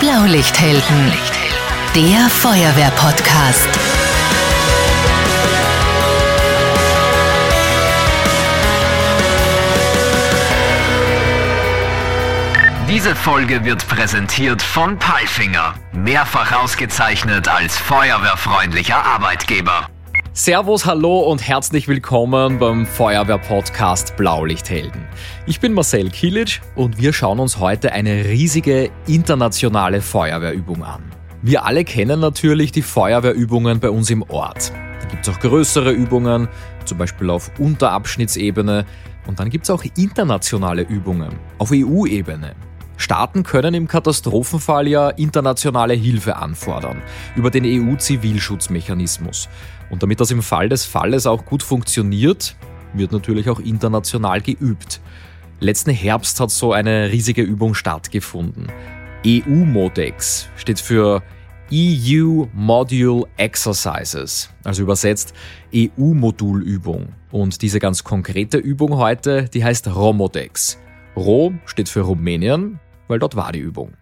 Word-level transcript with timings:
Blaulichthelden, 0.00 1.12
der 1.94 2.30
Feuerwehr-Podcast. 2.30 3.68
Diese 12.88 13.14
Folge 13.14 13.62
wird 13.66 13.86
präsentiert 13.88 14.62
von 14.62 14.98
Palfinger, 14.98 15.74
mehrfach 15.92 16.52
ausgezeichnet 16.52 17.48
als 17.48 17.76
feuerwehrfreundlicher 17.76 19.04
Arbeitgeber. 19.04 19.89
Servus, 20.32 20.86
hallo 20.86 21.18
und 21.18 21.46
herzlich 21.46 21.88
willkommen 21.88 22.60
beim 22.60 22.86
Feuerwehr-Podcast 22.86 24.16
Blaulichthelden. 24.16 25.02
Ich 25.46 25.58
bin 25.58 25.72
Marcel 25.72 26.08
Kilic 26.08 26.60
und 26.76 26.98
wir 26.98 27.12
schauen 27.12 27.40
uns 27.40 27.58
heute 27.58 27.90
eine 27.90 28.26
riesige 28.26 28.92
internationale 29.08 30.00
Feuerwehrübung 30.00 30.84
an. 30.84 31.02
Wir 31.42 31.64
alle 31.64 31.84
kennen 31.84 32.20
natürlich 32.20 32.70
die 32.70 32.82
Feuerwehrübungen 32.82 33.80
bei 33.80 33.90
uns 33.90 34.08
im 34.08 34.22
Ort. 34.22 34.72
Da 35.00 35.08
gibt 35.08 35.26
es 35.26 35.34
auch 35.34 35.40
größere 35.40 35.90
Übungen, 35.90 36.46
zum 36.84 36.96
Beispiel 36.96 37.28
auf 37.28 37.50
Unterabschnittsebene. 37.58 38.86
Und 39.26 39.40
dann 39.40 39.50
gibt 39.50 39.64
es 39.64 39.70
auch 39.70 39.82
internationale 39.96 40.82
Übungen 40.82 41.30
auf 41.58 41.72
EU-Ebene. 41.72 42.54
Staaten 42.96 43.42
können 43.42 43.74
im 43.74 43.88
Katastrophenfall 43.88 44.86
ja 44.86 45.08
internationale 45.08 45.94
Hilfe 45.94 46.36
anfordern 46.36 47.02
über 47.34 47.50
den 47.50 47.64
EU-Zivilschutzmechanismus. 47.64 49.48
Und 49.90 50.02
damit 50.02 50.20
das 50.20 50.30
im 50.30 50.42
Fall 50.42 50.68
des 50.68 50.84
Falles 50.84 51.26
auch 51.26 51.44
gut 51.44 51.62
funktioniert, 51.62 52.56
wird 52.94 53.12
natürlich 53.12 53.50
auch 53.50 53.60
international 53.60 54.40
geübt. 54.40 55.00
Letzten 55.58 55.90
Herbst 55.90 56.40
hat 56.40 56.50
so 56.50 56.72
eine 56.72 57.10
riesige 57.12 57.42
Übung 57.42 57.74
stattgefunden. 57.74 58.68
EU-Modex 59.26 60.48
steht 60.56 60.80
für 60.80 61.22
EU 61.72 62.46
Module 62.52 63.24
Exercises, 63.36 64.50
also 64.64 64.82
übersetzt 64.82 65.34
EU-Modulübung. 65.74 67.14
Und 67.30 67.62
diese 67.62 67.78
ganz 67.78 68.02
konkrete 68.02 68.58
Übung 68.58 68.96
heute, 68.96 69.44
die 69.44 69.62
heißt 69.62 69.94
Romodex. 69.94 70.78
Ro 71.14 71.52
steht 71.66 71.88
für 71.88 72.00
Rumänien, 72.00 72.80
weil 73.06 73.18
dort 73.18 73.36
war 73.36 73.52
die 73.52 73.60
Übung. 73.60 73.92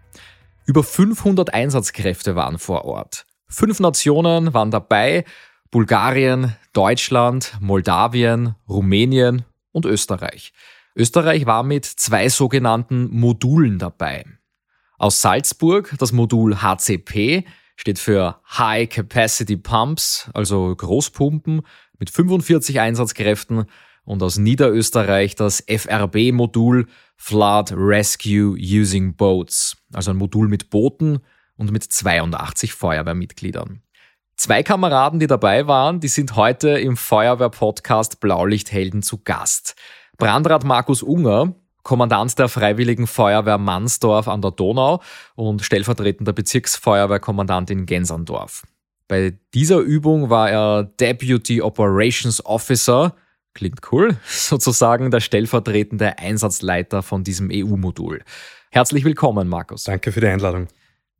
Über 0.65 0.83
500 0.83 1.53
Einsatzkräfte 1.53 2.37
waren 2.37 2.59
vor 2.59 2.85
Ort. 2.85 3.27
Fünf 3.49 3.81
Nationen 3.81 4.55
waren 4.55 4.71
dabei, 4.71 5.25
Bulgarien, 5.71 6.57
Deutschland, 6.73 7.57
Moldawien, 7.61 8.55
Rumänien 8.69 9.45
und 9.73 9.85
Österreich. 9.85 10.53
Österreich 10.97 11.47
war 11.47 11.63
mit 11.63 11.85
zwei 11.85 12.29
sogenannten 12.29 13.09
Modulen 13.11 13.79
dabei. 13.79 14.25
Aus 14.99 15.21
Salzburg 15.21 15.95
das 15.99 16.13
Modul 16.13 16.57
HCP 16.63 17.45
steht 17.77 17.99
für 17.99 18.41
High 18.59 18.89
Capacity 18.89 19.57
Pumps, 19.57 20.29
also 20.35 20.75
Großpumpen 20.75 21.63
mit 21.99 22.11
45 22.11 22.81
Einsatzkräften 22.81 23.67
und 24.05 24.23
aus 24.23 24.39
Niederösterreich 24.39 25.37
das 25.37 25.63
FRB-Modul 25.69 26.87
Flood 27.17 27.73
Rescue 27.77 28.57
Using 28.59 29.15
Boats, 29.15 29.77
also 29.93 30.13
ein 30.13 30.17
Modul 30.17 30.49
mit 30.49 30.71
Booten 30.71 31.21
und 31.57 31.71
mit 31.71 31.85
82 31.85 32.73
Feuerwehrmitgliedern. 32.73 33.83
Zwei 34.39 34.63
Kameraden, 34.63 35.19
die 35.19 35.27
dabei 35.27 35.67
waren, 35.67 35.99
die 35.99 36.07
sind 36.07 36.37
heute 36.37 36.71
im 36.71 36.97
Feuerwehr-Podcast 36.97 38.21
Blaulichthelden 38.21 39.03
zu 39.03 39.19
Gast. 39.19 39.75
Brandrat 40.17 40.63
Markus 40.63 41.03
Unger, 41.03 41.57
Kommandant 41.83 42.39
der 42.39 42.49
Freiwilligen 42.49 43.09
Feuerwehr 43.09 43.59
Mannsdorf 43.59 44.29
an 44.29 44.41
der 44.41 44.53
Donau 44.53 45.03
und 45.35 45.63
stellvertretender 45.63 46.33
Bezirksfeuerwehrkommandant 46.33 47.71
in 47.71 47.85
Genserndorf. 47.85 48.63
Bei 49.09 49.37
dieser 49.55 49.79
Übung 49.79 50.31
war 50.31 50.49
er 50.49 50.85
Deputy 50.85 51.61
Operations 51.61 52.45
Officer 52.47 53.15
Klingt 53.55 53.81
cool. 53.91 54.17
Sozusagen 54.25 55.11
der 55.11 55.19
stellvertretende 55.19 56.17
Einsatzleiter 56.17 57.03
von 57.03 57.25
diesem 57.25 57.51
EU-Modul. 57.53 58.23
Herzlich 58.71 59.05
willkommen, 59.05 59.49
Markus. 59.49 59.83
Danke 59.83 60.13
für 60.13 60.21
die 60.21 60.29
Einladung. 60.29 60.69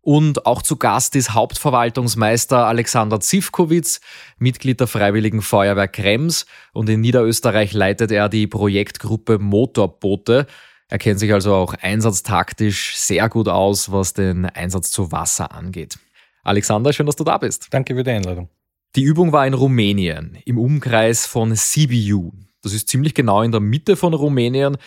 Und 0.01 0.47
auch 0.47 0.63
zu 0.63 0.77
Gast 0.77 1.17
ist 1.17 1.35
Hauptverwaltungsmeister 1.35 2.67
Alexander 2.67 3.21
Zivkowitz, 3.21 4.01
Mitglied 4.39 4.81
der 4.81 4.87
Freiwilligen 4.87 5.43
Feuerwehr 5.43 5.89
Krems 5.89 6.47
und 6.73 6.89
in 6.89 7.01
Niederösterreich 7.01 7.73
leitet 7.73 8.11
er 8.11 8.29
die 8.29 8.47
Projektgruppe 8.47 9.39
Motorboote. 9.39 10.47
Er 10.89 10.99
kennt 10.99 11.21
sich 11.21 11.33
also 11.33 11.55
auch 11.55 11.75
einsatztaktisch 11.75 12.97
sehr 12.97 13.29
gut 13.29 13.49
aus, 13.49 13.93
was 13.93 14.15
den 14.15 14.47
Einsatz 14.47 14.91
zu 14.91 15.13
Wasser 15.13 15.53
angeht. 15.53 15.99
Alexander, 16.45 16.93
schön, 16.93 17.07
dass 17.07 17.17
du 17.17 17.25
da 17.25 17.37
bist. 17.37 17.67
Danke 17.71 17.95
für 17.95 18.05
die 18.05 18.11
Einladung. 18.11 18.49
Die 18.97 19.03
Übung 19.03 19.33
war 19.33 19.47
in 19.47 19.53
Rumänien, 19.53 20.39
im 20.47 20.59
Umkreis 20.59 21.27
von 21.27 21.55
Sibiu. 21.55 22.33
Das 22.63 22.73
ist 22.73 22.89
ziemlich 22.89 23.15
genau 23.15 23.43
in 23.43 23.53
der 23.53 23.61
Mitte 23.61 23.97
von 23.97 24.15
Rumänien. 24.15 24.79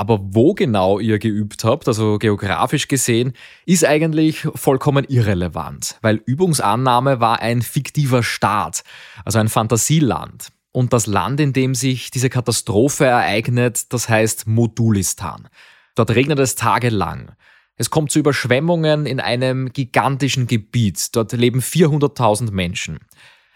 Aber 0.00 0.18
wo 0.22 0.54
genau 0.54 0.98
ihr 0.98 1.18
geübt 1.18 1.62
habt, 1.62 1.86
also 1.86 2.16
geografisch 2.16 2.88
gesehen, 2.88 3.34
ist 3.66 3.84
eigentlich 3.84 4.48
vollkommen 4.54 5.04
irrelevant, 5.06 5.98
weil 6.00 6.22
Übungsannahme 6.24 7.20
war 7.20 7.42
ein 7.42 7.60
fiktiver 7.60 8.22
Staat, 8.22 8.82
also 9.26 9.40
ein 9.40 9.50
Fantasieland. 9.50 10.52
Und 10.72 10.94
das 10.94 11.06
Land, 11.06 11.38
in 11.38 11.52
dem 11.52 11.74
sich 11.74 12.10
diese 12.10 12.30
Katastrophe 12.30 13.04
ereignet, 13.04 13.92
das 13.92 14.08
heißt 14.08 14.46
Modulistan. 14.46 15.50
Dort 15.96 16.12
regnet 16.12 16.38
es 16.38 16.54
tagelang. 16.54 17.32
Es 17.76 17.90
kommt 17.90 18.10
zu 18.10 18.20
Überschwemmungen 18.20 19.04
in 19.04 19.20
einem 19.20 19.70
gigantischen 19.70 20.46
Gebiet. 20.46 21.14
Dort 21.14 21.32
leben 21.32 21.60
400.000 21.60 22.52
Menschen. 22.52 23.00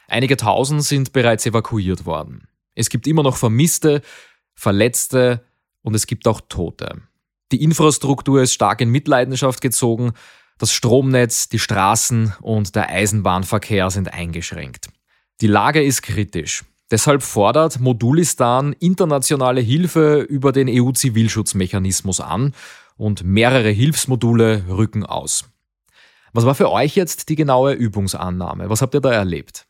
Einige 0.09 0.37
tausend 0.37 0.85
sind 0.85 1.15
bereits 1.15 1.47
evakuiert 1.47 2.05
worden. 2.05 2.49
Es 2.75 2.91
gibt 2.91 3.07
immer 3.07 3.23
noch 3.23 3.39
Vermisste, 3.39 4.03
Verletzte 4.55 5.43
und 5.85 5.95
es 5.95 6.09
gibt 6.09 6.27
auch 6.27 6.41
Tote. 6.49 7.03
Die 7.53 7.63
Infrastruktur 7.63 8.43
ist 8.43 8.53
stark 8.53 8.81
in 8.81 8.89
Mitleidenschaft 8.89 9.61
gezogen, 9.61 10.13
das 10.59 10.73
Stromnetz, 10.73 11.49
die 11.49 11.59
Straßen 11.59 12.35
und 12.41 12.75
der 12.75 12.89
Eisenbahnverkehr 12.89 13.91
sind 13.91 14.13
eingeschränkt. 14.13 14.89
Die 15.41 15.47
Lage 15.47 15.83
ist 15.83 16.03
kritisch. 16.03 16.65
Deshalb 16.91 17.23
fordert 17.23 17.81
Modulistan 17.81 18.73
internationale 18.73 19.61
Hilfe 19.61 20.21
über 20.21 20.53
den 20.53 20.69
EU-Zivilschutzmechanismus 20.69 22.21
an 22.21 22.55
und 22.97 23.25
mehrere 23.25 23.71
Hilfsmodule 23.71 24.65
rücken 24.69 25.05
aus. 25.05 25.45
Was 26.33 26.47
war 26.47 26.55
für 26.55 26.71
euch 26.71 26.95
jetzt 26.95 27.29
die 27.29 27.37
genaue 27.37 27.73
Übungsannahme? 27.73 28.71
Was 28.71 28.83
habt 28.83 28.95
ihr 28.95 29.01
da 29.01 29.13
erlebt? 29.13 29.67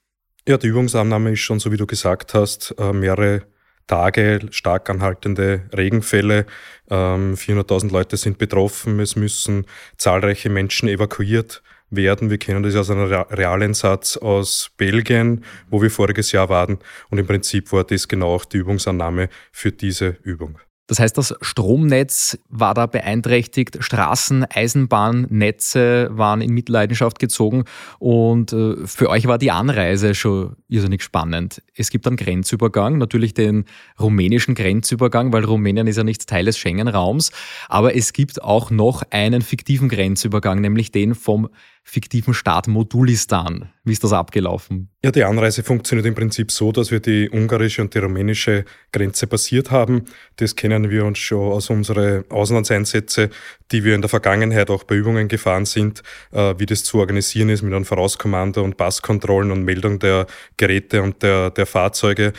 Ja, 0.47 0.59
die 0.59 0.67
Übungsannahme 0.67 1.33
ist 1.33 1.41
schon, 1.41 1.61
so 1.61 1.73
wie 1.73 1.77
du 1.77 1.87
gesagt 1.87 2.35
hast, 2.35 2.75
äh, 2.79 2.93
mehrere 2.93 3.47
Tage 3.87 4.41
stark 4.51 4.91
anhaltende 4.91 5.63
Regenfälle. 5.77 6.47
400.000 6.89 7.85
ähm, 7.85 7.91
Leute 7.91 8.17
sind 8.17 8.39
betroffen. 8.39 9.01
Es 9.01 9.17
müssen 9.17 9.67
zahlreiche 9.97 10.51
Menschen 10.51 10.89
evakuiert 10.89 11.63
werden. 11.91 12.31
Wir 12.31 12.39
kennen 12.39 12.63
das 12.63 12.77
aus 12.77 12.91
einem 12.91 13.05
Realeinsatz 13.05 14.17
aus 14.17 14.71
Belgien, 14.77 15.45
wo 15.71 15.83
wir 15.83 15.91
voriges 15.91 16.33
Jahr 16.33 16.49
waren. 16.49 16.79
Und 17.11 17.19
im 17.19 17.27
Prinzip 17.27 17.73
war 17.73 17.85
das 17.85 18.09
genau 18.09 18.35
auch 18.35 18.45
die 18.45 18.59
Übungsannahme 18.59 19.29
für 19.53 19.73
diese 19.73 20.17
Übung. 20.23 20.59
Das 20.87 20.99
heißt, 20.99 21.17
das 21.17 21.35
Stromnetz 21.41 22.39
war 22.51 22.75
da 22.75 22.85
beeinträchtigt, 22.85 23.79
Straßen, 23.81 24.45
Eisenbahnnetze 24.45 26.11
waren 26.13 26.43
in 26.43 26.53
Mitleidenschaft 26.53 27.19
gezogen 27.19 27.65
und 27.99 28.53
äh, 28.53 28.87
für 28.87 29.09
euch 29.09 29.27
war 29.27 29.39
die 29.39 29.51
Anreise 29.51 30.15
schon 30.15 30.57
irrsinnig 30.69 31.03
spannend. 31.03 31.63
Es 31.75 31.89
gibt 31.89 32.07
einen 32.07 32.17
Grenzübergang, 32.17 32.99
natürlich 32.99 33.33
den 33.33 33.65
rumänischen 33.99 34.55
Grenzübergang, 34.55 35.33
weil 35.33 35.45
Rumänien 35.45 35.87
ist 35.87 35.97
ja 35.97 36.05
nicht 36.05 36.27
Teil 36.29 36.45
des 36.45 36.59
Schengen-Raums, 36.59 37.33
aber 37.69 37.97
es 37.97 38.13
gibt 38.13 38.43
auch 38.43 38.71
noch 38.71 39.03
einen 39.09 39.41
fiktiven 39.41 39.89
Grenzübergang, 39.89 40.61
nämlich 40.61 40.93
den 40.93 41.15
vom 41.15 41.49
fiktiven 41.87 42.33
Staat 42.33 42.67
Modulistan. 42.67 43.71
Wie 43.85 43.93
ist 43.93 44.03
das 44.03 44.15
abgelaufen? 44.15 44.89
Ja, 45.05 45.11
die 45.11 45.23
Anreise 45.23 45.63
funktioniert 45.63 46.07
im 46.07 46.15
Prinzip 46.15 46.51
so, 46.51 46.73
dass 46.73 46.91
wir 46.91 46.99
die 46.99 47.29
ungarische 47.31 47.83
und 47.83 47.95
die 47.95 47.99
rumänische 47.99 48.65
Grenze 48.91 49.27
passiert 49.27 49.71
haben. 49.71 50.07
Das 50.37 50.57
kennen 50.57 50.91
wir 50.91 51.05
uns 51.05 51.19
schon 51.19 51.53
aus 51.53 51.69
unseren 51.69 52.29
Auslandseinsätzen, 52.31 53.29
die 53.71 53.85
wir 53.85 53.95
in 53.95 54.01
der 54.01 54.09
Vergangenheit 54.09 54.71
auch 54.71 54.85
bei 54.85 54.95
Übungen 54.95 55.29
gefahren 55.29 55.67
sind, 55.67 56.03
äh, 56.33 56.55
wie 56.57 56.67
das 56.67 56.85
zu 56.85 56.99
organisieren 56.99 57.51
ist 57.51 57.63
mit 57.63 57.75
einem 57.75 57.85
Vorauskommando 57.85 58.65
und 58.65 58.79
Passkontrollen 58.79 59.53
und 59.53 59.65
Meldung 59.65 59.99
der 59.99 60.27
Geräte 60.57 61.03
und 61.03 61.23
der, 61.23 61.51
der 61.51 61.67
Fahrzeuge. 61.67 62.33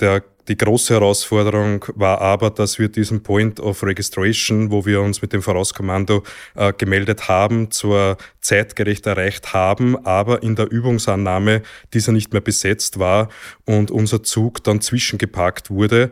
Der 0.00 0.24
die 0.50 0.56
große 0.56 0.94
Herausforderung 0.94 1.84
war 1.94 2.20
aber, 2.20 2.50
dass 2.50 2.80
wir 2.80 2.88
diesen 2.88 3.22
Point 3.22 3.60
of 3.60 3.84
Registration, 3.84 4.72
wo 4.72 4.84
wir 4.84 5.00
uns 5.00 5.22
mit 5.22 5.32
dem 5.32 5.42
Vorauskommando 5.42 6.24
äh, 6.56 6.72
gemeldet 6.72 7.28
haben, 7.28 7.70
zwar 7.70 8.16
zeitgerecht 8.40 9.06
erreicht 9.06 9.54
haben, 9.54 9.96
aber 10.04 10.42
in 10.42 10.56
der 10.56 10.68
Übungsannahme 10.68 11.62
dieser 11.94 12.10
nicht 12.10 12.32
mehr 12.32 12.42
besetzt 12.42 12.98
war 12.98 13.28
und 13.64 13.92
unser 13.92 14.24
Zug 14.24 14.64
dann 14.64 14.80
zwischengepackt 14.80 15.70
wurde. 15.70 16.10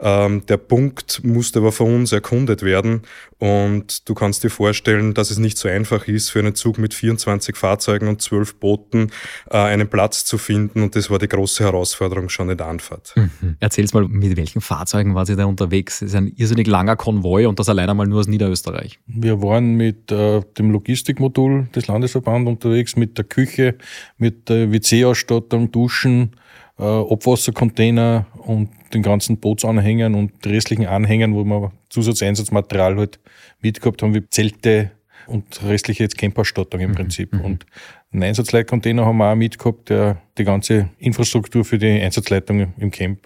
Ähm, 0.00 0.46
der 0.46 0.56
Punkt 0.56 1.22
musste 1.24 1.58
aber 1.58 1.72
von 1.72 1.94
uns 1.94 2.12
erkundet 2.12 2.62
werden 2.62 3.02
und 3.38 4.08
du 4.08 4.14
kannst 4.14 4.44
dir 4.44 4.50
vorstellen, 4.50 5.14
dass 5.14 5.30
es 5.30 5.38
nicht 5.38 5.58
so 5.58 5.68
einfach 5.68 6.06
ist, 6.06 6.30
für 6.30 6.38
einen 6.38 6.54
Zug 6.54 6.78
mit 6.78 6.94
24 6.94 7.56
Fahrzeugen 7.56 8.08
und 8.08 8.22
12 8.22 8.56
Booten 8.56 9.10
äh, 9.50 9.56
einen 9.56 9.88
Platz 9.88 10.24
zu 10.24 10.38
finden 10.38 10.82
und 10.82 10.94
das 10.94 11.10
war 11.10 11.18
die 11.18 11.28
große 11.28 11.64
Herausforderung 11.64 12.28
schon 12.28 12.48
in 12.50 12.58
der 12.58 12.66
Anfahrt. 12.66 13.14
Mhm. 13.16 13.56
Erzähl's 13.60 13.92
mal, 13.92 14.06
mit 14.06 14.36
welchen 14.36 14.60
Fahrzeugen 14.60 15.14
war 15.14 15.26
sie 15.26 15.36
da 15.36 15.46
unterwegs? 15.46 16.02
Es 16.02 16.10
ist 16.10 16.14
ein 16.14 16.32
irrsinnig 16.36 16.66
langer 16.66 16.96
Konvoi 16.96 17.46
und 17.46 17.58
das 17.58 17.68
allein 17.68 17.90
einmal 17.90 18.06
nur 18.06 18.20
aus 18.20 18.28
Niederösterreich. 18.28 19.00
Wir 19.06 19.42
waren 19.42 19.74
mit 19.74 20.12
äh, 20.12 20.42
dem 20.58 20.70
Logistikmodul 20.70 21.68
des 21.74 21.86
Landesverbandes 21.88 22.52
unterwegs, 22.52 22.96
mit 22.96 23.18
der 23.18 23.24
Küche, 23.24 23.76
mit 24.16 24.48
der 24.48 24.72
WC-Ausstattung, 24.72 25.70
Duschen, 25.72 26.36
äh, 26.78 26.82
Abwassercontainer 26.82 28.26
und 28.38 28.70
den 28.94 29.02
ganzen 29.02 29.38
Bootsanhängern 29.38 30.14
und 30.14 30.32
restlichen 30.46 30.86
Anhängern, 30.86 31.34
wo 31.34 31.44
wir 31.44 31.72
Zusatzeinsatzmaterial 31.90 32.96
halt 32.96 33.18
mitgehabt 33.60 34.02
haben, 34.02 34.14
wie 34.14 34.28
Zelte 34.28 34.92
und 35.26 35.62
restliche 35.62 36.04
jetzt 36.04 36.16
Campausstattung 36.16 36.80
im 36.80 36.90
mhm. 36.90 36.94
Prinzip. 36.94 37.32
Mhm. 37.34 37.40
Und 37.40 37.66
einen 38.12 38.22
Einsatzleitcontainer 38.22 39.04
haben 39.04 39.18
wir 39.18 39.32
auch 39.32 39.36
mitgehabt, 39.36 39.90
der 39.90 40.22
die 40.38 40.44
ganze 40.44 40.88
Infrastruktur 40.98 41.64
für 41.64 41.78
die 41.78 42.00
Einsatzleitung 42.00 42.72
im 42.78 42.90
Camp 42.90 43.20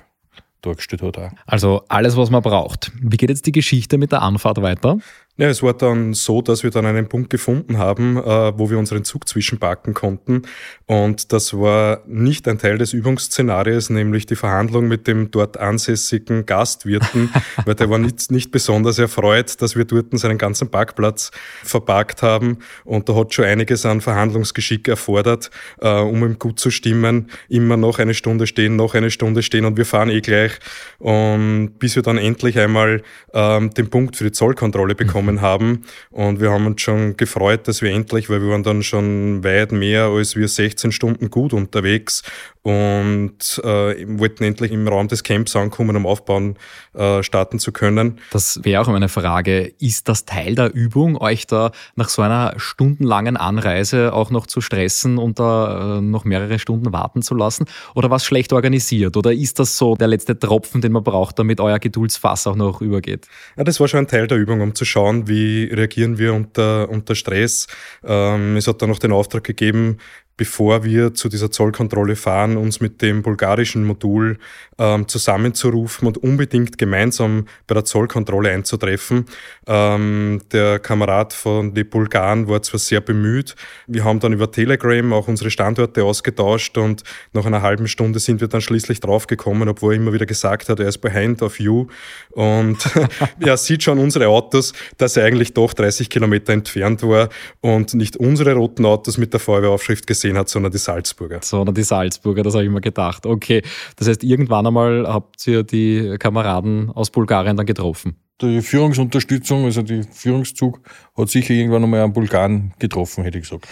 dargestellt 0.62 1.02
hat. 1.02 1.18
Auch. 1.18 1.30
Also 1.46 1.82
alles, 1.88 2.16
was 2.16 2.30
man 2.30 2.42
braucht. 2.42 2.92
Wie 3.00 3.16
geht 3.16 3.30
jetzt 3.30 3.46
die 3.46 3.52
Geschichte 3.52 3.98
mit 3.98 4.12
der 4.12 4.22
Anfahrt 4.22 4.60
weiter? 4.62 4.98
Ja, 5.38 5.48
es 5.48 5.62
war 5.62 5.72
dann 5.72 6.12
so, 6.12 6.42
dass 6.42 6.62
wir 6.62 6.68
dann 6.68 6.84
einen 6.84 7.08
Punkt 7.08 7.30
gefunden 7.30 7.78
haben, 7.78 8.18
äh, 8.18 8.58
wo 8.58 8.68
wir 8.68 8.78
unseren 8.78 9.02
Zug 9.02 9.26
zwischenparken 9.26 9.94
konnten. 9.94 10.42
Und 10.84 11.32
das 11.32 11.54
war 11.54 12.02
nicht 12.06 12.46
ein 12.48 12.58
Teil 12.58 12.76
des 12.76 12.92
Übungsszenarios, 12.92 13.88
nämlich 13.88 14.26
die 14.26 14.36
Verhandlung 14.36 14.88
mit 14.88 15.06
dem 15.06 15.30
dort 15.30 15.56
ansässigen 15.56 16.44
Gastwirten, 16.44 17.32
weil 17.64 17.74
der 17.74 17.88
war 17.88 17.96
nicht, 17.96 18.30
nicht 18.30 18.50
besonders 18.50 18.98
erfreut, 18.98 19.62
dass 19.62 19.74
wir 19.74 19.86
dort 19.86 20.08
seinen 20.18 20.36
ganzen 20.36 20.70
Parkplatz 20.70 21.30
verparkt 21.64 22.20
haben. 22.20 22.58
Und 22.84 23.08
da 23.08 23.14
hat 23.14 23.32
schon 23.32 23.46
einiges 23.46 23.86
an 23.86 24.02
Verhandlungsgeschick 24.02 24.86
erfordert, 24.86 25.50
äh, 25.80 25.98
um 25.98 26.22
ihm 26.24 26.38
gut 26.38 26.60
zu 26.60 26.70
stimmen. 26.70 27.30
Immer 27.48 27.78
noch 27.78 27.98
eine 27.98 28.12
Stunde 28.12 28.46
stehen, 28.46 28.76
noch 28.76 28.94
eine 28.94 29.10
Stunde 29.10 29.42
stehen 29.42 29.64
und 29.64 29.78
wir 29.78 29.86
fahren 29.86 30.10
eh 30.10 30.20
gleich. 30.20 30.52
Und 30.98 31.78
bis 31.78 31.96
wir 31.96 32.02
dann 32.02 32.18
endlich 32.18 32.58
einmal 32.58 33.02
ähm, 33.32 33.70
den 33.70 33.88
Punkt 33.88 34.16
für 34.16 34.24
die 34.24 34.32
Zollkontrolle 34.32 34.94
bekommen 34.94 35.21
bekommen 35.22 35.40
haben. 35.40 35.82
Und 36.10 36.40
wir 36.40 36.50
haben 36.50 36.66
uns 36.66 36.80
schon 36.80 37.16
gefreut, 37.16 37.68
dass 37.68 37.82
wir 37.82 37.90
endlich, 37.90 38.28
weil 38.28 38.42
wir 38.42 38.50
waren 38.50 38.62
dann 38.62 38.82
schon 38.82 39.44
weit 39.44 39.72
mehr 39.72 40.06
als 40.06 40.36
wir 40.36 40.48
16 40.48 40.92
Stunden 40.92 41.30
gut 41.30 41.52
unterwegs 41.52 42.22
und 42.62 43.60
äh, 43.64 44.06
wollten 44.18 44.44
endlich 44.44 44.70
im 44.70 44.86
Raum 44.86 45.08
des 45.08 45.24
Camps 45.24 45.56
ankommen, 45.56 45.96
um 45.96 46.06
aufbauen 46.06 46.56
äh, 46.94 47.22
starten 47.22 47.58
zu 47.58 47.72
können. 47.72 48.20
Das 48.30 48.60
wäre 48.62 48.80
auch 48.80 48.86
meine 48.86 49.08
Frage. 49.08 49.72
Ist 49.80 50.08
das 50.08 50.24
Teil 50.24 50.54
der 50.54 50.72
Übung, 50.72 51.16
euch 51.16 51.46
da 51.48 51.72
nach 51.96 52.08
so 52.08 52.22
einer 52.22 52.54
stundenlangen 52.58 53.36
Anreise 53.36 54.12
auch 54.12 54.30
noch 54.30 54.46
zu 54.46 54.60
stressen 54.60 55.18
und 55.18 55.40
da 55.40 55.98
äh, 55.98 56.00
noch 56.00 56.24
mehrere 56.24 56.60
Stunden 56.60 56.92
warten 56.92 57.22
zu 57.22 57.34
lassen? 57.34 57.66
Oder 57.96 58.10
was 58.10 58.24
schlecht 58.24 58.52
organisiert? 58.52 59.16
Oder 59.16 59.32
ist 59.32 59.58
das 59.58 59.76
so 59.76 59.96
der 59.96 60.06
letzte 60.06 60.38
Tropfen, 60.38 60.80
den 60.80 60.92
man 60.92 61.02
braucht, 61.02 61.40
damit 61.40 61.60
euer 61.60 61.80
Geduldsfass 61.80 62.46
auch 62.46 62.56
noch 62.56 62.80
übergeht? 62.80 63.26
Ja, 63.56 63.64
das 63.64 63.80
war 63.80 63.88
schon 63.88 64.00
ein 64.00 64.08
Teil 64.08 64.28
der 64.28 64.38
Übung, 64.38 64.60
um 64.60 64.74
zu 64.76 64.84
schauen, 64.84 65.26
wie 65.26 65.64
reagieren 65.64 66.18
wir 66.18 66.32
unter, 66.32 66.88
unter 66.88 67.16
Stress. 67.16 67.66
Ähm, 68.04 68.56
es 68.56 68.68
hat 68.68 68.80
dann 68.82 68.90
noch 68.90 69.00
den 69.00 69.10
Auftrag 69.10 69.42
gegeben, 69.42 69.98
bevor 70.42 70.82
wir 70.82 71.14
zu 71.14 71.28
dieser 71.28 71.52
Zollkontrolle 71.52 72.16
fahren, 72.16 72.56
uns 72.56 72.80
mit 72.80 73.00
dem 73.00 73.22
bulgarischen 73.22 73.84
Modul 73.84 74.38
ähm, 74.76 75.06
zusammenzurufen 75.06 76.08
und 76.08 76.18
unbedingt 76.18 76.78
gemeinsam 76.78 77.46
bei 77.68 77.74
der 77.74 77.84
Zollkontrolle 77.84 78.50
einzutreffen. 78.50 79.26
Ähm, 79.68 80.40
der 80.50 80.80
Kamerad 80.80 81.32
von 81.32 81.74
den 81.74 81.88
Bulgaren 81.88 82.48
war 82.48 82.60
zwar 82.60 82.80
sehr 82.80 83.00
bemüht. 83.00 83.54
Wir 83.86 84.02
haben 84.02 84.18
dann 84.18 84.32
über 84.32 84.50
Telegram 84.50 85.12
auch 85.12 85.28
unsere 85.28 85.48
Standorte 85.48 86.02
ausgetauscht 86.02 86.76
und 86.76 87.04
nach 87.32 87.46
einer 87.46 87.62
halben 87.62 87.86
Stunde 87.86 88.18
sind 88.18 88.40
wir 88.40 88.48
dann 88.48 88.62
schließlich 88.62 88.98
draufgekommen, 88.98 89.68
obwohl 89.68 89.94
er 89.94 89.96
immer 89.98 90.12
wieder 90.12 90.26
gesagt 90.26 90.68
hat, 90.68 90.80
er 90.80 90.88
ist 90.88 90.98
behind 90.98 91.40
of 91.42 91.60
you. 91.60 91.86
Und 92.30 92.78
er 93.38 93.56
sieht 93.56 93.84
schon 93.84 94.00
unsere 94.00 94.26
Autos, 94.26 94.72
dass 94.96 95.16
er 95.16 95.24
eigentlich 95.24 95.54
doch 95.54 95.72
30 95.72 96.10
Kilometer 96.10 96.52
entfernt 96.52 97.04
war 97.04 97.28
und 97.60 97.94
nicht 97.94 98.16
unsere 98.16 98.54
roten 98.54 98.84
Autos 98.84 99.18
mit 99.18 99.32
der 99.32 99.38
Feuerwehraufschrift 99.38 100.04
gesehen 100.08 100.31
gesehen 100.32 100.38
hat, 100.38 100.48
sondern 100.48 100.72
die 100.72 100.78
Salzburger. 100.78 101.40
Sondern 101.42 101.74
die 101.74 101.82
Salzburger, 101.82 102.42
das 102.42 102.54
habe 102.54 102.64
ich 102.64 102.70
mir 102.70 102.80
gedacht. 102.80 103.26
Okay, 103.26 103.62
das 103.96 104.08
heißt, 104.08 104.24
irgendwann 104.24 104.66
einmal 104.66 105.06
habt 105.06 105.46
ihr 105.46 105.62
die 105.62 106.16
Kameraden 106.18 106.90
aus 106.90 107.10
Bulgarien 107.10 107.56
dann 107.56 107.66
getroffen. 107.66 108.16
Die 108.40 108.60
Führungsunterstützung, 108.60 109.64
also 109.64 109.82
die 109.82 110.02
Führungszug, 110.02 110.80
hat 111.16 111.28
sicher 111.28 111.54
irgendwann 111.54 111.84
einmal 111.84 112.02
einen 112.02 112.12
Bulgaren 112.12 112.72
getroffen, 112.78 113.24
hätte 113.24 113.38
ich 113.38 113.44
gesagt. 113.44 113.68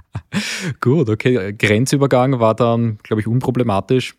Gut, 0.80 1.08
okay. 1.08 1.52
Grenzübergang 1.54 2.38
war 2.38 2.54
dann, 2.54 2.98
glaube 3.02 3.20
ich, 3.20 3.26
unproblematisch. 3.26 4.14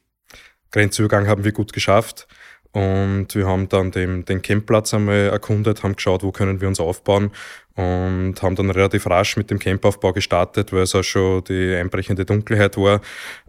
Grenzübergang 0.71 1.27
haben 1.27 1.43
wir 1.43 1.51
gut 1.51 1.73
geschafft. 1.73 2.27
Und 2.71 3.33
wir 3.33 3.47
haben 3.47 3.67
dann 3.69 3.89
den, 3.89 4.25
den 4.25 4.43
Campplatz 4.43 4.93
einmal 4.93 5.29
erkundet, 5.29 5.81
haben 5.81 5.95
geschaut, 5.95 6.21
wo 6.21 6.31
können 6.31 6.61
wir 6.61 6.67
uns 6.67 6.79
aufbauen 6.79 7.31
und 7.79 8.41
haben 8.41 8.55
dann 8.57 8.69
relativ 8.71 9.07
rasch 9.07 9.37
mit 9.37 9.49
dem 9.49 9.57
Campaufbau 9.57 10.11
gestartet, 10.11 10.73
weil 10.73 10.81
es 10.81 10.93
auch 10.95 11.03
schon 11.03 11.45
die 11.45 11.75
einbrechende 11.75 12.25
Dunkelheit 12.25 12.75
war. 12.75 12.99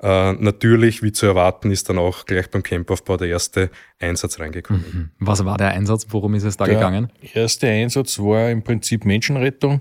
Äh, 0.01 0.35
natürlich, 0.35 1.03
wie 1.03 1.11
zu 1.11 1.27
erwarten, 1.27 1.73
ist 1.73 1.89
dann 1.89 1.99
auch 1.99 2.27
gleich 2.27 2.49
beim 2.49 2.63
Campaufbau 2.63 3.17
der 3.17 3.27
erste 3.27 3.71
Einsatz 3.99 4.39
reingekommen. 4.39 4.85
Mhm. 4.93 5.11
Was 5.19 5.45
war 5.45 5.57
der 5.57 5.71
Einsatz? 5.71 6.07
Worum 6.11 6.35
ist 6.35 6.45
es 6.45 6.57
da 6.57 6.67
der 6.67 6.75
gegangen? 6.75 7.11
Der 7.23 7.43
erste 7.43 7.67
Einsatz 7.67 8.21
war 8.21 8.51
im 8.51 8.63
Prinzip 8.63 9.05
Menschenrettung. 9.05 9.81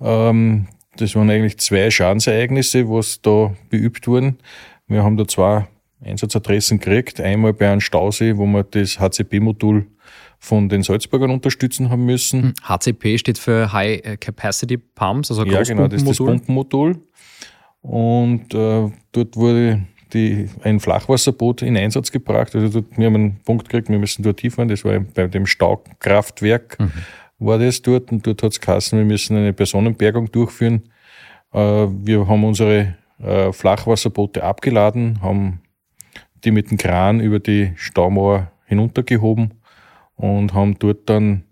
Ähm, 0.00 0.66
das 0.96 1.14
waren 1.14 1.30
eigentlich 1.30 1.58
zwei 1.58 1.88
Schadensereignisse, 1.88 2.88
was 2.88 3.22
da 3.22 3.54
beübt 3.70 4.08
wurden. 4.08 4.38
Wir 4.88 5.04
haben 5.04 5.16
da 5.16 5.28
zwei 5.28 5.68
Einsatzadressen 6.04 6.80
gekriegt. 6.80 7.20
Einmal 7.20 7.52
bei 7.52 7.70
einem 7.70 7.80
Stausee, 7.80 8.36
wo 8.36 8.46
wir 8.46 8.64
das 8.64 8.98
HCP-Modul 8.98 9.86
von 10.38 10.68
den 10.68 10.82
Salzburgern 10.82 11.30
unterstützen 11.30 11.90
haben 11.90 12.04
müssen. 12.04 12.54
HCP 12.62 13.12
hm, 13.12 13.18
steht 13.18 13.38
für 13.38 13.72
High 13.72 14.18
Capacity 14.20 14.76
Pumps, 14.76 15.30
also 15.30 15.44
Ja, 15.44 15.62
genau, 15.62 15.88
das 15.88 16.02
ist 16.02 16.08
das 16.08 16.18
Pumpenmodul. 16.18 17.00
Und 17.80 18.52
äh, 18.54 18.90
dort 19.12 19.36
wurde 19.36 19.86
die, 20.12 20.48
ein 20.62 20.80
Flachwasserboot 20.80 21.62
in 21.62 21.76
Einsatz 21.76 22.10
gebracht. 22.10 22.54
Also 22.54 22.80
dort, 22.80 22.96
wir 22.98 23.06
haben 23.06 23.14
einen 23.14 23.40
Punkt 23.44 23.68
gekriegt, 23.68 23.88
wir 23.88 23.98
müssen 23.98 24.22
dort 24.22 24.40
hinfahren. 24.40 24.68
Das 24.68 24.84
war 24.84 24.98
bei 25.00 25.26
dem 25.26 25.46
Staukraftwerk 25.46 26.78
mhm. 26.78 26.92
war 27.38 27.58
das 27.58 27.82
dort. 27.82 28.12
Und 28.12 28.26
dort 28.26 28.42
hat 28.42 28.52
es 28.52 28.60
geheißen, 28.60 28.98
wir 28.98 29.04
müssen 29.04 29.36
eine 29.36 29.52
Personenbergung 29.52 30.30
durchführen. 30.30 30.90
Äh, 31.52 31.58
wir 31.58 32.26
haben 32.26 32.44
unsere 32.44 32.96
äh, 33.20 33.52
Flachwasserboote 33.52 34.42
abgeladen, 34.42 35.20
haben 35.22 35.60
die 36.44 36.50
mit 36.50 36.70
dem 36.70 36.78
Kran 36.78 37.20
über 37.20 37.38
die 37.38 37.72
Staumauer 37.76 38.50
hinuntergehoben 38.66 39.54
und 40.16 40.54
haben 40.54 40.78
dort 40.78 41.08
dann 41.08 41.44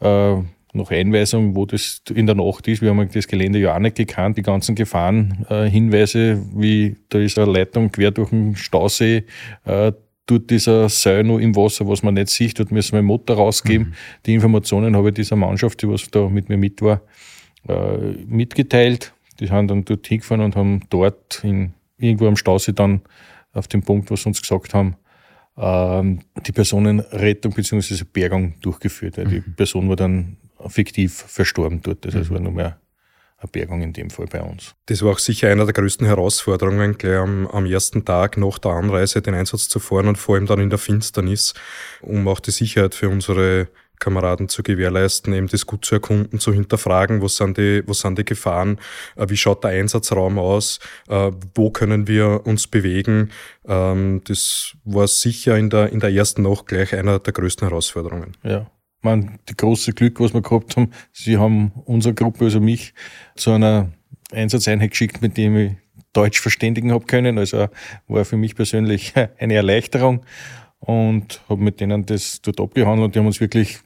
äh, 0.00 0.36
noch 0.72 0.90
Einweisungen, 0.90 1.54
wo 1.54 1.66
das 1.66 2.02
in 2.14 2.26
der 2.26 2.34
Nacht 2.34 2.66
ist. 2.66 2.80
Wir 2.80 2.90
haben 2.90 3.08
das 3.12 3.28
Gelände 3.28 3.58
ja 3.58 3.74
auch 3.74 3.78
nicht 3.78 3.96
gekannt, 3.96 4.38
die 4.38 4.42
ganzen 4.42 4.74
Gefahrenhinweise, 4.74 6.18
äh, 6.18 6.38
wie 6.54 6.96
da 7.10 7.18
ist 7.18 7.38
eine 7.38 7.52
Leitung 7.52 7.92
quer 7.92 8.10
durch 8.10 8.30
den 8.30 8.56
Stausee, 8.56 9.24
äh, 9.64 9.92
tut 10.26 10.50
dieser 10.50 10.88
Seil 10.88 11.24
noch 11.24 11.38
im 11.38 11.54
Wasser, 11.56 11.86
was 11.88 12.02
man 12.02 12.14
nicht 12.14 12.28
sieht, 12.28 12.58
dort 12.58 12.70
müssen 12.70 12.92
wir 12.92 13.00
den 13.00 13.06
Motor 13.06 13.36
rausgeben. 13.36 13.88
Mhm. 13.88 13.94
Die 14.24 14.34
Informationen 14.34 14.96
habe 14.96 15.08
ich 15.08 15.14
dieser 15.14 15.36
Mannschaft, 15.36 15.82
die 15.82 15.88
was 15.88 16.08
da 16.10 16.28
mit 16.28 16.48
mir 16.48 16.56
mit 16.56 16.80
war, 16.80 17.02
äh, 17.68 18.12
mitgeteilt. 18.26 19.12
Die 19.40 19.46
sind 19.48 19.68
dann 19.68 19.84
dort 19.84 20.06
hingefahren 20.06 20.42
und 20.42 20.56
haben 20.56 20.82
dort 20.90 21.42
in, 21.42 21.74
irgendwo 21.98 22.28
am 22.28 22.36
Stausee 22.36 22.72
dann 22.72 23.02
auf 23.52 23.68
den 23.68 23.82
Punkt, 23.82 24.10
was 24.10 24.22
sie 24.22 24.28
uns 24.28 24.40
gesagt 24.40 24.72
haben, 24.72 24.96
die 25.56 26.52
Personenrettung 26.52 27.52
bzw. 27.52 28.04
Bergung 28.10 28.54
durchgeführt, 28.60 29.18
weil 29.18 29.26
mhm. 29.26 29.30
die 29.30 29.40
Person 29.40 29.88
war 29.88 29.96
dann 29.96 30.38
fiktiv 30.68 31.12
verstorben 31.12 31.82
dort. 31.82 32.04
Das 32.04 32.14
heißt, 32.14 32.30
mhm. 32.30 32.34
war 32.34 32.40
nur 32.40 32.52
mehr 32.52 32.80
eine 33.42 33.50
Bergung 33.50 33.82
in 33.82 33.92
dem 33.92 34.10
Fall 34.10 34.26
bei 34.26 34.40
uns. 34.40 34.74
Das 34.86 35.02
war 35.02 35.12
auch 35.12 35.18
sicher 35.18 35.48
einer 35.48 35.64
der 35.64 35.74
größten 35.74 36.06
Herausforderungen, 36.06 36.96
gleich 36.96 37.18
am, 37.18 37.46
am, 37.48 37.66
ersten 37.66 38.04
Tag 38.04 38.36
nach 38.36 38.58
der 38.58 38.72
Anreise 38.72 39.20
den 39.20 39.34
Einsatz 39.34 39.68
zu 39.68 39.80
fahren 39.80 40.08
und 40.08 40.16
vor 40.16 40.36
allem 40.36 40.46
dann 40.46 40.60
in 40.60 40.70
der 40.70 40.78
Finsternis, 40.78 41.54
um 42.00 42.26
auch 42.28 42.40
die 42.40 42.52
Sicherheit 42.52 42.94
für 42.94 43.08
unsere 43.08 43.68
Kameraden 44.02 44.48
zu 44.48 44.62
gewährleisten, 44.62 45.32
eben 45.32 45.46
das 45.46 45.64
gut 45.64 45.84
zu 45.84 45.94
erkunden, 45.94 46.40
zu 46.40 46.52
hinterfragen, 46.52 47.22
was 47.22 47.36
sind 47.36 47.56
die, 47.56 47.82
was 47.86 48.00
sind 48.00 48.18
die 48.18 48.24
Gefahren, 48.24 48.78
äh, 49.16 49.26
wie 49.28 49.36
schaut 49.36 49.62
der 49.62 49.70
Einsatzraum 49.70 50.38
aus, 50.38 50.80
äh, 51.08 51.30
wo 51.54 51.70
können 51.70 52.08
wir 52.08 52.44
uns 52.44 52.66
bewegen. 52.66 53.30
Ähm, 53.66 54.20
das 54.24 54.76
war 54.84 55.06
sicher 55.06 55.56
in 55.56 55.70
der, 55.70 55.92
in 55.92 56.00
der 56.00 56.10
ersten 56.10 56.42
Nacht 56.42 56.66
gleich 56.66 56.94
einer 56.94 57.20
der 57.20 57.32
größten 57.32 57.68
Herausforderungen. 57.68 58.32
Ja. 58.42 58.70
Man, 59.02 59.38
die 59.48 59.56
große 59.56 59.92
Glück, 59.92 60.20
was 60.20 60.34
wir 60.34 60.42
gehabt 60.42 60.76
haben, 60.76 60.90
sie 61.12 61.38
haben 61.38 61.72
unsere 61.84 62.14
Gruppe, 62.14 62.44
also 62.44 62.60
mich, 62.60 62.94
zu 63.36 63.52
einer 63.52 63.92
Einsatzeinheit 64.32 64.90
geschickt, 64.90 65.22
mit 65.22 65.36
dem 65.36 65.56
ich 65.56 65.72
Deutsch 66.12 66.40
verständigen 66.40 66.92
habe 66.92 67.06
können. 67.06 67.38
Also 67.38 67.68
war 68.08 68.24
für 68.24 68.36
mich 68.36 68.54
persönlich 68.54 69.14
eine 69.38 69.54
Erleichterung. 69.54 70.24
und 70.80 71.40
habe 71.48 71.62
mit 71.62 71.80
denen 71.80 72.04
das 72.06 72.42
dort 72.42 72.60
abgehandelt 72.60 73.06
und 73.06 73.14
die 73.14 73.20
haben 73.20 73.26
uns 73.26 73.40
wirklich 73.40 73.78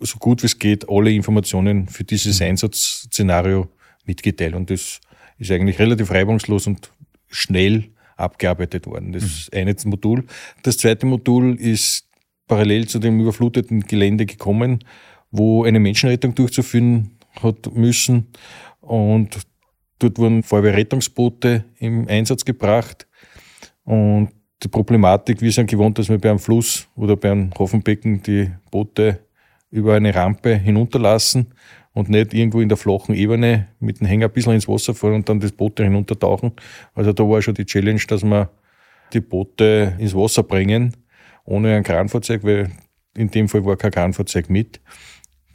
so 0.00 0.18
gut 0.18 0.42
wie 0.42 0.46
es 0.46 0.58
geht 0.58 0.88
alle 0.88 1.12
Informationen 1.12 1.88
für 1.88 2.04
dieses 2.04 2.40
mhm. 2.40 2.46
Einsatzszenario 2.46 3.68
mitgeteilt. 4.04 4.54
Und 4.54 4.70
das 4.70 5.00
ist 5.38 5.50
eigentlich 5.50 5.78
relativ 5.78 6.10
reibungslos 6.10 6.66
und 6.66 6.90
schnell 7.28 7.90
abgearbeitet 8.16 8.86
worden. 8.86 9.12
Das 9.12 9.24
ist 9.24 9.52
mhm. 9.52 9.58
eine 9.58 9.76
Modul. 9.84 10.24
Das 10.62 10.78
zweite 10.78 11.06
Modul 11.06 11.54
ist 11.54 12.06
parallel 12.46 12.88
zu 12.88 12.98
dem 12.98 13.20
überfluteten 13.20 13.80
Gelände 13.80 14.26
gekommen, 14.26 14.84
wo 15.30 15.64
eine 15.64 15.78
Menschenrettung 15.78 16.34
durchzuführen 16.34 17.12
hat 17.42 17.72
müssen. 17.74 18.26
Und 18.80 19.38
dort 19.98 20.18
wurden 20.18 20.42
Feuerwehrrettungsboote 20.42 21.64
im 21.78 22.08
Einsatz 22.08 22.44
gebracht. 22.44 23.06
Und 23.84 24.30
die 24.62 24.68
Problematik, 24.68 25.40
wir 25.40 25.52
sind 25.52 25.70
gewohnt, 25.70 25.98
dass 25.98 26.08
wir 26.08 26.18
bei 26.18 26.28
einem 26.28 26.38
Fluss 26.38 26.88
oder 26.96 27.16
bei 27.16 27.30
einem 27.30 27.50
Hafenbecken 27.58 28.22
die 28.22 28.50
Boote 28.70 29.20
über 29.70 29.94
eine 29.94 30.14
Rampe 30.14 30.54
hinunterlassen 30.56 31.54
und 31.92 32.08
nicht 32.08 32.34
irgendwo 32.34 32.60
in 32.60 32.68
der 32.68 32.78
flachen 32.78 33.14
Ebene 33.14 33.68
mit 33.78 34.00
dem 34.00 34.06
Hänger 34.06 34.26
ein 34.26 34.32
bisschen 34.32 34.54
ins 34.54 34.68
Wasser 34.68 34.94
fahren 34.94 35.14
und 35.14 35.28
dann 35.28 35.40
das 35.40 35.52
Boot 35.52 35.78
hinuntertauchen. 35.78 36.52
Also 36.94 37.12
da 37.12 37.24
war 37.24 37.42
schon 37.42 37.54
die 37.54 37.66
Challenge, 37.66 38.00
dass 38.08 38.22
wir 38.22 38.50
die 39.12 39.20
Boote 39.20 39.96
ins 39.98 40.14
Wasser 40.14 40.42
bringen, 40.42 40.96
ohne 41.44 41.74
ein 41.74 41.82
Kranfahrzeug, 41.82 42.44
weil 42.44 42.70
in 43.16 43.30
dem 43.30 43.48
Fall 43.48 43.64
war 43.64 43.76
kein 43.76 43.90
Kranfahrzeug 43.90 44.50
mit 44.50 44.80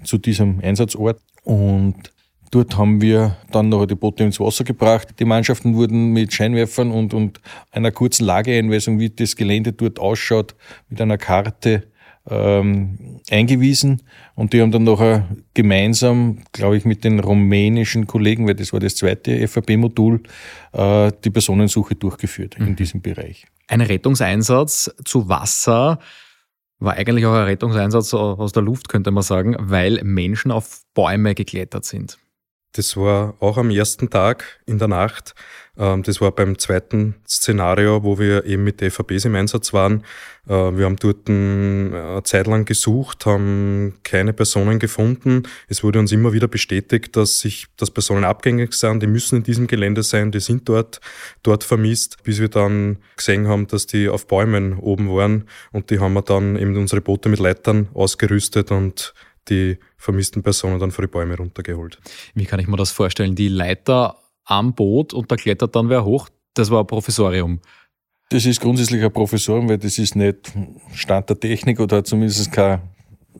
zu 0.03 0.17
diesem 0.17 0.59
Einsatzort. 0.61 1.19
Und 1.43 2.11
Dort 2.55 2.77
haben 2.77 3.01
wir 3.01 3.35
dann 3.51 3.67
noch 3.67 3.85
die 3.85 3.95
Boote 3.95 4.23
ins 4.23 4.39
Wasser 4.39 4.63
gebracht. 4.63 5.19
Die 5.19 5.25
Mannschaften 5.25 5.75
wurden 5.75 6.13
mit 6.13 6.31
Scheinwerfern 6.31 6.89
und, 6.89 7.13
und 7.13 7.41
einer 7.71 7.91
kurzen 7.91 8.23
Lageeinweisung, 8.23 8.97
wie 8.97 9.09
das 9.09 9.35
Gelände 9.35 9.73
dort 9.73 9.99
ausschaut, 9.99 10.55
mit 10.87 11.01
einer 11.01 11.17
Karte 11.17 11.83
ähm, 12.29 13.19
eingewiesen. 13.29 14.01
Und 14.35 14.53
die 14.53 14.61
haben 14.61 14.71
dann 14.71 14.83
nachher 14.83 15.27
gemeinsam, 15.53 16.39
glaube 16.51 16.77
ich, 16.77 16.85
mit 16.85 17.03
den 17.03 17.19
rumänischen 17.19 18.07
Kollegen, 18.07 18.47
weil 18.47 18.55
das 18.55 18.73
war 18.73 18.79
das 18.79 18.95
zweite 18.95 19.47
FAB-Modul, 19.47 20.21
äh, 20.73 21.11
die 21.23 21.29
Personensuche 21.29 21.95
durchgeführt 21.95 22.59
mhm. 22.59 22.67
in 22.67 22.75
diesem 22.75 23.01
Bereich. 23.01 23.45
Ein 23.67 23.81
Rettungseinsatz 23.81 24.93
zu 25.03 25.29
Wasser 25.29 25.99
war 26.79 26.93
eigentlich 26.93 27.25
auch 27.25 27.33
ein 27.33 27.45
Rettungseinsatz 27.45 28.13
aus 28.13 28.51
der 28.51 28.63
Luft, 28.63 28.89
könnte 28.89 29.11
man 29.11 29.23
sagen, 29.23 29.55
weil 29.59 30.03
Menschen 30.03 30.51
auf 30.51 30.81
Bäume 30.93 31.33
geklettert 31.33 31.85
sind. 31.85 32.17
Das 32.75 32.97
war 32.97 33.35
auch 33.39 33.57
am 33.57 33.69
ersten 33.69 34.09
Tag 34.09 34.59
in 34.65 34.79
der 34.79 34.89
Nacht. 34.89 35.33
Ähm, 35.77 36.03
das 36.03 36.19
war 36.19 36.31
beim 36.33 36.59
zweiten 36.59 37.15
Szenario, 37.25 38.03
wo 38.03 38.19
wir 38.19 38.43
eben 38.43 38.65
mit 38.65 38.81
DVBs 38.81 39.23
im 39.23 39.35
Einsatz 39.35 39.71
waren. 39.71 40.03
Äh, 40.45 40.51
wir 40.51 40.83
haben 40.83 40.97
dort 40.97 41.29
eine 41.29 42.19
Zeit 42.25 42.47
lang 42.47 42.65
gesucht, 42.65 43.25
haben 43.25 43.93
keine 44.03 44.33
Personen 44.33 44.77
gefunden. 44.79 45.43
Es 45.69 45.85
wurde 45.85 45.99
uns 45.99 46.11
immer 46.11 46.33
wieder 46.33 46.49
bestätigt, 46.49 47.15
dass 47.15 47.39
sich, 47.39 47.67
dass 47.77 47.91
Personen 47.91 48.25
abgängig 48.25 48.73
sind, 48.73 49.01
die 49.01 49.07
müssen 49.07 49.37
in 49.37 49.43
diesem 49.43 49.67
Gelände 49.67 50.03
sein, 50.03 50.33
die 50.33 50.41
sind 50.41 50.67
dort, 50.67 50.99
dort 51.43 51.63
vermisst, 51.63 52.23
bis 52.23 52.41
wir 52.41 52.49
dann 52.49 52.97
gesehen 53.15 53.47
haben, 53.47 53.67
dass 53.67 53.87
die 53.87 54.09
auf 54.09 54.27
Bäumen 54.27 54.79
oben 54.79 55.09
waren 55.09 55.45
und 55.71 55.91
die 55.91 55.99
haben 55.99 56.13
wir 56.13 56.23
dann 56.23 56.57
eben 56.57 56.75
unsere 56.75 56.99
Boote 56.99 57.29
mit 57.29 57.39
Leitern 57.39 57.87
ausgerüstet 57.93 58.69
und 58.71 59.13
die 59.49 59.77
vermissten 59.97 60.43
Personen 60.43 60.79
dann 60.79 60.91
vor 60.91 61.05
die 61.05 61.11
Bäume 61.11 61.37
runtergeholt. 61.37 61.99
Wie 62.33 62.45
kann 62.45 62.59
ich 62.59 62.67
mir 62.67 62.77
das 62.77 62.91
vorstellen? 62.91 63.35
Die 63.35 63.47
Leiter 63.47 64.17
am 64.45 64.73
Boot 64.73 65.13
und 65.13 65.31
da 65.31 65.35
klettert 65.35 65.75
dann 65.75 65.89
wer 65.89 66.05
hoch. 66.05 66.29
Das 66.53 66.71
war 66.71 66.81
ein 66.81 66.87
Professorium. 66.87 67.59
Das 68.29 68.45
ist 68.45 68.59
grundsätzlich 68.59 69.03
ein 69.03 69.11
Professorium, 69.11 69.69
weil 69.69 69.77
das 69.77 69.97
ist 69.97 70.15
nicht 70.15 70.51
Stand 70.93 71.29
der 71.29 71.39
Technik 71.39 71.79
oder 71.79 72.03
zumindest 72.03 72.51
kein, 72.51 72.81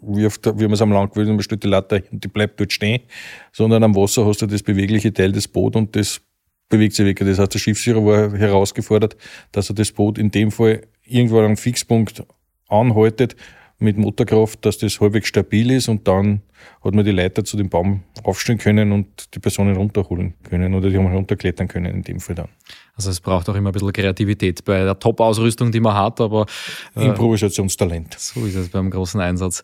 wie, 0.02 0.28
auf 0.28 0.38
der, 0.38 0.58
wie 0.60 0.64
man 0.64 0.74
es 0.74 0.82
am 0.82 0.92
Land 0.92 1.14
gewöhnt, 1.14 1.30
man 1.30 1.42
stellt 1.42 1.64
die 1.64 1.68
Leiter 1.68 2.02
und 2.12 2.24
die 2.24 2.28
bleibt 2.28 2.60
dort 2.60 2.72
stehen, 2.72 3.02
sondern 3.52 3.84
am 3.84 3.96
Wasser 3.96 4.26
hast 4.26 4.42
du 4.42 4.46
das 4.46 4.62
bewegliche 4.62 5.12
Teil 5.12 5.32
des 5.32 5.48
Boots 5.48 5.76
und 5.76 5.96
das 5.96 6.22
bewegt 6.70 6.94
sich 6.94 7.06
weg. 7.06 7.20
Das 7.20 7.40
heißt, 7.40 7.54
der 7.54 7.60
Schiffsführer 7.60 8.06
war 8.06 8.38
herausgefordert, 8.38 9.16
dass 9.52 9.70
er 9.70 9.76
das 9.76 9.92
Boot 9.92 10.18
in 10.18 10.30
dem 10.30 10.52
Fall 10.52 10.82
irgendwo 11.04 11.40
an 11.40 11.46
einem 11.46 11.58
Fixpunkt 11.58 12.24
anhaltet 12.68 13.36
mit 13.78 13.98
Motorkraft, 13.98 14.66
dass 14.66 14.78
das 14.78 15.00
halbwegs 15.02 15.28
stabil 15.28 15.72
ist 15.72 15.90
und 15.90 16.08
dann 16.08 16.42
hat 16.84 16.94
man 16.94 17.04
die 17.04 17.12
Leiter 17.12 17.44
zu 17.44 17.58
dem 17.58 17.70
Baum 17.70 18.04
aufstellen 18.24 18.58
können 18.58 18.92
und 18.92 19.36
die 19.36 19.40
Personen 19.40 19.76
runterholen 19.76 20.34
können 20.44 20.74
oder 20.74 20.90
die 20.90 20.98
haben 20.98 21.12
runterklettern 21.12 21.68
können 21.68 21.94
in 21.94 22.02
dem 22.02 22.20
Fall 22.20 22.36
dann. 22.36 22.48
Also 22.96 23.10
es 23.10 23.20
braucht 23.20 23.50
auch 23.50 23.56
immer 23.56 23.70
ein 23.70 23.74
bisschen 23.74 23.92
Kreativität 23.92 24.64
bei 24.64 24.84
der 24.84 24.98
Top-Ausrüstung, 24.98 25.72
die 25.72 25.82
man 25.82 25.94
hat, 25.94 26.22
aber 26.22 26.46
äh, 26.96 27.06
Improvisationstalent. 27.06 28.16
So 28.18 28.46
ist 28.46 28.56
es 28.56 28.70
beim 28.70 28.90
großen 28.90 29.20
Einsatz. 29.20 29.62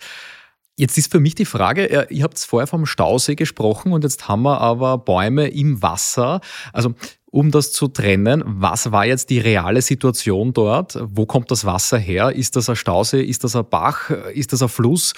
Jetzt 0.78 0.98
ist 0.98 1.12
für 1.12 1.20
mich 1.20 1.36
die 1.36 1.46
Frage, 1.46 2.08
ihr 2.10 2.24
habt 2.24 2.40
vorher 2.40 2.68
vom 2.68 2.86
Stausee 2.86 3.36
gesprochen 3.36 3.94
und 3.94 4.04
jetzt 4.04 4.28
haben 4.28 4.44
wir 4.44 4.60
aber 4.60 4.98
Bäume 4.98 5.48
im 5.48 5.82
Wasser. 5.82 6.42
Also 6.74 6.96
um 7.32 7.50
das 7.50 7.72
zu 7.72 7.88
trennen, 7.88 8.44
was 8.46 8.92
war 8.92 9.06
jetzt 9.06 9.30
die 9.30 9.40
reale 9.40 9.82
Situation 9.82 10.54
dort? 10.54 11.00
Wo 11.02 11.26
kommt 11.26 11.50
das 11.50 11.66
Wasser 11.66 11.98
her? 11.98 12.32
Ist 12.36 12.58
das 12.58 12.70
ein 12.70 12.76
Stausee? 12.76 13.22
Ist 13.22 13.44
das 13.44 13.56
ein 13.56 13.66
Bach? 13.70 14.10
Ist 14.34 14.54
das 14.54 14.62
ein 14.62 14.70
Fluss? 14.70 15.14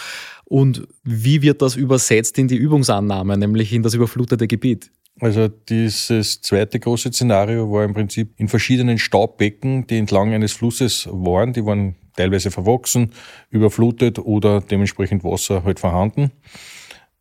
Und 0.46 0.88
wie 1.04 1.42
wird 1.42 1.62
das 1.62 1.76
übersetzt 1.76 2.38
in 2.38 2.48
die 2.48 2.56
Übungsannahme, 2.56 3.38
nämlich 3.38 3.74
in 3.74 3.82
das 3.82 3.96
überflutete 3.96 4.48
Gebiet? 4.48 4.92
Also 5.20 5.48
dieses 5.48 6.42
zweite 6.42 6.80
große 6.80 7.12
Szenario 7.12 7.72
war 7.72 7.84
im 7.84 7.94
Prinzip 7.94 8.34
in 8.38 8.48
verschiedenen 8.48 8.98
Staubbecken, 8.98 9.88
die 9.88 9.98
entlang 9.98 10.34
eines 10.34 10.54
Flusses 10.54 11.08
waren. 11.12 11.54
Die 11.54 11.66
waren 11.66 11.96
teilweise 12.16 12.52
verwachsen, 12.52 13.12
überflutet 13.50 14.20
oder 14.20 14.62
dementsprechend 14.62 15.24
Wasser 15.24 15.64
halt 15.64 15.80
vorhanden. 15.80 16.32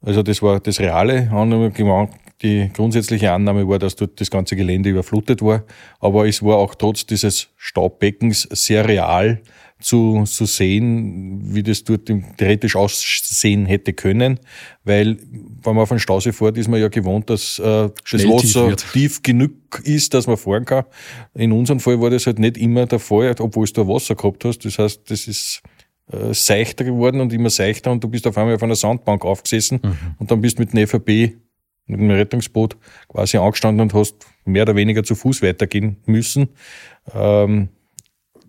Also 0.00 0.22
das 0.22 0.42
war 0.42 0.60
das 0.60 0.80
reale. 0.80 1.30
Die 2.42 2.70
grundsätzliche 2.74 3.32
Annahme 3.32 3.68
war, 3.68 3.78
dass 3.78 3.96
dort 3.96 4.20
das 4.20 4.30
ganze 4.30 4.56
Gelände 4.56 4.90
überflutet 4.90 5.42
war. 5.42 5.64
Aber 6.00 6.26
es 6.26 6.42
war 6.42 6.56
auch 6.56 6.74
trotz 6.74 7.06
dieses 7.06 7.48
Staubbeckens 7.56 8.48
sehr 8.50 8.86
real 8.88 9.40
zu, 9.82 10.24
zu 10.24 10.46
sehen, 10.46 11.40
wie 11.54 11.62
das 11.62 11.84
dort 11.84 12.10
theoretisch 12.36 12.76
aussehen 12.76 13.66
hätte 13.66 13.92
können. 13.92 14.40
Weil, 14.84 15.18
wenn 15.62 15.74
man 15.74 15.82
auf 15.82 15.88
den 15.90 15.98
Stausee 15.98 16.32
fährt, 16.32 16.56
ist 16.56 16.68
man 16.68 16.80
ja 16.80 16.88
gewohnt, 16.88 17.30
dass 17.30 17.58
äh, 17.58 17.90
das 18.10 18.24
Wasser 18.24 18.76
tief, 18.76 18.92
tief, 18.92 19.22
genug 19.22 19.52
ist, 19.84 20.14
dass 20.14 20.26
man 20.26 20.36
fahren 20.36 20.64
kann. 20.64 20.84
In 21.34 21.52
unserem 21.52 21.80
Fall 21.80 22.00
war 22.00 22.10
das 22.10 22.26
halt 22.26 22.38
nicht 22.38 22.56
immer 22.56 22.86
der 22.86 22.98
Fall, 22.98 23.34
obwohl 23.38 23.66
du 23.66 23.86
Wasser 23.88 24.14
gehabt 24.14 24.44
hast. 24.44 24.64
Das 24.64 24.78
heißt, 24.78 25.10
das 25.10 25.26
ist 25.26 25.62
äh, 26.10 26.34
seichter 26.34 26.84
geworden 26.84 27.20
und 27.20 27.32
immer 27.32 27.50
seichter 27.50 27.90
und 27.90 28.02
du 28.02 28.08
bist 28.08 28.26
auf 28.26 28.36
einmal 28.36 28.54
auf 28.54 28.62
einer 28.62 28.74
Sandbank 28.74 29.24
aufgesessen 29.24 29.80
mhm. 29.82 29.96
und 30.18 30.30
dann 30.30 30.40
bist 30.40 30.58
mit 30.58 30.72
dem 30.72 30.86
FAB, 30.86 31.32
mit 31.86 32.00
dem 32.00 32.10
Rettungsboot 32.10 32.76
quasi 33.08 33.36
angestanden 33.36 33.82
und 33.82 33.94
hast 33.94 34.26
mehr 34.44 34.62
oder 34.62 34.76
weniger 34.76 35.02
zu 35.04 35.14
Fuß 35.14 35.42
weitergehen 35.42 35.96
müssen. 36.06 36.48
Ähm, 37.14 37.68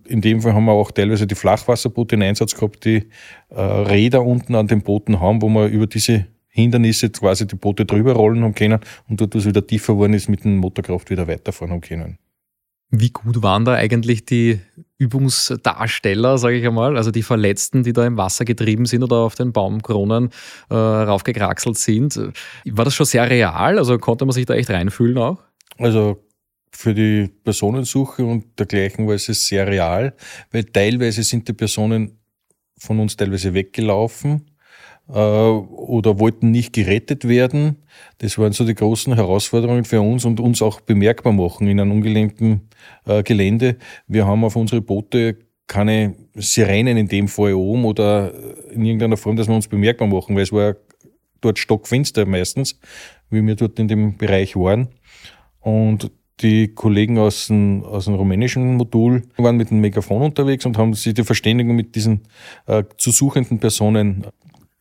in 0.05 0.21
dem 0.21 0.41
Fall 0.41 0.53
haben 0.53 0.65
wir 0.65 0.73
auch 0.73 0.91
teilweise 0.91 1.27
die 1.27 1.35
Flachwasserboote 1.35 2.15
in 2.15 2.23
Einsatz 2.23 2.55
gehabt, 2.55 2.85
die 2.85 3.07
äh, 3.49 3.61
Räder 3.61 4.25
unten 4.25 4.55
an 4.55 4.67
den 4.67 4.81
Booten 4.81 5.19
haben, 5.19 5.41
wo 5.41 5.49
wir 5.49 5.67
über 5.67 5.87
diese 5.87 6.27
Hindernisse 6.49 7.09
quasi 7.09 7.47
die 7.47 7.55
Boote 7.55 7.85
drüber 7.85 8.13
rollen 8.13 8.43
haben 8.43 8.53
können 8.53 8.79
und 9.09 9.19
dort, 9.19 9.33
wo 9.33 9.39
es 9.39 9.45
wieder 9.45 9.65
tiefer 9.65 9.93
geworden 9.93 10.13
ist, 10.13 10.29
mit 10.29 10.43
dem 10.43 10.57
Motorkraft 10.57 11.09
wieder 11.09 11.27
weiterfahren 11.27 11.71
haben 11.71 11.81
können. 11.81 12.19
Wie 12.95 13.09
gut 13.09 13.41
waren 13.41 13.65
da 13.65 13.73
eigentlich 13.73 14.23
die 14.23 14.59
Übungsdarsteller, 14.99 16.37
sage 16.37 16.57
ich 16.57 16.67
einmal, 16.67 16.95
also 16.95 17.09
die 17.09 17.23
Verletzten, 17.23 17.81
die 17.81 17.91
da 17.91 18.05
im 18.05 18.17
Wasser 18.17 18.45
getrieben 18.45 18.85
sind 18.85 19.01
oder 19.01 19.15
auf 19.15 19.33
den 19.33 19.51
Baumkronen 19.51 20.29
äh, 20.69 20.75
raufgekraxelt 20.75 21.75
sind? 21.75 22.19
War 22.69 22.85
das 22.85 22.93
schon 22.93 23.07
sehr 23.07 23.27
real? 23.27 23.79
Also 23.79 23.97
konnte 23.97 24.25
man 24.25 24.33
sich 24.33 24.45
da 24.45 24.53
echt 24.53 24.69
reinfühlen 24.69 25.17
auch? 25.17 25.41
Also 25.79 26.23
für 26.69 26.93
die 26.93 27.31
Personensuche 27.43 28.23
und 28.23 28.59
dergleichen 28.59 29.07
war 29.07 29.15
es 29.15 29.25
sehr 29.25 29.65
real, 29.65 30.13
weil 30.51 30.65
teilweise 30.65 31.23
sind 31.23 31.47
die 31.47 31.53
Personen 31.53 32.19
von 32.77 32.99
uns 32.99 33.17
teilweise 33.17 33.55
weggelaufen 33.55 34.52
oder 35.07 36.19
wollten 36.19 36.51
nicht 36.51 36.73
gerettet 36.73 37.27
werden. 37.27 37.83
Das 38.19 38.37
waren 38.37 38.53
so 38.53 38.65
die 38.65 38.75
großen 38.75 39.13
Herausforderungen 39.15 39.83
für 39.83 40.01
uns 40.01 40.25
und 40.25 40.39
uns 40.39 40.61
auch 40.61 40.81
bemerkbar 40.81 41.33
machen 41.33 41.67
in 41.67 41.79
einem 41.79 41.91
ungelenkten 41.91 42.69
äh, 43.05 43.21
Gelände. 43.23 43.77
Wir 44.07 44.25
haben 44.25 44.43
auf 44.43 44.55
unsere 44.55 44.81
Boote 44.81 45.37
keine 45.67 46.15
Sirenen 46.35 46.97
in 46.97 47.07
dem 47.07 47.27
Fall 47.27 47.53
oben 47.53 47.85
oder 47.85 48.33
in 48.71 48.85
irgendeiner 48.85 49.17
Form, 49.17 49.35
dass 49.35 49.47
wir 49.47 49.55
uns 49.55 49.67
bemerkbar 49.67 50.07
machen, 50.07 50.35
weil 50.35 50.43
es 50.43 50.51
war 50.51 50.75
dort 51.41 51.59
stockfinster 51.59 52.25
meistens, 52.25 52.79
wie 53.29 53.45
wir 53.45 53.55
dort 53.55 53.79
in 53.79 53.87
dem 53.87 54.17
Bereich 54.17 54.55
waren. 54.55 54.89
Und 55.59 56.11
die 56.41 56.69
Kollegen 56.69 57.17
aus 57.17 57.47
dem, 57.47 57.83
aus 57.83 58.05
dem 58.05 58.15
rumänischen 58.15 58.75
Modul 58.75 59.23
waren 59.37 59.57
mit 59.57 59.69
dem 59.69 59.79
Megafon 59.79 60.21
unterwegs 60.21 60.65
und 60.65 60.77
haben 60.77 60.93
sich 60.93 61.13
die 61.13 61.23
Verständigung 61.23 61.75
mit 61.75 61.95
diesen 61.95 62.21
äh, 62.65 62.83
zu 62.97 63.11
suchenden 63.11 63.59
Personen 63.59 64.25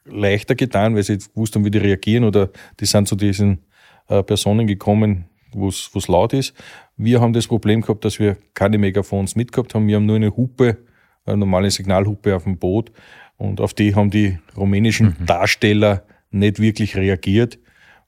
leichter 0.04 0.54
getan, 0.54 0.94
weil 0.94 1.02
sie 1.02 1.18
wussten, 1.34 1.64
wie 1.64 1.70
die 1.70 1.78
reagieren 1.78 2.24
oder 2.24 2.50
die 2.80 2.86
sind 2.86 3.08
zu 3.08 3.16
diesen 3.16 3.64
äh, 4.08 4.22
Personen 4.22 4.66
gekommen, 4.66 5.26
wo 5.52 5.68
es 5.68 6.08
laut 6.08 6.32
ist. 6.32 6.54
Wir 6.96 7.20
haben 7.20 7.32
das 7.32 7.46
Problem 7.46 7.82
gehabt, 7.82 8.04
dass 8.04 8.18
wir 8.18 8.36
keine 8.54 8.78
Megafons 8.78 9.36
mitgehabt 9.36 9.74
haben. 9.74 9.86
Wir 9.86 9.96
haben 9.96 10.06
nur 10.06 10.16
eine 10.16 10.36
Hupe 10.36 10.78
eine 11.24 11.38
normale 11.38 11.70
Signalhupe 11.70 12.34
auf 12.34 12.44
dem 12.44 12.58
Boot. 12.58 12.92
Und 13.36 13.60
auf 13.60 13.74
die 13.74 13.94
haben 13.94 14.10
die 14.10 14.38
rumänischen 14.56 15.16
mhm. 15.18 15.26
Darsteller 15.26 16.04
nicht 16.30 16.60
wirklich 16.60 16.96
reagiert 16.96 17.58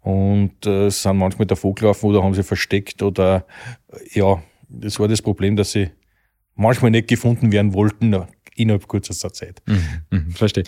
und 0.00 0.66
äh, 0.66 0.90
sind 0.90 1.16
manchmal 1.16 1.46
davor 1.46 1.74
gelaufen 1.74 2.06
oder 2.06 2.22
haben 2.22 2.34
sie 2.34 2.42
versteckt 2.42 3.02
oder 3.02 3.46
ja, 4.12 4.42
das 4.68 4.98
war 4.98 5.08
das 5.08 5.22
Problem, 5.22 5.56
dass 5.56 5.72
sie 5.72 5.90
manchmal 6.54 6.90
nicht 6.90 7.08
gefunden 7.08 7.52
werden 7.52 7.74
wollten 7.74 8.14
innerhalb 8.54 8.86
kurzer 8.86 9.32
Zeit. 9.32 9.62
Mhm. 9.66 9.82
Mhm. 10.10 10.30
Verstehe. 10.30 10.64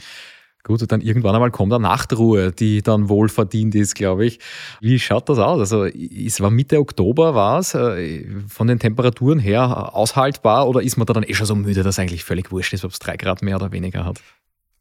Gut, 0.67 0.91
dann 0.91 1.01
irgendwann 1.01 1.33
einmal 1.33 1.53
kommt 1.53 1.73
eine 1.73 1.81
Nachtruhe, 1.81 2.51
die 2.51 2.83
dann 2.83 3.09
wohl 3.09 3.29
verdient 3.29 3.77
ist, 3.77 3.95
glaube 3.95 4.27
ich. 4.27 4.41
Wie 4.81 4.99
schaut 4.99 5.29
das 5.29 5.39
aus? 5.39 5.61
Also 5.61 5.85
es 5.85 6.41
war 6.41 6.51
Mitte 6.51 6.81
Oktober, 6.81 7.37
war 7.37 7.61
es 7.61 7.73
äh, 7.75 8.27
von 8.49 8.67
den 8.67 8.81
Temperaturen 8.81 9.39
her 9.39 9.95
aushaltbar 9.95 10.69
oder 10.69 10.83
ist 10.83 10.97
man 10.97 11.07
da 11.07 11.13
dann 11.13 11.23
eh 11.23 11.35
schon 11.35 11.47
so 11.47 11.55
müde, 11.55 11.85
dass 11.85 12.01
eigentlich 12.01 12.25
völlig 12.25 12.51
wurscht 12.51 12.73
ist, 12.73 12.85
ob 12.85 12.91
es 12.91 12.99
drei 12.99 13.17
Grad 13.17 13.43
mehr 13.43 13.55
oder 13.55 13.71
weniger 13.71 14.05
hat? 14.05 14.21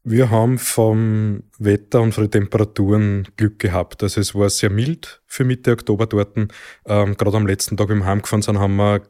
Wir 0.02 0.28
haben 0.28 0.58
vom 0.58 1.44
Wetter 1.58 2.02
und 2.02 2.14
von 2.14 2.24
den 2.24 2.32
Temperaturen 2.32 3.28
Glück 3.36 3.60
gehabt. 3.60 4.02
Also 4.02 4.20
es 4.20 4.34
war 4.34 4.50
sehr 4.50 4.70
mild 4.70 5.22
für 5.26 5.44
Mitte 5.44 5.70
Oktober 5.70 6.06
dort. 6.06 6.36
Ähm, 6.36 7.16
Gerade 7.16 7.36
am 7.36 7.46
letzten 7.46 7.76
Tag, 7.76 7.90
wie 7.90 7.94
wir 7.94 8.06
heimgefahren 8.06 8.42
sind, 8.42 8.58
haben 8.58 8.74
wir 8.74 9.02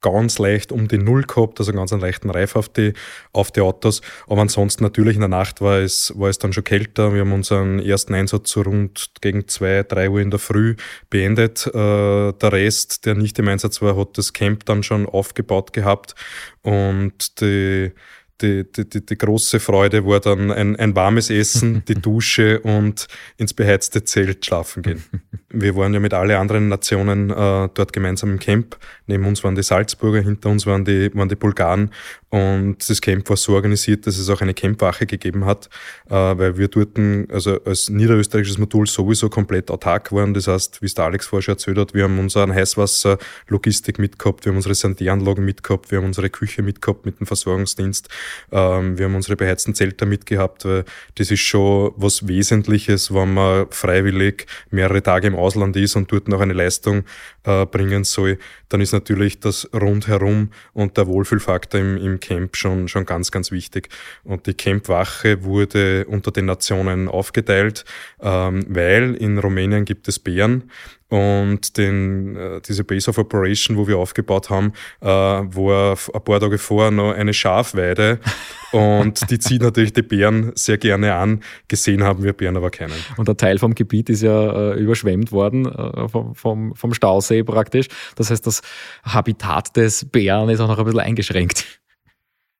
ganz 0.00 0.38
leicht 0.38 0.72
um 0.72 0.88
die 0.88 0.98
Null 0.98 1.22
gehabt, 1.22 1.58
also 1.58 1.72
ganz 1.72 1.92
einen 1.92 2.02
leichten 2.02 2.30
Reif 2.30 2.56
auf 2.56 2.68
die, 2.68 2.92
auf 3.32 3.50
die 3.50 3.60
Autos. 3.60 4.00
Aber 4.26 4.40
ansonsten 4.40 4.84
natürlich 4.84 5.14
in 5.14 5.20
der 5.20 5.28
Nacht 5.28 5.60
war 5.60 5.78
es, 5.78 6.12
war 6.16 6.28
es 6.28 6.38
dann 6.38 6.52
schon 6.52 6.64
kälter. 6.64 7.14
Wir 7.14 7.22
haben 7.22 7.32
unseren 7.32 7.78
ersten 7.80 8.14
Einsatz 8.14 8.50
so 8.50 8.62
rund 8.62 9.10
gegen 9.20 9.48
zwei, 9.48 9.82
drei 9.82 10.08
Uhr 10.10 10.20
in 10.20 10.30
der 10.30 10.38
Früh 10.38 10.76
beendet. 11.10 11.66
Äh, 11.66 11.72
der 11.72 12.52
Rest, 12.52 13.06
der 13.06 13.14
nicht 13.14 13.38
im 13.38 13.48
Einsatz 13.48 13.82
war, 13.82 13.96
hat 13.96 14.16
das 14.18 14.32
Camp 14.32 14.64
dann 14.66 14.82
schon 14.82 15.06
aufgebaut 15.06 15.72
gehabt 15.72 16.14
und 16.62 17.40
die 17.40 17.92
die, 18.40 18.64
die, 18.70 19.04
die, 19.04 19.18
große 19.18 19.60
Freude 19.60 20.06
war 20.06 20.20
dann 20.20 20.50
ein, 20.50 20.76
ein 20.76 20.94
warmes 20.94 21.30
Essen, 21.30 21.84
die 21.88 21.94
Dusche 21.94 22.60
und 22.60 23.06
ins 23.36 23.54
beheizte 23.54 24.04
Zelt 24.04 24.44
schlafen 24.44 24.82
gehen. 24.82 25.02
Wir 25.50 25.74
waren 25.76 25.94
ja 25.94 26.00
mit 26.00 26.14
allen 26.14 26.36
anderen 26.36 26.68
Nationen 26.68 27.30
äh, 27.30 27.68
dort 27.72 27.92
gemeinsam 27.92 28.30
im 28.32 28.38
Camp. 28.38 28.76
Neben 29.06 29.24
uns 29.24 29.42
waren 29.44 29.54
die 29.54 29.62
Salzburger, 29.62 30.20
hinter 30.20 30.50
uns 30.50 30.66
waren 30.66 30.84
die, 30.84 31.14
waren 31.14 31.28
die 31.28 31.36
Bulgaren 31.36 31.90
und 32.30 32.76
das 32.88 33.00
Camp 33.00 33.28
war 33.30 33.38
so 33.38 33.54
organisiert, 33.54 34.06
dass 34.06 34.18
es 34.18 34.28
auch 34.28 34.42
eine 34.42 34.52
Campwache 34.52 35.06
gegeben 35.06 35.46
hat, 35.46 35.70
äh, 36.10 36.12
weil 36.12 36.58
wir 36.58 36.68
dort 36.68 36.98
also 37.30 37.62
als 37.64 37.88
niederösterreichisches 37.88 38.58
Modul 38.58 38.86
sowieso 38.86 39.30
komplett 39.30 39.70
autark 39.70 40.12
waren. 40.12 40.34
Das 40.34 40.46
heißt, 40.46 40.82
wie 40.82 40.86
es 40.86 40.94
der 40.94 41.06
Alex 41.06 41.26
vorher 41.26 41.42
schon 41.42 41.54
erzählt 41.54 41.78
hat, 41.78 41.94
wir 41.94 42.04
haben 42.04 42.18
unsere 42.18 42.52
Heißwasserlogistik 42.52 43.98
mitgehabt, 43.98 44.44
wir 44.44 44.50
haben 44.50 44.56
unsere 44.56 44.74
Sanitäranlagen 44.74 45.42
mitgehabt, 45.42 45.90
wir 45.90 45.98
haben 45.98 46.04
unsere 46.04 46.28
Küche 46.28 46.62
mitgehabt 46.62 47.06
mit 47.06 47.18
dem 47.18 47.26
Versorgungsdienst, 47.26 48.08
ähm, 48.52 48.98
wir 48.98 49.06
haben 49.06 49.14
unsere 49.14 49.36
beheizten 49.36 49.74
Zelte 49.74 50.04
mitgehabt, 50.04 50.66
weil 50.66 50.84
das 51.14 51.30
ist 51.30 51.40
schon 51.40 51.92
was 51.96 52.28
Wesentliches, 52.28 53.14
wenn 53.14 53.32
man 53.32 53.66
freiwillig 53.70 54.46
mehrere 54.70 55.02
Tage 55.02 55.28
im 55.28 55.34
Ausland 55.34 55.76
ist 55.76 55.96
und 55.96 56.12
dort 56.12 56.28
noch 56.28 56.40
eine 56.40 56.52
Leistung 56.52 57.04
äh, 57.44 57.64
bringen 57.64 58.04
soll, 58.04 58.38
dann 58.68 58.82
ist 58.82 58.92
natürlich 58.92 59.40
das 59.40 59.68
Rundherum 59.72 60.50
und 60.74 60.98
der 60.98 61.06
Wohlfühlfaktor 61.06 61.80
im, 61.80 61.96
im 61.96 62.17
Camp 62.18 62.56
schon, 62.56 62.88
schon 62.88 63.06
ganz, 63.06 63.30
ganz 63.30 63.50
wichtig. 63.50 63.88
Und 64.24 64.46
die 64.46 64.54
Campwache 64.54 65.44
wurde 65.44 66.06
unter 66.06 66.30
den 66.30 66.46
Nationen 66.46 67.08
aufgeteilt, 67.08 67.84
ähm, 68.20 68.64
weil 68.68 69.14
in 69.14 69.38
Rumänien 69.38 69.84
gibt 69.84 70.08
es 70.08 70.18
Bären 70.18 70.70
und 71.08 71.78
den, 71.78 72.36
äh, 72.36 72.60
diese 72.60 72.84
Base 72.84 73.08
of 73.08 73.18
Operation, 73.18 73.76
wo 73.76 73.88
wir 73.88 73.96
aufgebaut 73.96 74.50
haben, 74.50 74.72
äh, 75.00 75.06
war 75.06 75.96
ein 76.14 76.22
paar 76.22 76.40
Tage 76.40 76.58
vorher 76.58 76.90
noch 76.90 77.12
eine 77.12 77.32
Schafweide 77.32 78.20
und 78.72 79.30
die 79.30 79.38
zieht 79.38 79.62
natürlich 79.62 79.94
die 79.94 80.02
Bären 80.02 80.52
sehr 80.54 80.76
gerne 80.76 81.14
an. 81.14 81.40
Gesehen 81.66 82.04
haben 82.04 82.22
wir 82.22 82.34
Bären 82.34 82.56
aber 82.56 82.70
keinen. 82.70 82.92
Und 83.16 83.26
der 83.26 83.36
Teil 83.36 83.58
vom 83.58 83.74
Gebiet 83.74 84.10
ist 84.10 84.22
ja 84.22 84.72
äh, 84.72 84.78
überschwemmt 84.78 85.32
worden, 85.32 85.66
äh, 85.66 86.08
vom, 86.08 86.34
vom, 86.34 86.74
vom 86.74 86.92
Stausee 86.92 87.42
praktisch. 87.42 87.88
Das 88.16 88.30
heißt, 88.30 88.46
das 88.46 88.60
Habitat 89.02 89.76
des 89.76 90.04
Bären 90.04 90.50
ist 90.50 90.60
auch 90.60 90.68
noch 90.68 90.78
ein 90.78 90.84
bisschen 90.84 91.00
eingeschränkt. 91.00 91.80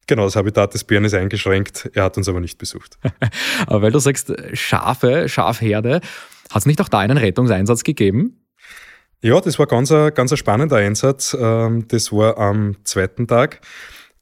Genau, 0.09 0.25
das 0.25 0.37
Habitat 0.37 0.73
des 0.73 0.85
Bären 0.85 1.05
ist 1.05 1.15
eingeschränkt. 1.15 1.91
Er 1.93 2.05
hat 2.05 2.17
uns 2.17 2.29
aber 2.29 2.41
nicht 2.41 2.59
besucht. 2.59 2.99
aber 3.67 3.83
weil 3.83 3.93
du 3.93 3.99
sagst, 3.99 4.33
Schafe, 4.55 5.29
Schafherde, 5.29 6.01
hat 6.51 6.57
es 6.57 6.67
nicht 6.67 6.81
auch 6.81 6.89
da 6.89 6.99
einen 6.99 7.19
Rettungseinsatz 7.19 7.85
gegeben? 7.85 8.41
Ja, 9.21 9.39
das 9.41 9.59
war 9.59 9.67
ganz 9.67 9.93
ein, 9.93 10.15
ganz 10.15 10.33
ein 10.33 10.39
spannender 10.39 10.77
Einsatz. 10.77 11.37
Ähm, 11.39 11.87
das 11.89 12.11
war 12.11 12.39
am 12.39 12.77
zweiten 12.85 13.27
Tag. 13.27 13.61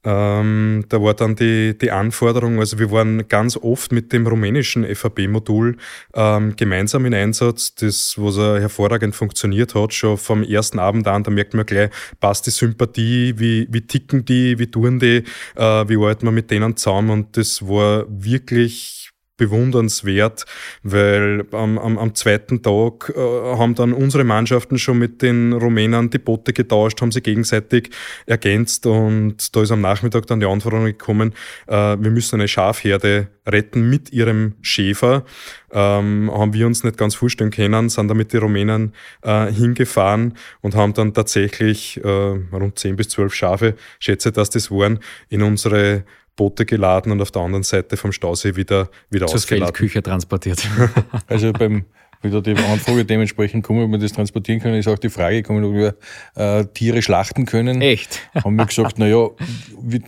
Ähm, 0.09 0.85
da 0.88 1.03
war 1.03 1.14
dann 1.14 1.35
die, 1.35 1.77
die 1.77 1.90
Anforderung, 1.90 2.61
also 2.61 2.79
wir 2.79 2.92
waren 2.92 3.27
ganz 3.27 3.57
oft 3.57 3.90
mit 3.90 4.12
dem 4.12 4.25
rumänischen 4.25 4.85
FAB-Modul 4.85 5.77
ähm, 6.14 6.55
gemeinsam 6.55 7.07
in 7.07 7.14
Einsatz, 7.14 7.75
das, 7.75 8.14
was 8.16 8.37
er 8.37 8.61
hervorragend 8.61 9.16
funktioniert 9.16 9.75
hat, 9.75 9.92
schon 9.92 10.16
vom 10.16 10.45
ersten 10.45 10.79
Abend 10.79 11.09
an, 11.09 11.25
da 11.25 11.33
merkt 11.33 11.55
man 11.55 11.66
gleich, 11.66 11.90
passt 12.21 12.47
die 12.47 12.51
Sympathie, 12.51 13.35
wie, 13.37 13.66
wie 13.69 13.81
ticken 13.81 14.25
die, 14.25 14.61
wie 14.61 14.71
tun 14.71 15.01
die, 15.01 15.25
äh, 15.57 15.88
wie 15.88 15.97
arbeiten 15.97 16.27
wir 16.27 16.31
mit 16.33 16.53
denen 16.53 16.77
zusammen 16.77 17.11
und 17.11 17.37
das 17.37 17.66
war 17.66 18.05
wirklich 18.09 19.06
bewundernswert, 19.37 20.44
weil 20.83 21.44
am, 21.53 21.79
am, 21.79 21.99
am 21.99 22.14
zweiten 22.14 22.62
Tag 22.62 23.12
äh, 23.14 23.20
haben 23.20 23.75
dann 23.75 23.92
unsere 23.92 24.25
Mannschaften 24.25 24.79
schon 24.79 24.99
mit 24.99 25.22
den 25.22 25.53
Rumänern 25.53 26.11
die 26.11 26.18
Boote 26.18 26.53
getauscht, 26.53 27.01
haben 27.01 27.12
sie 27.12 27.20
gegenseitig 27.20 27.90
ergänzt 28.27 28.87
und 28.87 29.55
da 29.55 29.62
ist 29.62 29.70
am 29.70 29.81
Nachmittag 29.81 30.27
dann 30.27 30.40
die 30.40 30.46
Anforderung 30.46 30.87
gekommen, 30.87 31.35
äh, 31.66 31.96
wir 31.99 32.11
müssen 32.11 32.37
eine 32.37 32.49
Schafherde 32.49 33.29
retten 33.46 33.88
mit 33.88 34.12
ihrem 34.12 34.55
Schäfer. 34.61 35.25
Ähm, 35.70 36.31
haben 36.33 36.55
wir 36.55 36.66
uns 36.66 36.85
nicht 36.85 36.96
ganz 36.96 37.14
vorstellen 37.14 37.51
können, 37.51 37.88
sind 37.88 38.09
da 38.09 38.14
mit 38.14 38.33
den 38.33 38.40
Rumänen 38.40 38.92
äh, 39.22 39.53
hingefahren 39.53 40.35
und 40.61 40.75
haben 40.75 40.94
dann 40.94 41.12
tatsächlich 41.12 42.03
äh, 42.03 42.09
rund 42.09 42.79
10 42.79 42.96
bis 42.96 43.09
12 43.11 43.35
Schafe, 43.35 43.75
schätze, 43.99 44.33
dass 44.33 44.51
das 44.51 44.70
waren, 44.70 45.01
in 45.29 45.42
unsere 45.42 46.05
Boote 46.37 46.66
geladen 46.66 47.12
und 47.12 47.20
auf 47.20 47.31
der 47.31 47.42
anderen 47.42 47.64
Seite 47.64 47.96
vom 47.96 48.12
Stausee 48.12 48.57
wieder, 48.57 48.88
wieder 49.11 49.27
Zur 49.27 49.37
ausgeladen. 49.37 49.75
Feldküche 49.75 50.03
transportiert. 50.03 50.68
also 51.27 51.53
beim, 51.53 51.87
wieder 52.22 52.42
die 52.42 52.55
Anfrage 52.57 53.05
dementsprechend 53.05 53.64
kommen, 53.64 53.83
ob 53.85 53.90
wir 53.90 53.99
das 53.99 54.12
transportieren 54.12 54.61
können, 54.61 54.77
ist 54.77 54.88
auch 54.88 54.99
die 54.99 55.09
Frage 55.09 55.37
gekommen, 55.37 55.64
ob 55.64 55.75
wir 55.75 55.96
äh, 56.35 56.64
Tiere 56.66 57.03
schlachten 57.03 57.46
können. 57.46 57.81
Echt? 57.81 58.20
Haben 58.35 58.57
wir 58.57 58.66
gesagt, 58.66 58.99
naja, 58.99 59.29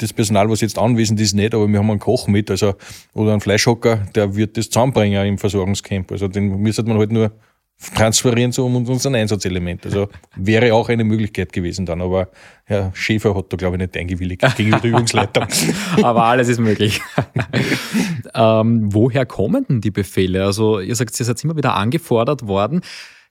das 0.01 0.13
Personal, 0.13 0.49
was 0.51 0.61
jetzt 0.61 0.79
anwesend 0.79 1.21
ist, 1.21 1.35
nicht, 1.35 1.55
aber 1.55 1.67
wir 1.69 1.79
haben 1.79 1.91
einen 1.91 2.01
Koch 2.01 2.29
mit, 2.29 2.51
also, 2.51 2.75
oder 3.15 3.33
einen 3.33 3.41
Fleischhocker, 3.41 4.07
der 4.15 4.37
wird 4.37 4.57
das 4.57 4.71
zusammenbringen 4.71 5.27
im 5.27 5.39
Versorgungscamp. 5.39 6.13
Also 6.13 6.29
den 6.29 6.61
müsste 6.61 6.83
man 6.83 6.99
halt 6.99 7.13
nur 7.13 7.33
transferieren 7.95 8.53
zu 8.53 8.65
unseren 8.65 9.15
Einsatzelement. 9.15 9.87
Also 9.87 10.09
wäre 10.35 10.75
auch 10.75 10.89
eine 10.89 11.05
Möglichkeit 11.05 11.53
gewesen 11.53 11.87
dann, 11.87 12.03
aber 12.03 12.29
Herr 12.65 12.91
Schäfer 12.95 13.35
hat 13.37 13.53
da 13.53 13.57
glaube 13.57 13.77
ich 13.77 13.81
nicht 13.81 13.97
eingewilligt 13.97 14.45
gegenüber 14.57 14.81
der 14.81 14.91
Übungsleitung. 14.91 15.47
aber 16.03 16.25
alles 16.25 16.49
ist 16.49 16.59
möglich. 16.59 17.01
ähm, 18.35 18.93
woher 18.93 19.27
kommen 19.27 19.65
denn 19.69 19.81
die 19.81 19.93
Befehle? 19.93 20.45
Also 20.45 20.81
ihr 20.81 20.97
sagt, 20.97 21.19
ihr 21.19 21.27
seid 21.27 21.43
immer 21.45 21.57
wieder 21.57 21.75
angefordert 21.75 22.47
worden. 22.47 22.81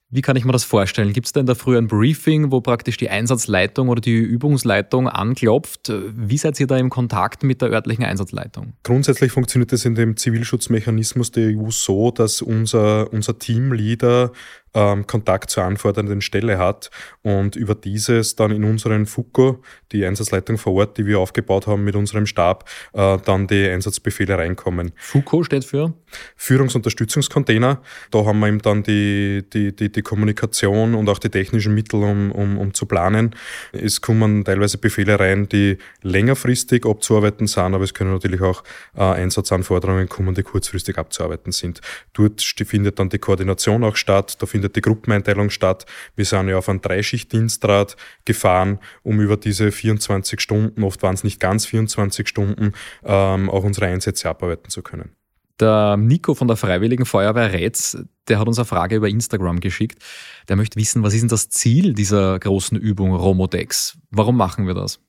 Wie 0.10 0.22
kann 0.22 0.38
ich 0.38 0.46
mir 0.46 0.54
das 0.54 0.64
vorstellen? 0.64 1.12
Gibt 1.12 1.28
es 1.28 1.34
da 1.34 1.54
früher 1.54 1.80
ein 1.80 1.88
Briefing, 1.88 2.50
wo 2.50 2.62
praktisch 2.62 2.96
die 2.96 3.10
Einsatzleitung 3.10 3.90
oder 3.90 4.00
die 4.00 4.16
Übungsleitung 4.16 5.10
anklopft? 5.10 5.92
Wie 6.16 6.38
seid 6.38 6.58
ihr 6.62 6.68
da 6.68 6.78
im 6.78 6.90
Kontakt 6.90 7.44
mit 7.44 7.62
der 7.62 7.72
örtlichen 7.72 8.06
Einsatzleitung? 8.06 8.72
Grundsätzlich 8.84 9.34
funktioniert 9.34 9.74
es 9.74 9.84
in 9.84 9.96
dem 9.96 10.16
Zivilschutzmechanismus 10.16 11.32
der 11.32 11.58
EU 11.58 11.72
so, 11.72 12.12
dass 12.12 12.42
unser, 12.42 13.12
unser 13.12 13.38
Teamleader 13.38 14.32
ähm, 14.74 15.08
Kontakt 15.08 15.50
zur 15.50 15.64
anfordernden 15.64 16.22
Stelle 16.22 16.58
hat 16.58 16.90
und 17.22 17.56
über 17.56 17.76
dieses 17.76 18.36
dann 18.36 18.52
in 18.52 18.64
unseren 18.64 19.06
FUCO, 19.06 19.62
die 19.92 20.06
Einsatzleitung 20.06 20.58
vor 20.58 20.74
Ort, 20.74 20.98
die 20.98 21.06
wir 21.06 21.20
aufgebaut 21.20 21.68
haben 21.68 21.84
mit 21.84 21.96
unserem 21.96 22.26
Stab, 22.26 22.70
äh, 22.94 23.18
dann 23.26 23.48
die 23.48 23.68
Einsatzbefehle 23.68 24.38
reinkommen. 24.38 24.92
FUCO 24.96 25.44
steht 25.44 25.66
für? 25.66 25.94
Führungsunterstützungscontainer. 26.36 27.82
Da 28.12 28.26
haben 28.26 28.40
wir 28.40 28.48
eben 28.48 28.62
dann 28.62 28.84
die, 28.84 29.44
die, 29.52 29.76
die, 29.76 29.92
die 29.92 30.02
Kommunikation 30.02 30.96
und 30.96 31.10
auch 31.10 31.20
die 31.20 31.30
technischen 31.30 31.74
Mittel, 31.74 32.04
um, 32.04 32.32
um, 32.32 32.58
um 32.58 32.74
zu 32.74 32.86
planen. 32.86 33.36
Es 33.72 34.02
kommen 34.02 34.46
teilweise 34.46 34.78
Befehle 34.78 35.20
rein, 35.20 35.50
die 35.50 35.78
längerfristig 36.02 36.86
abzuarbeiten 36.86 37.48
sind, 37.48 37.74
aber 37.74 37.84
es 37.84 37.94
können 37.94 38.14
natürlich 38.14 38.42
auch 38.42 38.64
äh, 38.96 39.02
Einsatzanforderungen 39.02 40.08
kommen, 40.08 40.34
die 40.36 40.44
kurzfristig 40.44 40.98
abzuarbeiten 40.98 41.52
sind. 41.52 41.82
Dort 42.14 42.42
findet 42.42 43.00
dann 43.00 43.10
die 43.10 43.20
Koordination 43.20 43.84
auch 43.84 43.96
statt, 43.96 44.38
da 44.42 44.46
findet 44.58 44.76
die 44.76 44.82
Gruppeneinteilung 44.82 45.52
statt. 45.52 45.86
Wir 46.16 46.26
sind 46.26 46.48
ja 46.50 46.58
auf 46.58 46.68
einen 46.68 46.82
Dreischichtdienstrat 46.82 47.96
gefahren, 48.26 48.80
um 49.04 49.22
über 49.22 49.38
diese 49.38 49.72
24 49.72 50.42
Stunden, 50.42 50.84
oft 50.84 51.04
waren 51.04 51.14
es 51.14 51.24
nicht 51.24 51.40
ganz 51.40 51.68
24 51.68 52.28
Stunden, 52.28 52.74
ähm, 53.04 53.52
auch 53.52 53.64
unsere 53.64 53.86
Einsätze 53.86 54.28
abarbeiten 54.28 54.72
zu 54.72 54.82
können. 54.82 55.12
Der 55.60 55.96
Nico 55.98 56.34
von 56.34 56.48
der 56.48 56.58
Freiwilligen 56.58 57.06
Feuerwehr 57.06 57.54
Rätz, 57.54 57.98
der 58.28 58.40
hat 58.40 58.48
uns 58.48 58.58
eine 58.58 58.66
Frage 58.66 58.96
über 58.96 59.08
Instagram 59.08 59.60
geschickt. 59.60 60.04
Der 60.50 60.56
möchte 60.56 60.80
wissen, 60.80 61.04
was 61.04 61.14
ist 61.14 61.22
denn 61.22 61.30
das 61.30 61.50
Ziel 61.50 61.94
dieser 61.94 62.40
großen 62.40 62.78
Übung 62.78 63.14
Romodex? 63.14 63.98
Warum 64.10 64.38
machen 64.38 64.66
wir 64.66 64.74
das? 64.74 65.00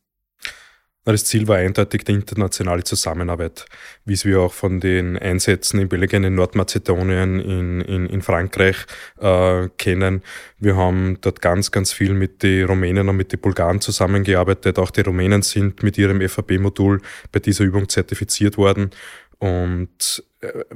Das 1.12 1.24
Ziel 1.24 1.48
war 1.48 1.56
eindeutig 1.56 2.04
die 2.04 2.12
internationale 2.12 2.84
Zusammenarbeit, 2.84 3.64
wie 4.04 4.12
es 4.12 4.26
wir 4.26 4.40
auch 4.40 4.52
von 4.52 4.78
den 4.78 5.16
Einsätzen 5.16 5.80
in 5.80 5.88
Belgien, 5.88 6.22
in 6.22 6.34
Nordmazedonien, 6.34 7.40
in, 7.40 7.80
in, 7.80 8.06
in 8.06 8.20
Frankreich 8.20 8.76
äh, 9.18 9.68
kennen. 9.78 10.22
Wir 10.58 10.76
haben 10.76 11.16
dort 11.22 11.40
ganz, 11.40 11.70
ganz 11.70 11.92
viel 11.92 12.12
mit 12.12 12.42
den 12.42 12.66
Rumänen 12.66 13.08
und 13.08 13.16
mit 13.16 13.32
den 13.32 13.40
Bulgaren 13.40 13.80
zusammengearbeitet. 13.80 14.78
Auch 14.78 14.90
die 14.90 15.00
Rumänen 15.00 15.40
sind 15.40 15.82
mit 15.82 15.96
ihrem 15.96 16.20
FAB-Modul 16.20 17.00
bei 17.32 17.40
dieser 17.40 17.64
Übung 17.64 17.88
zertifiziert 17.88 18.58
worden. 18.58 18.90
Und 19.38 20.22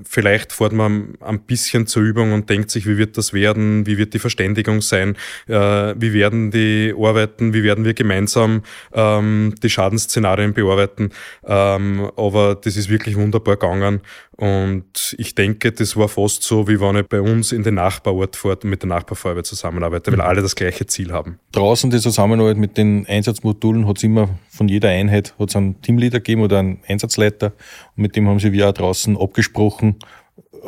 vielleicht 0.04 0.52
fährt 0.52 0.72
man 0.72 1.14
ein 1.20 1.40
bisschen 1.40 1.86
zur 1.86 2.02
Übung 2.02 2.32
und 2.32 2.50
denkt 2.50 2.70
sich, 2.70 2.86
wie 2.86 2.98
wird 2.98 3.16
das 3.16 3.32
werden, 3.32 3.86
wie 3.86 3.96
wird 3.96 4.12
die 4.12 4.18
Verständigung 4.18 4.82
sein, 4.82 5.16
äh, 5.46 5.54
wie 5.96 6.12
werden 6.12 6.50
die 6.50 6.92
arbeiten, 6.96 7.54
wie 7.54 7.62
werden 7.62 7.84
wir 7.84 7.94
gemeinsam 7.94 8.62
ähm, 8.92 9.54
die 9.62 9.70
Schadensszenarien 9.70 10.52
bearbeiten. 10.52 11.10
Ähm, 11.46 12.10
aber 12.16 12.56
das 12.56 12.76
ist 12.76 12.88
wirklich 12.88 13.16
wunderbar 13.16 13.56
gegangen 13.56 14.00
und 14.32 15.14
ich 15.18 15.36
denke, 15.36 15.70
das 15.70 15.96
war 15.96 16.08
fast 16.08 16.42
so, 16.42 16.66
wie 16.66 16.80
wenn 16.80 16.96
ich 16.96 17.06
bei 17.06 17.20
uns 17.20 17.52
in 17.52 17.62
den 17.62 17.74
Nachbarort 17.74 18.34
fahrt 18.34 18.64
und 18.64 18.70
mit 18.70 18.82
der 18.82 18.88
Nachbarfeuerwehr 18.88 19.44
zusammenarbeite, 19.44 20.10
weil 20.10 20.18
mhm. 20.18 20.24
alle 20.24 20.42
das 20.42 20.56
gleiche 20.56 20.86
Ziel 20.86 21.12
haben. 21.12 21.38
Draußen 21.52 21.90
die 21.90 22.00
Zusammenarbeit 22.00 22.56
mit 22.56 22.76
den 22.76 23.06
Einsatzmodulen 23.06 23.86
hat 23.86 23.98
es 23.98 24.02
immer 24.02 24.28
von 24.50 24.68
jeder 24.68 24.88
Einheit 24.88 25.34
hat's 25.38 25.54
einen 25.54 25.80
Teamleader 25.82 26.18
gegeben 26.18 26.42
oder 26.42 26.58
einen 26.58 26.80
Einsatzleiter 26.88 27.52
und 27.96 28.02
mit 28.02 28.16
dem 28.16 28.26
haben 28.26 28.40
sie 28.40 28.52
wir 28.52 28.68
auch 28.68 28.74
draußen 28.74 29.16
abgesprochen 29.16 29.51
gesprochen, 29.52 29.96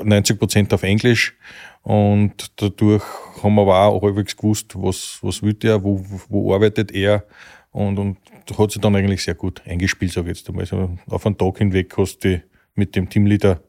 90 0.03 0.38
Prozent 0.38 0.75
auf 0.75 0.83
Englisch. 0.83 1.37
Und 1.83 2.61
dadurch 2.61 3.03
haben 3.42 3.55
wir 3.55 3.62
auch 3.62 4.03
halbwegs 4.03 4.37
gewusst, 4.37 4.73
was, 4.75 5.18
was 5.23 5.42
will 5.42 5.55
der, 5.55 5.83
wo, 5.83 6.05
wo 6.29 6.55
arbeitet 6.55 6.92
er. 6.92 7.25
Und, 7.70 7.99
und 7.99 8.18
hat 8.57 8.70
sich 8.70 8.81
dann 8.81 8.94
eigentlich 8.94 9.23
sehr 9.23 9.35
gut 9.35 9.62
eingespielt, 9.66 10.12
sage 10.12 10.31
ich 10.31 10.38
jetzt 10.38 10.49
einmal. 10.49 10.62
Also 10.62 10.97
auf 11.09 11.27
einen 11.27 11.37
Tag 11.37 11.59
hinweg 11.59 11.92
hast 11.99 12.25
du 12.25 12.42
mit 12.75 12.94
dem 12.97 13.09
Teamleader 13.09 13.61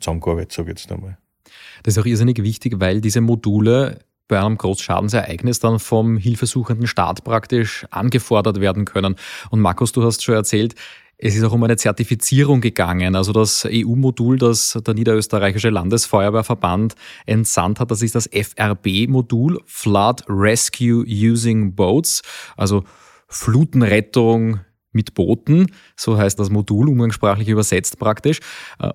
zusammengearbeitet, 0.00 0.52
sage 0.52 0.72
ich 0.72 0.78
jetzt 0.78 0.92
einmal. 0.92 1.18
Das 1.82 1.96
ist 1.96 2.02
auch 2.02 2.06
irrsinnig 2.06 2.42
wichtig, 2.42 2.74
weil 2.78 3.00
diese 3.00 3.20
Module 3.20 4.00
bei 4.28 4.40
einem 4.40 4.56
Großschadensereignis 4.56 5.60
dann 5.60 5.78
vom 5.78 6.16
hilfesuchenden 6.16 6.86
Staat 6.86 7.24
praktisch 7.24 7.86
angefordert 7.90 8.60
werden 8.60 8.84
können. 8.84 9.16
Und 9.50 9.60
Markus, 9.60 9.92
du 9.92 10.02
hast 10.02 10.22
schon 10.22 10.34
erzählt, 10.34 10.74
es 11.16 11.36
ist 11.36 11.44
auch 11.44 11.52
um 11.52 11.62
eine 11.62 11.76
Zertifizierung 11.76 12.60
gegangen. 12.60 13.14
Also 13.14 13.32
das 13.32 13.66
EU-Modul, 13.70 14.38
das 14.38 14.78
der 14.84 14.94
Niederösterreichische 14.94 15.70
Landesfeuerwehrverband 15.70 16.94
entsandt 17.26 17.80
hat, 17.80 17.90
das 17.90 18.02
ist 18.02 18.14
das 18.14 18.26
FRB-Modul, 18.26 19.60
Flood 19.64 20.24
Rescue 20.28 21.04
Using 21.06 21.74
Boats, 21.74 22.22
also 22.56 22.84
Flutenrettung 23.28 24.60
mit 24.94 25.14
Booten, 25.14 25.66
so 25.96 26.16
heißt 26.16 26.38
das 26.38 26.50
Modul 26.50 26.88
umgangssprachlich 26.88 27.48
übersetzt 27.48 27.98
praktisch. 27.98 28.40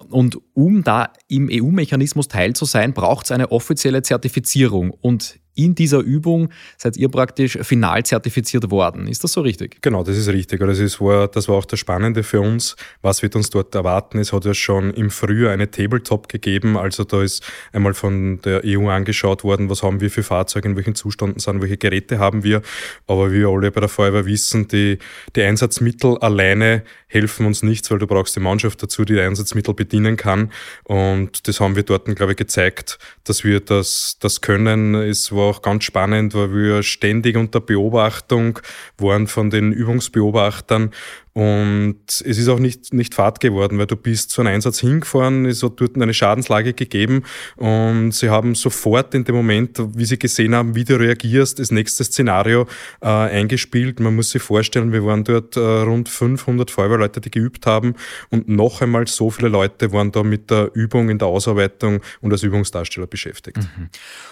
Und 0.10 0.40
um 0.54 0.84
da 0.84 1.14
im 1.28 1.50
EU-Mechanismus 1.52 2.28
teil 2.28 2.54
zu 2.54 2.66
sein, 2.66 2.94
braucht 2.94 3.26
es 3.26 3.32
eine 3.32 3.52
offizielle 3.52 4.02
Zertifizierung. 4.02 4.92
Und 4.92 5.40
in 5.60 5.76
dieser 5.76 6.00
Übung 6.00 6.50
seid 6.78 6.96
ihr 6.98 7.10
praktisch 7.10 7.58
final 7.62 8.06
zertifiziert 8.06 8.70
worden. 8.72 9.08
Ist 9.08 9.24
das 9.24 9.34
so 9.34 9.42
richtig? 9.42 9.82
Genau, 9.82 10.04
das 10.04 10.18
ist 10.18 10.30
richtig. 10.30 10.62
Also 10.62 10.82
das 10.82 11.02
war, 11.02 11.28
das 11.28 11.48
war 11.48 11.56
auch 11.56 11.66
das 11.66 11.80
Spannende 11.80 12.24
für 12.24 12.40
uns. 12.40 12.76
Was 13.02 13.22
wird 13.22 13.36
uns 13.36 13.50
dort 13.50 13.76
erwarten? 13.76 14.20
Es 14.20 14.32
hat 14.32 14.46
ja 14.46 14.54
schon 14.54 14.94
im 14.94 15.10
Frühjahr 15.10 15.52
eine 15.52 15.70
Tabletop 15.70 16.30
gegeben. 16.30 16.78
Also 16.78 17.04
da 17.04 17.22
ist 17.22 17.44
einmal 17.74 17.94
von 17.94 18.40
der 18.42 18.62
EU 18.66 18.88
angeschaut 18.90 19.44
worden, 19.44 19.70
was 19.70 19.84
haben 19.84 20.00
wir 20.00 20.10
für 20.10 20.24
Fahrzeuge, 20.24 20.70
in 20.70 20.76
welchen 20.78 20.96
Zuständen 20.96 21.40
sind, 21.40 21.62
welche 21.62 21.78
Geräte 21.78 22.20
haben 22.20 22.44
wir. 22.44 22.62
Aber 23.08 23.32
wie 23.32 23.40
wir 23.40 23.50
alle 23.50 23.72
bei 23.72 23.82
der 23.82 23.90
Feuerwehr 23.90 24.26
wissen, 24.26 24.68
die, 24.68 24.98
die 25.36 25.44
Einsatzmittel 25.44 26.18
alleine 26.20 26.84
helfen 27.08 27.46
uns 27.46 27.64
nichts, 27.64 27.90
weil 27.92 28.00
du 28.00 28.08
brauchst 28.08 28.36
die 28.36 28.40
Mannschaft 28.40 28.82
dazu, 28.82 29.04
die, 29.04 29.14
die 29.14 29.20
Einsatzmittel 29.20 29.74
bedienen 29.74 30.16
kann. 30.16 30.52
Und 30.84 31.48
das 31.48 31.60
haben 31.60 31.76
wir 31.76 31.84
dort, 31.84 32.06
glaube 32.16 32.34
ich, 32.34 32.38
gezeigt, 32.38 33.00
dass 33.24 33.44
wir 33.44 33.60
das, 33.60 34.18
das 34.20 34.42
können. 34.42 34.96
Es 34.96 35.32
war 35.32 35.49
auch 35.50 35.62
ganz 35.62 35.84
spannend, 35.84 36.34
weil 36.34 36.54
wir 36.54 36.84
ständig 36.84 37.36
unter 37.36 37.60
Beobachtung 37.60 38.60
waren 38.98 39.28
von 39.28 39.50
den 39.50 39.72
Übungsbeobachtern 39.72 40.92
und 41.34 42.00
es 42.08 42.22
ist 42.22 42.48
auch 42.48 42.60
nicht, 42.60 42.94
nicht 42.94 43.14
Fahrt 43.14 43.40
geworden, 43.40 43.78
weil 43.78 43.86
du 43.86 43.96
bist 43.96 44.32
zu 44.32 44.42
einem 44.42 44.54
Einsatz 44.54 44.80
hingefahren, 44.80 45.46
es 45.46 45.62
hat 45.64 45.80
dort 45.80 45.96
eine 45.96 46.14
Schadenslage 46.14 46.74
gegeben 46.74 47.24
und 47.56 48.12
sie 48.12 48.30
haben 48.30 48.56
sofort 48.56 49.14
in 49.14 49.24
dem 49.24 49.36
Moment, 49.36 49.80
wie 49.96 50.06
sie 50.06 50.18
gesehen 50.18 50.56
haben, 50.56 50.76
wie 50.76 50.84
du 50.84 51.00
reagierst, 51.00 51.60
das 51.60 51.72
nächste 51.72 52.04
Szenario 52.04 52.66
äh, 53.02 53.08
eingespielt. 53.08 54.00
Man 54.00 54.16
muss 54.16 54.32
sich 54.32 54.42
vorstellen, 54.42 54.92
wir 54.92 55.06
waren 55.06 55.24
dort 55.24 55.56
äh, 55.56 55.60
rund 55.60 56.10
500 56.10 56.72
Feuerwehrleute, 56.72 57.22
die 57.22 57.32
geübt 57.32 57.66
haben 57.66 57.96
und 58.30 58.50
noch 58.50 58.82
einmal 58.82 59.08
so 59.08 59.30
viele 59.30 59.50
Leute 59.50 59.94
waren 59.94 60.12
da 60.12 60.24
mit 60.24 60.50
der 60.50 60.72
Übung 60.74 61.10
in 61.10 61.20
der 61.20 61.28
Ausarbeitung 61.28 62.02
und 62.22 62.32
als 62.32 62.44
Übungsdarsteller 62.44 63.08
beschäftigt. 63.08 63.58
Mhm. 63.58 63.90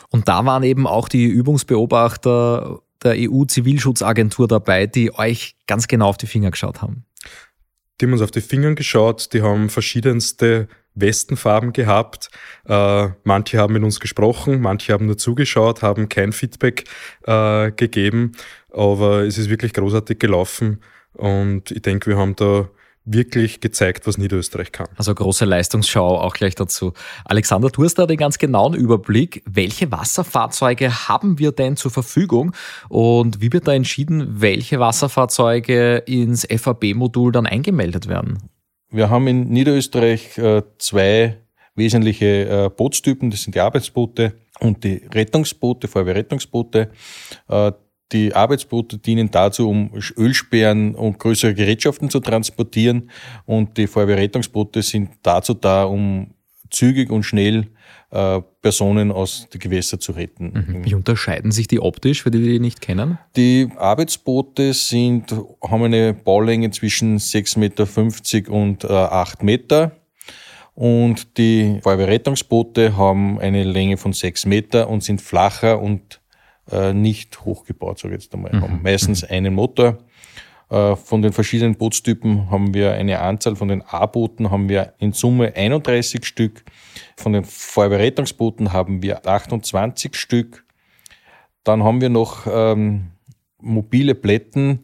Und 0.10 0.28
da 0.28 0.46
waren 0.46 0.64
eben 0.64 0.88
auch 0.88 1.10
die 1.10 1.26
Übungsbeobachter 1.26 2.82
der 3.04 3.16
EU-Zivilschutzagentur 3.18 4.48
dabei, 4.48 4.88
die 4.88 5.14
euch 5.14 5.56
ganz 5.68 5.88
genau 5.88 6.08
auf 6.10 6.18
die 6.18 6.28
Finger 6.28 6.52
geschaut 6.52 6.82
haben? 6.82 7.06
Die 8.00 8.06
haben 8.06 8.14
uns 8.14 8.22
auf 8.22 8.32
die 8.32 8.42
Finger 8.42 8.76
geschaut, 8.76 9.34
die 9.34 9.42
haben 9.42 9.70
verschiedenste 9.70 10.68
Westenfarben 10.94 11.74
gehabt. 11.74 12.30
Äh, 12.68 13.10
manche 13.24 13.58
haben 13.58 13.74
mit 13.74 13.84
uns 13.84 14.00
gesprochen, 14.00 14.62
manche 14.62 14.94
haben 14.94 15.06
nur 15.06 15.18
zugeschaut, 15.18 15.82
haben 15.82 16.10
kein 16.10 16.32
Feedback 16.32 16.86
äh, 17.26 17.72
gegeben. 17.72 18.34
Aber 18.72 19.22
es 19.22 19.38
ist 19.38 19.50
wirklich 19.50 19.74
großartig 19.74 20.20
gelaufen 20.20 20.82
und 21.14 21.72
ich 21.72 21.82
denke, 21.82 22.12
wir 22.12 22.18
haben 22.18 22.36
da 22.36 22.70
wirklich 23.08 23.62
gezeigt, 23.62 24.06
was 24.06 24.18
Niederösterreich 24.18 24.72
kann. 24.72 24.88
Also 24.98 25.16
große 25.16 25.46
Leistungsschau 25.46 26.20
auch 26.20 26.34
gleich 26.34 26.56
dazu. 26.56 26.94
Alexander, 27.26 27.70
du 27.70 27.84
hast 27.84 27.96
da 27.96 28.06
den 28.06 28.18
ganz 28.18 28.38
genauen 28.38 28.74
Überblick. 28.74 29.42
Welche 29.46 29.92
Wasserfahrzeuge 29.92 31.08
haben 31.08 31.40
wir 31.40 31.52
denn 31.54 31.78
zur 31.78 31.90
Verfügung 31.90 32.54
und 32.90 33.42
wie 33.42 33.52
wird 33.52 33.68
da 33.68 33.74
entschieden, 33.74 34.42
welche 34.42 34.80
Wasserfahrzeuge 34.80 35.98
ins 36.06 36.46
FAB-Modul 36.46 37.32
dann 37.32 37.48
eingemeldet 37.48 38.08
werden? 38.08 38.50
Wir 38.90 39.10
haben 39.10 39.28
in 39.28 39.50
Niederösterreich 39.50 40.38
äh, 40.38 40.64
zwei 40.78 41.38
wesentliche 41.76 42.66
äh, 42.66 42.70
Bootstypen. 42.70 43.32
Das 43.32 43.44
sind 43.44 43.56
die 43.56 43.60
Arbeitsboote 43.60 44.34
und 44.60 44.84
die 44.84 45.02
Rettungsboote, 45.14 45.88
Feuerwehrrettungsboote. 45.88 46.90
Die 48.12 48.34
Arbeitsboote 48.34 49.00
dienen 49.00 49.32
dazu, 49.32 49.70
um 49.70 49.92
Ölsperren 50.18 50.96
und 50.96 51.20
größere 51.20 51.54
Gerätschaften 51.54 52.10
zu 52.10 52.20
transportieren 52.22 53.10
und 53.46 53.78
die 53.78 53.88
Feuerwehrrettungsboote 53.88 54.82
sind 54.82 55.10
dazu 55.24 55.54
da, 55.54 55.84
um 55.84 56.34
zügig 56.70 57.10
und 57.10 57.24
schnell 57.24 57.68
äh, 58.12 58.42
Personen 58.62 59.12
aus 59.12 59.48
den 59.50 59.60
Gewässern 59.60 60.00
zu 60.00 60.14
retten. 60.14 60.54
Mhm. 60.54 60.86
Wie 60.86 60.96
unterscheiden 60.96 61.52
sich 61.52 61.68
die 61.68 61.80
optisch, 61.80 62.24
für 62.24 62.32
die, 62.32 62.42
die 62.42 62.60
nicht 62.60 62.82
kennen? 62.82 63.18
Die 63.36 63.70
Arbeitsboote 63.78 64.74
sind, 64.74 65.34
haben 65.62 65.84
eine 65.84 66.14
Baulänge 66.14 66.72
zwischen 66.72 67.18
6,50 67.18 67.60
Meter 67.60 68.52
und 68.52 68.84
äh, 68.84 68.88
8 68.88 69.44
Meter. 69.44 69.92
Und 70.74 71.38
die 71.38 71.80
Feuerwehrrettungsboote 71.82 72.96
haben 72.96 73.40
eine 73.40 73.64
Länge 73.64 73.98
von 73.98 74.14
6 74.14 74.46
Meter 74.46 74.90
und 74.90 75.04
sind 75.04 75.22
flacher 75.22 75.82
und 75.82 76.22
äh, 76.72 76.94
nicht 76.94 77.46
hochgebaut, 77.46 78.00
sage 78.00 78.16
ich 78.16 78.24
jetzt 78.24 78.34
einmal. 78.34 78.54
Mhm. 78.54 78.62
Haben 78.62 78.80
meistens 78.84 79.24
mhm. 79.24 79.28
einen 79.30 79.54
Motor. 79.54 79.98
Äh, 80.70 80.96
von 80.96 81.22
den 81.22 81.32
verschiedenen 81.32 81.76
Bootstypen 81.76 82.52
haben 82.52 82.74
wir 82.74 82.94
eine 82.94 83.20
Anzahl, 83.20 83.56
von 83.56 83.70
den 83.70 83.82
A-Booten 83.84 84.52
haben 84.52 84.68
wir 84.68 84.94
in 85.00 85.14
Summe 85.14 85.56
31 85.56 86.26
Stück. 86.26 86.64
Von 87.16 87.34
den 87.34 87.44
Feuerwehrrettungsbooten 87.46 88.74
haben 88.74 89.02
wir 89.02 89.26
28 89.26 90.16
Stück. 90.16 90.66
Dann 91.64 91.84
haben 91.84 92.02
wir 92.02 92.10
noch 92.10 92.48
ähm, 92.50 93.12
mobile 93.62 94.16
Plätten, 94.16 94.80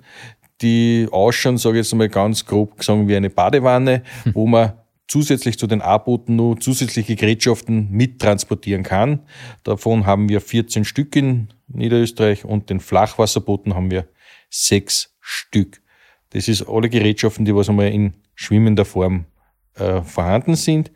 die 0.62 1.08
ausschauen, 1.12 1.58
sage 1.58 1.80
ich 1.80 1.86
jetzt 1.86 1.94
einmal 1.94 2.10
ganz 2.10 2.46
grob 2.46 2.78
gesagt, 2.78 3.08
wie 3.08 3.16
eine 3.16 3.30
Badewanne, 3.30 4.04
wo 4.34 4.48
man 4.48 4.74
zusätzlich 5.14 5.60
zu 5.60 5.68
den 5.68 5.84
A-Booten 5.84 6.36
nur 6.36 6.60
zusätzliche 6.60 7.16
Gerätschaften 7.16 7.92
mittransportieren 7.92 8.82
kann. 8.82 9.20
Davon 9.64 10.08
haben 10.08 10.28
wir 10.28 10.42
14 10.42 10.86
Stück 10.86 11.16
in 11.16 11.50
Niederösterreich 11.68 12.46
und 12.46 12.72
den 12.72 12.80
Flachwasserbooten 12.80 13.76
haben 13.76 13.92
wir 13.92 14.08
sechs 14.50 15.16
Stück. 15.22 15.84
Das 16.32 16.48
ist 16.48 16.68
alle 16.68 16.90
Gerätschaften, 16.90 17.46
die 17.46 17.54
was 17.54 17.70
einmal 17.70 17.92
in 17.92 18.16
schwimmender 18.34 18.86
Form 18.86 19.26
äh, 19.76 20.02
vorhanden 20.02 20.56
sind. 20.56 20.92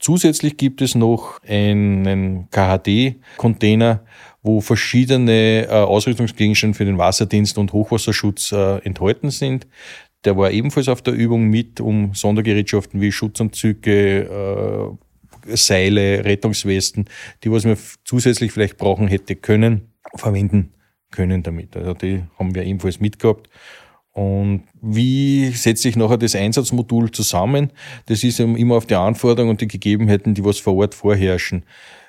Zusätzlich 0.00 0.56
gibt 0.56 0.82
es 0.82 0.96
noch 0.96 1.40
einen 1.44 2.50
KHD-Container, 2.50 4.00
wo 4.42 4.60
verschiedene 4.60 5.66
äh, 5.66 5.68
Ausrüstungsgegenstände 5.68 6.76
für 6.76 6.84
den 6.84 6.98
Wasserdienst 6.98 7.56
und 7.58 7.72
Hochwasserschutz 7.72 8.50
äh, 8.50 8.78
enthalten 8.78 9.30
sind. 9.30 9.68
Der 10.24 10.36
war 10.36 10.50
ebenfalls 10.50 10.88
auf 10.88 11.02
der 11.02 11.14
Übung 11.14 11.48
mit, 11.48 11.80
um 11.80 12.14
Sondergerätschaften 12.14 13.00
wie 13.00 13.12
Schutzanzüge, 13.12 14.98
äh, 15.48 15.56
Seile, 15.56 16.24
Rettungswesten, 16.24 17.06
die 17.42 17.50
was 17.50 17.64
wir 17.64 17.76
zusätzlich 18.04 18.52
vielleicht 18.52 18.76
brauchen 18.76 19.08
hätte 19.08 19.34
können, 19.34 19.92
verwenden 20.14 20.72
können 21.10 21.42
damit. 21.42 21.76
Also 21.76 21.94
die 21.94 22.22
haben 22.38 22.54
wir 22.54 22.64
ebenfalls 22.64 23.00
mitgehabt. 23.00 23.48
Und 24.12 24.64
wie 24.80 25.50
setzt 25.50 25.82
sich 25.82 25.96
nachher 25.96 26.18
das 26.18 26.34
Einsatzmodul 26.34 27.10
zusammen? 27.10 27.72
Das 28.06 28.22
ist 28.22 28.40
immer 28.40 28.76
auf 28.76 28.86
die 28.86 28.94
Anforderungen 28.94 29.50
und 29.50 29.60
die 29.60 29.68
Gegebenheiten, 29.68 30.34
die 30.34 30.44
was 30.44 30.58
vor 30.58 30.76
Ort 30.76 30.94
vorherrschen. 30.94 31.64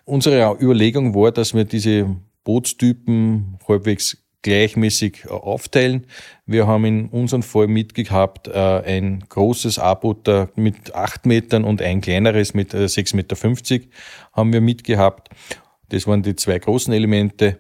Unsere 0.06 0.58
Überlegung 0.60 1.16
war, 1.16 1.32
dass 1.32 1.54
wir 1.54 1.64
diese 1.64 2.14
Bootstypen 2.44 3.58
halbwegs 3.68 4.23
gleichmäßig 4.44 5.30
aufteilen. 5.30 6.06
Wir 6.46 6.68
haben 6.68 6.86
in 6.86 7.08
unserem 7.08 7.42
Fall 7.42 7.68
mitgehabt 7.68 8.48
äh, 8.48 8.52
ein 8.86 9.24
großes 9.28 9.80
A-Boot 9.80 10.30
mit 10.56 10.94
acht 10.94 11.26
Metern 11.26 11.64
und 11.64 11.82
ein 11.82 12.02
kleineres 12.02 12.54
mit 12.54 12.74
äh, 12.74 12.86
6,50 12.86 13.16
Meter 13.16 13.88
haben 14.34 14.54
wir 14.54 14.62
mitgehabt. 14.62 15.30
Das 15.90 16.06
waren 16.06 16.22
die 16.22 16.36
zwei 16.36 16.60
großen 16.60 16.94
Elemente. 16.94 17.60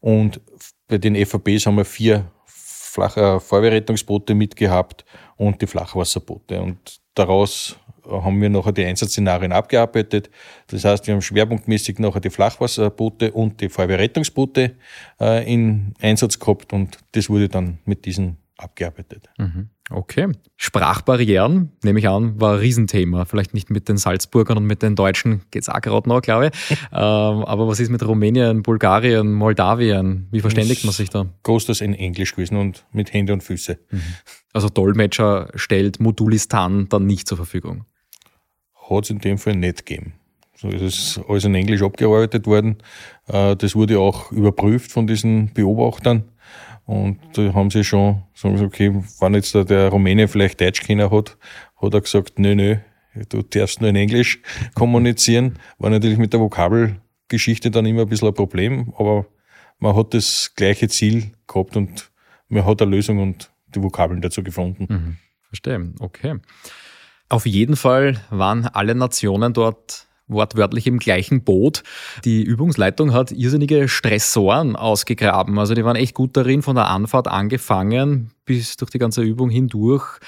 Und 0.00 0.40
bei 0.88 0.98
den 0.98 1.14
FABs 1.26 1.66
haben 1.66 1.76
wir 1.76 1.84
vier 1.84 2.30
flache 2.46 3.40
Feuerwehrrettungsboote 3.40 4.34
mitgehabt 4.34 5.04
und 5.36 5.62
die 5.62 5.66
Flachwasserboote. 5.66 6.60
Und 6.60 7.00
daraus 7.14 7.76
haben 8.08 8.40
wir 8.40 8.48
nachher 8.48 8.72
die 8.72 8.84
Einsatzszenarien 8.84 9.52
abgearbeitet. 9.52 10.30
Das 10.68 10.84
heißt, 10.84 11.06
wir 11.06 11.14
haben 11.14 11.22
schwerpunktmäßig 11.22 11.98
nachher 11.98 12.20
die 12.20 12.30
Flachwasserboote 12.30 13.32
und 13.32 13.60
die 13.60 13.68
Feuerwehrrettungsboote 13.68 14.72
äh, 15.20 15.52
in 15.52 15.94
Einsatz 16.00 16.38
gehabt 16.38 16.72
und 16.72 16.98
das 17.12 17.28
wurde 17.28 17.48
dann 17.48 17.78
mit 17.84 18.04
diesen 18.04 18.39
abgearbeitet. 18.62 19.28
Mhm. 19.38 19.68
Okay. 19.90 20.28
Sprachbarrieren, 20.56 21.72
nehme 21.82 21.98
ich 21.98 22.08
an, 22.08 22.40
war 22.40 22.54
ein 22.54 22.58
Riesenthema. 22.60 23.24
Vielleicht 23.24 23.54
nicht 23.54 23.70
mit 23.70 23.88
den 23.88 23.96
Salzburgern 23.96 24.58
und 24.58 24.66
mit 24.66 24.82
den 24.82 24.94
Deutschen, 24.94 25.42
geht's 25.50 25.68
auch 25.68 25.80
gerade 25.80 26.08
noch, 26.08 26.22
glaube 26.22 26.50
ich. 26.52 26.70
ähm, 26.92 26.98
aber 27.44 27.66
was 27.66 27.80
ist 27.80 27.90
mit 27.90 28.06
Rumänien, 28.06 28.62
Bulgarien, 28.62 29.32
Moldawien? 29.32 30.28
Wie 30.30 30.40
verständigt 30.40 30.84
man 30.84 30.92
sich 30.92 31.10
da? 31.10 31.26
Großteils 31.42 31.80
in 31.80 31.94
Englisch 31.94 32.34
gewesen 32.34 32.56
und 32.56 32.84
mit 32.92 33.12
Hände 33.12 33.32
und 33.32 33.42
Füße. 33.42 33.78
Mhm. 33.90 34.02
Also 34.52 34.68
Dolmetscher 34.68 35.48
stellt 35.54 35.98
Modulistan 35.98 36.88
dann 36.88 37.06
nicht 37.06 37.26
zur 37.26 37.36
Verfügung? 37.36 37.84
Hat 38.88 39.04
es 39.04 39.10
in 39.10 39.18
dem 39.18 39.38
Fall 39.38 39.56
nicht 39.56 39.86
gegeben. 39.86 40.14
So 40.60 40.68
ist 40.68 40.82
es 40.82 41.20
alles 41.26 41.44
in 41.44 41.54
Englisch 41.54 41.82
abgearbeitet 41.82 42.46
worden. 42.46 42.76
Äh, 43.28 43.56
das 43.56 43.74
wurde 43.74 43.98
auch 43.98 44.30
überprüft 44.30 44.92
von 44.92 45.06
diesen 45.06 45.54
Beobachtern. 45.54 46.24
Und 46.90 47.20
da 47.34 47.54
haben 47.54 47.70
sie 47.70 47.84
schon, 47.84 48.24
sie, 48.34 48.48
okay, 48.48 48.92
wenn 49.20 49.34
jetzt 49.34 49.54
der 49.54 49.90
Rumäne 49.90 50.26
vielleicht 50.26 50.60
Deutsch 50.60 50.82
kennen 50.82 51.08
hat, 51.08 51.38
hat 51.80 51.94
er 51.94 52.00
gesagt, 52.00 52.40
nö, 52.40 52.56
nö, 52.56 52.78
du 53.28 53.42
darfst 53.42 53.80
nur 53.80 53.90
in 53.90 53.94
Englisch 53.94 54.40
kommunizieren. 54.74 55.60
War 55.78 55.90
natürlich 55.90 56.18
mit 56.18 56.32
der 56.32 56.40
Vokabelgeschichte 56.40 57.70
dann 57.70 57.86
immer 57.86 58.02
ein 58.02 58.08
bisschen 58.08 58.26
ein 58.26 58.34
Problem, 58.34 58.92
aber 58.98 59.26
man 59.78 59.94
hat 59.94 60.14
das 60.14 60.52
gleiche 60.56 60.88
Ziel 60.88 61.30
gehabt 61.46 61.76
und 61.76 62.10
man 62.48 62.66
hat 62.66 62.82
eine 62.82 62.90
Lösung 62.90 63.18
und 63.18 63.52
die 63.72 63.80
Vokabeln 63.80 64.20
dazu 64.20 64.42
gefunden. 64.42 64.86
Mhm. 64.88 65.16
Verstehe, 65.46 65.92
okay. 66.00 66.40
Auf 67.28 67.46
jeden 67.46 67.76
Fall 67.76 68.20
waren 68.30 68.66
alle 68.66 68.96
Nationen 68.96 69.52
dort 69.52 70.08
wortwörtlich 70.30 70.86
im 70.86 70.98
gleichen 70.98 71.44
Boot. 71.44 71.82
Die 72.24 72.42
Übungsleitung 72.42 73.12
hat 73.12 73.32
irrsinnige 73.32 73.88
Stressoren 73.88 74.76
ausgegraben. 74.76 75.58
Also 75.58 75.74
die 75.74 75.84
waren 75.84 75.96
echt 75.96 76.14
gut 76.14 76.36
darin, 76.36 76.62
von 76.62 76.76
der 76.76 76.88
Anfahrt 76.88 77.28
angefangen 77.28 78.30
bis 78.44 78.76
durch 78.76 78.90
die 78.90 78.98
ganze 78.98 79.22
Übung 79.22 79.50
hindurch 79.50 80.18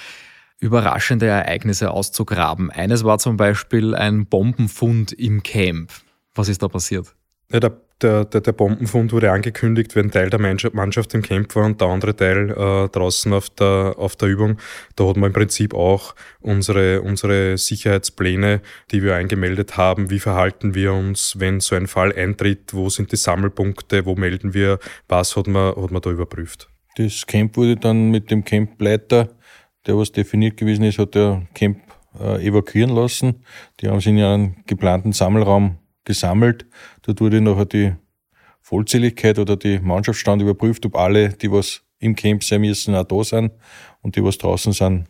überraschende 0.61 1.27
Ereignisse 1.27 1.91
auszugraben. 1.91 2.71
Eines 2.71 3.03
war 3.03 3.19
zum 3.19 3.37
Beispiel 3.37 3.97
ein 3.97 4.27
Bombenfund 4.27 5.13
im 5.13 5.43
Camp. 5.43 5.91
Was 6.35 6.49
ist 6.49 6.63
da 6.63 6.69
passiert? 6.69 7.15
Ja, 7.51 7.59
der 7.59 7.81
der, 8.03 8.25
der, 8.25 8.41
der 8.41 8.53
Bombenfund 8.53 9.13
wurde 9.13 9.31
angekündigt, 9.31 9.95
wenn 9.95 10.07
ein 10.07 10.11
Teil 10.11 10.31
der 10.31 10.41
Mannschaft 10.41 11.15
im 11.15 11.23
Camp 11.23 11.55
war 11.55 11.65
und 11.65 11.81
der 11.81 11.89
andere 11.89 12.17
Teil 12.17 12.51
äh, 12.51 12.89
draußen 12.89 13.33
auf 13.33 13.51
der, 13.51 13.95
auf 13.97 14.17
der 14.17 14.29
Übung. 14.29 14.59
Da 14.97 15.07
hat 15.07 15.17
man 15.17 15.29
im 15.29 15.33
Prinzip 15.33 15.75
auch 15.75 16.15
unsere, 16.41 17.03
unsere 17.03 17.57
Sicherheitspläne, 17.59 18.61
die 18.91 19.03
wir 19.03 19.15
eingemeldet 19.15 19.77
haben. 19.77 20.11
Wie 20.11 20.19
verhalten 20.19 20.75
wir 20.75 20.93
uns, 20.93 21.39
wenn 21.39 21.61
so 21.61 21.75
ein 21.77 21.87
Fall 21.87 22.13
eintritt? 22.13 22.75
Wo 22.75 22.89
sind 22.89 23.13
die 23.13 23.17
Sammelpunkte? 23.17 24.07
Wo 24.07 24.15
melden 24.15 24.55
wir? 24.55 24.79
Was 25.09 25.37
hat 25.37 25.47
man, 25.47 25.75
hat 25.77 25.91
man 25.91 26.03
da 26.03 26.11
überprüft? 26.11 26.69
Das 26.97 27.27
Camp 27.27 27.57
wurde 27.57 27.77
dann 27.77 28.11
mit 28.11 28.31
dem 28.31 28.45
Campleiter, 28.45 29.31
der 29.87 29.97
was 29.97 30.13
definiert 30.13 30.57
gewesen 30.57 30.85
ist, 30.85 30.99
hat 30.99 31.15
der 31.15 31.43
Camp 31.55 31.79
äh, 32.21 32.47
evakuieren 32.47 32.95
lassen. 32.95 33.45
Die 33.81 33.89
haben 33.89 34.01
sich 34.01 34.09
in 34.09 34.21
einen 34.21 34.57
geplanten 34.67 35.13
Sammelraum 35.13 35.79
gesammelt. 36.05 36.67
Dort 37.03 37.21
wurde 37.21 37.41
nachher 37.41 37.67
die 37.67 37.93
Vollzähligkeit 38.61 39.39
oder 39.39 39.57
die 39.57 39.79
Mannschaftsstand 39.79 40.43
überprüft, 40.43 40.87
ob 40.87 40.97
alle, 40.97 41.31
die 41.31 41.51
was 41.51 41.83
im 41.99 42.17
Camp 42.17 42.43
sein 42.43 42.61
müssen, 42.61 42.95
auch 42.95 43.05
da 43.05 43.23
sind 43.25 43.53
und 44.01 44.17
die 44.17 44.25
was 44.25 44.39
draußen 44.39 44.73
sind, 44.73 45.07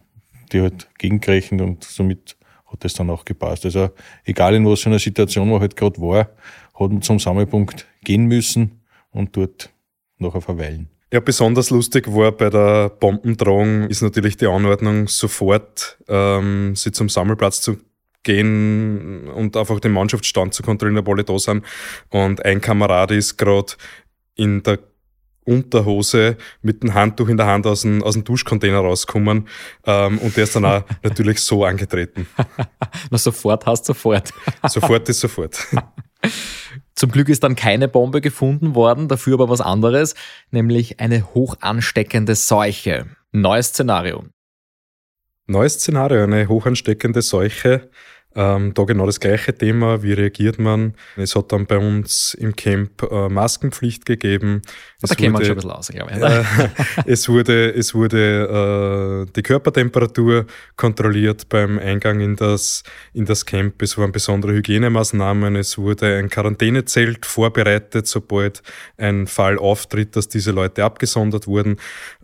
die 0.53 0.61
halt 0.61 0.89
gegengerechnet 0.99 1.61
und 1.61 1.85
somit 1.85 2.37
hat 2.67 2.85
das 2.85 2.95
dann 2.95 3.11
auch 3.11 3.25
gepasst. 3.25 3.65
Also 3.65 3.91
egal 4.25 4.55
in 4.55 4.67
was 4.67 4.81
für 4.81 4.91
einer 4.91 4.99
Situation 4.99 5.51
man 5.51 5.61
halt 5.61 5.77
gerade 5.77 6.01
war, 6.01 6.31
hat 6.75 6.91
man 6.91 7.03
zum 7.03 7.19
Sammelpunkt 7.19 7.87
gehen 8.03 8.27
müssen 8.27 8.83
und 9.11 9.37
dort 9.37 9.71
nachher 10.19 10.41
verweilen. 10.41 10.89
Ja, 11.13 11.21
besonders 11.21 11.69
lustig 11.69 12.09
war 12.09 12.33
bei 12.33 12.49
der 12.49 12.89
Bombendrohung 12.89 13.83
ist 13.89 14.01
natürlich 14.01 14.39
die 14.39 14.47
Anordnung, 14.47 15.09
sofort 15.09 15.99
ähm, 16.09 16.75
sie 16.75 16.91
zum 16.91 17.11
Sammelplatz 17.11 17.61
zu 17.61 17.77
gehen 18.23 19.29
und 19.29 19.57
einfach 19.57 19.81
den 19.81 19.93
Mannschaftsstand 19.93 20.55
zu 20.55 20.63
kontrollieren, 20.63 20.99
ob 20.99 21.09
alle 21.09 21.25
da 21.25 21.39
sind. 21.39 21.65
Und 22.11 22.45
ein 22.45 22.61
Kamerad 22.61 23.11
ist 23.11 23.37
gerade 23.37 23.75
in 24.35 24.63
der 24.63 24.79
Unterhose 25.45 26.37
mit 26.63 26.83
dem 26.83 26.95
Handtuch 26.95 27.29
in 27.29 27.37
der 27.37 27.47
Hand 27.47 27.67
aus 27.67 27.83
dem, 27.83 28.03
aus 28.03 28.15
dem 28.15 28.25
Duschcontainer 28.25 28.79
rausgekommen 28.79 29.49
ähm, 29.87 30.19
und 30.19 30.37
der 30.37 30.45
ist 30.45 30.55
dann 30.55 30.65
auch 30.65 30.85
natürlich 31.03 31.41
so 31.41 31.65
angetreten. 31.65 32.29
Na, 33.11 33.19
sofort 33.19 33.67
hast 33.67 33.85
sofort. 33.85 34.33
sofort 34.69 35.09
ist 35.09 35.21
sofort. 35.21 35.67
Zum 36.95 37.11
Glück 37.11 37.29
ist 37.29 37.43
dann 37.43 37.57
keine 37.57 37.89
Bombe 37.89 38.21
gefunden 38.21 38.77
worden, 38.77 39.09
dafür 39.09 39.35
aber 39.35 39.49
was 39.49 39.61
anderes, 39.61 40.15
nämlich 40.53 41.01
eine 41.01 41.35
hoch 41.35 41.57
ansteckende 41.61 42.37
Seuche. 42.37 43.07
Neues 43.33 43.69
Szenario. 43.69 44.25
Neues 45.53 45.75
Szenario, 45.75 46.25
eine 46.25 46.49
hochansteckende 46.49 47.21
Seuche. 47.21 47.91
Ähm, 48.35 48.73
da 48.75 48.85
genau 48.85 49.05
das 49.07 49.21
gleiche 49.21 49.55
Thema. 49.55 50.03
Wie 50.03 50.13
reagiert 50.13 50.59
man? 50.59 50.95
Es 51.17 51.37
hat 51.37 51.53
dann 51.53 51.67
bei 51.67 51.77
uns 51.77 52.35
im 52.35 52.57
Camp 52.57 53.03
äh, 53.03 53.29
Maskenpflicht 53.29 54.07
gegeben. 54.07 54.63
Es 55.03 55.11
da 55.11 55.15
kennen 55.15 55.35
wir 55.35 55.45
schon 55.45 55.53
ein 55.53 55.57
bisschen 55.57 55.71
aus, 55.71 55.89
glaube 55.89 56.13
ich. 56.13 56.23
Äh, 56.23 56.45
es 57.07 57.29
wurde, 57.29 57.75
es 57.75 57.95
wurde 57.95 59.27
äh, 59.29 59.33
die 59.35 59.43
Körpertemperatur 59.43 60.47
kontrolliert 60.77 61.49
beim 61.49 61.79
Eingang 61.79 62.21
in 62.21 62.37
das, 62.37 62.85
in 63.13 63.25
das 63.25 63.45
Camp. 63.45 63.83
Es 63.83 63.99
waren 63.99 64.13
besondere 64.13 64.53
Hygienemaßnahmen. 64.53 65.57
Es 65.57 65.77
wurde 65.77 66.17
ein 66.17 66.31
Quarantänezelt 66.31 67.27
vorbereitet, 67.27 68.07
sobald 68.07 68.63
ein 68.97 69.27
Fall 69.27 69.59
auftritt, 69.59 70.17
dass 70.17 70.29
diese 70.29 70.53
Leute 70.53 70.85
abgesondert 70.85 71.47
wurden. 71.47 71.77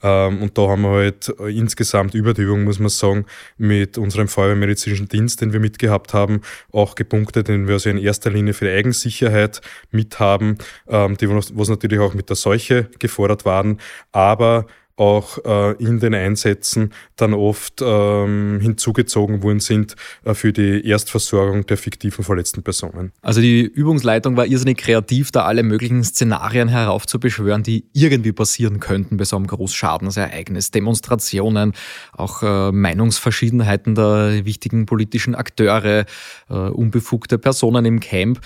Ähm, 0.02 0.42
und 0.42 0.56
da 0.56 0.68
haben 0.68 0.82
wir 0.82 0.90
halt 0.90 1.28
insgesamt 1.28 2.14
über 2.14 2.32
die 2.34 2.42
Übung, 2.42 2.64
muss 2.64 2.78
man 2.78 2.88
sagen, 2.88 3.26
mit 3.56 3.98
unserem 3.98 4.28
Feuerwehrmedizinischen 4.28 5.08
Dienst, 5.08 5.40
den 5.40 5.52
wir 5.52 5.60
mitgehabt 5.60 5.97
gehabt 5.98 6.14
haben, 6.14 6.42
auch 6.72 6.94
gepunktet, 6.94 7.48
den 7.48 7.66
wir 7.66 7.74
also 7.74 7.90
in 7.90 7.98
erster 7.98 8.30
Linie 8.30 8.54
für 8.54 8.66
die 8.66 8.72
Eigensicherheit 8.72 9.60
mithaben, 9.90 10.58
ähm, 10.88 11.16
die 11.16 11.28
was 11.28 11.68
natürlich 11.68 11.98
auch 11.98 12.14
mit 12.14 12.28
der 12.28 12.36
Seuche 12.36 12.88
gefordert 12.98 13.44
waren, 13.44 13.80
aber 14.12 14.66
auch 14.98 15.38
äh, 15.44 15.72
in 15.82 16.00
den 16.00 16.14
Einsätzen 16.14 16.92
dann 17.16 17.34
oft 17.34 17.80
ähm, 17.80 18.58
hinzugezogen 18.60 19.42
worden 19.42 19.60
sind 19.60 19.94
äh, 20.24 20.34
für 20.34 20.52
die 20.52 20.86
Erstversorgung 20.86 21.66
der 21.66 21.76
fiktiven 21.76 22.24
verletzten 22.24 22.62
Personen. 22.62 23.12
Also 23.22 23.40
die 23.40 23.62
Übungsleitung 23.62 24.36
war 24.36 24.46
irrsinnig 24.46 24.78
kreativ, 24.78 25.30
da 25.30 25.44
alle 25.44 25.62
möglichen 25.62 26.02
Szenarien 26.02 26.68
heraufzubeschwören, 26.68 27.62
die 27.62 27.84
irgendwie 27.92 28.32
passieren 28.32 28.80
könnten 28.80 29.16
bei 29.16 29.24
so 29.24 29.36
einem 29.36 29.46
Großschadensereignis. 29.46 30.70
Demonstrationen, 30.70 31.74
auch 32.12 32.42
äh, 32.42 32.72
Meinungsverschiedenheiten 32.72 33.94
der 33.94 34.44
wichtigen 34.44 34.86
politischen 34.86 35.34
Akteure, 35.34 36.06
äh, 36.48 36.54
unbefugte 36.54 37.38
Personen 37.38 37.84
im 37.84 38.00
Camp 38.00 38.40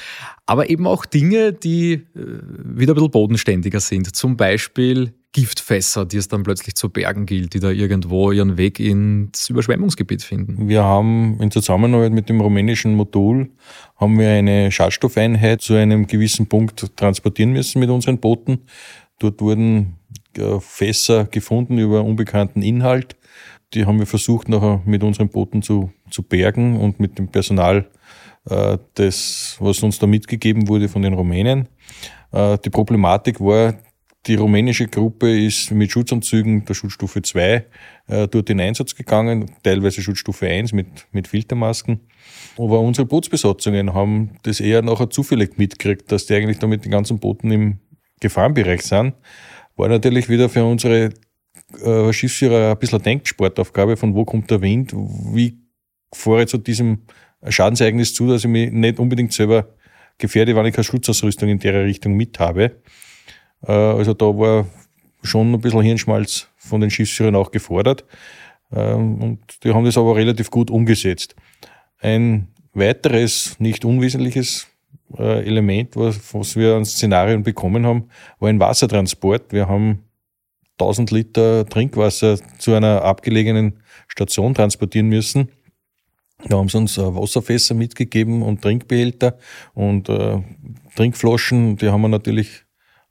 aber 0.53 0.69
eben 0.69 0.87
auch 0.87 1.07
Dinge, 1.07 1.55
die 1.55 1.93
äh, 1.95 2.03
wieder 2.15 2.93
ein 2.93 2.97
bisschen 2.97 3.11
bodenständiger 3.11 3.81
sind. 3.81 4.15
Zum 4.15 4.37
Beispiel 4.37 5.15
Giftfässer, 5.33 6.05
die 6.05 6.19
es 6.19 6.29
dann 6.29 6.43
plötzlich 6.43 6.75
zu 6.75 6.91
bergen 6.91 7.25
gilt, 7.25 7.55
die 7.55 7.59
da 7.59 7.71
irgendwo 7.71 8.33
ihren 8.33 8.59
Weg 8.59 8.79
ins 8.79 9.49
Überschwemmungsgebiet 9.49 10.23
finden. 10.23 10.69
Wir 10.69 10.85
haben 10.85 11.41
in 11.41 11.51
Zusammenarbeit 11.51 12.13
mit 12.13 12.29
dem 12.29 12.43
rumänischen 12.43 12.97
Modul 12.97 13.49
haben 13.97 14.19
wir 14.19 14.29
eine 14.29 14.71
Schadstoffeinheit 14.71 15.63
zu 15.63 15.73
einem 15.73 16.07
gewissen 16.07 16.47
Punkt 16.47 16.99
transportieren 16.99 17.53
müssen 17.53 17.81
mit 17.81 17.89
unseren 17.89 18.19
Booten. 18.19 18.59
Dort 19.21 19.41
wurden 19.41 19.97
äh, 20.37 20.61
Fässer 20.61 21.25
gefunden 21.25 21.79
über 21.79 22.05
unbekannten 22.05 22.61
Inhalt. 22.61 23.17
Die 23.73 23.87
haben 23.87 23.99
wir 23.99 24.07
versucht 24.07 24.51
nachher 24.51 24.83
mit 24.85 25.03
unseren 25.03 25.31
Booten 25.31 25.63
zu, 25.63 25.93
zu 26.11 26.23
bergen 26.23 26.79
und 26.79 27.01
mit 27.01 27.19
dem 27.19 27.29
Personal, 27.29 27.87
das, 28.45 29.57
was 29.61 29.83
uns 29.83 29.99
da 29.99 30.07
mitgegeben 30.07 30.69
wurde 30.69 30.89
von 30.89 31.03
den 31.03 31.15
Rumänen. 31.15 31.69
Äh, 32.33 32.59
die 32.59 32.71
Problematik 32.71 33.41
war, 33.41 33.75
die 34.27 34.37
rumänische 34.37 34.87
Gruppe 34.87 35.37
ist 35.37 35.73
mit 35.73 35.91
Schutzanzügen 35.91 36.65
der 36.65 36.75
Schutzstufe 36.75 37.23
2 37.23 37.67
äh, 38.07 38.29
dort 38.29 38.51
in 38.51 38.61
Einsatz 38.61 38.95
gegangen, 38.95 39.51
teilweise 39.65 40.01
Schutzstufe 40.01 40.47
1 40.47 40.73
mit, 40.73 40.87
mit 41.11 41.27
Filtermasken. 41.27 42.01
Aber 42.57 42.81
unsere 42.81 43.07
Bootsbesatzungen 43.07 43.95
haben 43.95 44.39
das 44.43 44.61
eher 44.61 44.83
nachher 44.83 45.11
zufällig 45.11 45.59
mitgekriegt, 45.59 46.13
dass 46.13 46.27
die 46.27 46.35
eigentlich 46.35 46.59
da 46.59 46.69
mit 46.69 46.85
den 46.85 46.93
ganzen 46.93 47.19
Booten 47.19 47.51
im 47.51 47.79
Gefahrenbereich 48.21 48.83
sind. 48.83 49.15
War 49.75 49.89
natürlich 49.89 50.29
wieder 50.29 50.49
für 50.49 50.65
unsere 50.65 51.11
äh, 51.83 52.13
Schiffsführer 52.13 52.73
ein 52.73 52.79
bisschen 52.79 52.99
eine 52.99 53.05
Denksportaufgabe, 53.05 53.97
von 53.97 54.15
wo 54.15 54.25
kommt 54.25 54.51
der 54.53 54.61
Wind, 54.61 54.93
wie 54.95 55.59
fahre 56.15 56.43
ich 56.43 56.49
zu 56.49 56.59
diesem 56.59 57.03
Schadensereignis 57.49 58.15
zu, 58.15 58.29
dass 58.29 58.45
ich 58.45 58.51
mich 58.51 58.71
nicht 58.71 58.99
unbedingt 58.99 59.33
selber 59.33 59.67
gefährde, 60.19 60.55
wenn 60.55 60.67
ich 60.67 60.75
keine 60.75 60.85
Schutzausrüstung 60.85 61.49
in 61.49 61.59
der 61.59 61.85
Richtung 61.85 62.15
mit 62.15 62.39
habe. 62.39 62.73
Äh, 63.67 63.73
also 63.73 64.15
da 64.15 64.27
war 64.27 64.67
schon 65.23 65.53
ein 65.53 65.61
bisschen 65.61 65.83
Hirnschmalz 65.83 66.49
von 66.57 66.81
den 66.81 66.91
Schiffsführern 66.91 67.37
auch 67.37 67.51
gefordert. 67.51 68.05
Ähm, 68.73 69.21
und 69.21 69.65
die 69.65 69.73
haben 69.73 69.85
das 69.85 69.99
aber 69.99 70.17
relativ 70.17 70.51
gut 70.51 70.71
umgesetzt. 70.71 71.35
Ein 72.01 72.49
weiteres, 72.73 73.57
nicht 73.59 73.85
unwesentliches 73.85 74.69
äh, 75.19 75.45
Element, 75.45 75.97
was, 75.97 76.35
was 76.35 76.57
wir 76.57 76.77
an 76.77 76.85
Szenarien 76.85 77.43
bekommen 77.43 77.87
haben, 77.87 78.09
war 78.39 78.49
ein 78.49 78.61
Wassertransport. 78.61 79.53
Wir 79.53 79.69
haben 79.69 80.05
1000 80.79 81.11
Liter 81.11 81.67
Trinkwasser 81.67 82.39
zu 82.59 82.75
einer 82.75 83.03
abgelegenen 83.03 83.81
Station 84.09 84.55
transportieren 84.55 85.09
müssen. 85.09 85.49
Da 86.49 86.57
haben 86.57 86.69
sie 86.69 86.79
uns 86.79 86.99
äh, 86.99 87.03
Wasserfässer 87.03 87.75
mitgegeben 87.75 88.43
und 88.43 88.63
Trinkbehälter 88.63 89.39
und 89.75 90.09
äh, 90.09 90.43
Trinkflaschen. 90.97 91.77
Die 91.77 91.89
haben 91.89 92.03
wir 92.03 92.09
natürlich 92.09 92.65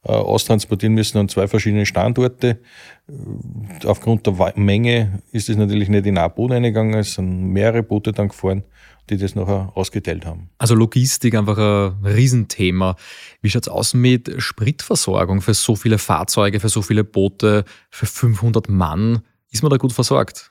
äh, 0.03 0.11
austransportieren 0.13 0.95
müssen 0.95 1.17
an 1.19 1.29
zwei 1.29 1.47
verschiedene 1.47 1.85
Standorte. 1.85 2.59
Äh, 3.07 3.85
aufgrund 3.85 4.25
der 4.25 4.53
Menge 4.55 5.21
ist 5.31 5.49
es 5.49 5.57
natürlich 5.57 5.89
nicht 5.89 6.05
in 6.05 6.17
ein 6.17 6.33
Boot 6.33 6.51
eingegangen, 6.51 6.95
es 6.95 7.13
sind 7.13 7.51
mehrere 7.51 7.83
Boote 7.83 8.11
dann 8.11 8.29
gefahren, 8.29 8.63
die 9.09 9.17
das 9.17 9.35
nachher 9.35 9.71
ausgeteilt 9.75 10.25
haben. 10.25 10.49
Also 10.57 10.75
Logistik 10.75 11.35
einfach 11.35 11.57
ein 11.57 12.03
Riesenthema. 12.03 12.95
Wie 13.41 13.49
schaut 13.49 13.63
es 13.63 13.69
aus 13.69 13.93
mit 13.93 14.33
Spritversorgung 14.37 15.41
für 15.41 15.53
so 15.53 15.75
viele 15.75 15.97
Fahrzeuge, 15.97 16.59
für 16.59 16.69
so 16.69 16.81
viele 16.81 17.03
Boote, 17.03 17.65
für 17.89 18.05
500 18.05 18.69
Mann? 18.69 19.21
Ist 19.51 19.61
man 19.61 19.69
da 19.69 19.77
gut 19.77 19.93
versorgt? 19.93 20.50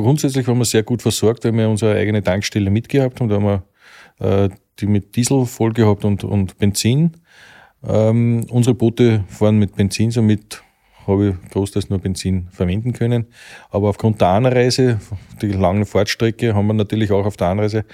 Grundsätzlich 0.00 0.46
waren 0.48 0.56
wir 0.56 0.64
sehr 0.64 0.82
gut 0.82 1.02
versorgt, 1.02 1.44
weil 1.44 1.52
wir 1.52 1.68
unsere 1.68 1.94
eigene 1.94 2.22
Tankstelle 2.22 2.70
mitgehabt 2.70 3.20
haben. 3.20 3.28
Da 3.28 3.36
haben 3.36 3.44
wir 3.44 4.44
äh, 4.44 4.48
die 4.78 4.86
mit 4.86 5.16
Diesel 5.16 5.44
voll 5.44 5.74
gehabt 5.74 6.06
und, 6.06 6.24
und 6.24 6.56
Benzin. 6.56 7.12
Ähm, 7.86 8.46
unsere 8.48 8.74
Boote 8.74 9.24
fahren 9.28 9.58
mit 9.58 9.76
Benzin, 9.76 10.10
somit 10.10 10.62
habe 11.06 11.30
ich 11.30 11.50
großteils 11.50 11.90
nur 11.90 11.98
Benzin 11.98 12.48
verwenden 12.52 12.94
können. 12.94 13.26
Aber 13.70 13.90
aufgrund 13.90 14.20
der 14.20 14.28
Anreise, 14.28 14.98
die 15.42 15.48
lange 15.48 15.84
Fahrtstrecke, 15.84 16.54
haben 16.54 16.68
wir 16.68 16.74
natürlich 16.74 17.12
auch 17.12 17.26
auf 17.26 17.36
der 17.36 17.48
Anreise 17.48 17.84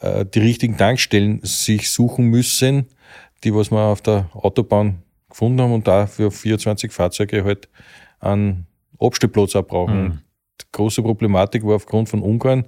äh, 0.00 0.26
die 0.26 0.40
richtigen 0.40 0.76
Tankstellen 0.76 1.40
sich 1.44 1.90
suchen 1.90 2.26
müssen, 2.26 2.88
die 3.42 3.54
was 3.54 3.70
wir 3.70 3.80
auf 3.80 4.02
der 4.02 4.28
Autobahn 4.34 5.02
gefunden 5.30 5.62
haben 5.62 5.72
und 5.72 5.86
da 5.88 6.06
für 6.06 6.30
24 6.30 6.92
Fahrzeuge 6.92 7.44
halt 7.44 7.70
einen 8.20 8.66
Abstellplatz 8.98 9.56
auch 9.56 9.66
brauchen. 9.66 10.02
Mhm. 10.02 10.18
Große 10.72 11.02
Problematik 11.02 11.64
war 11.64 11.76
aufgrund 11.76 12.08
von 12.08 12.22
Ungarn, 12.22 12.64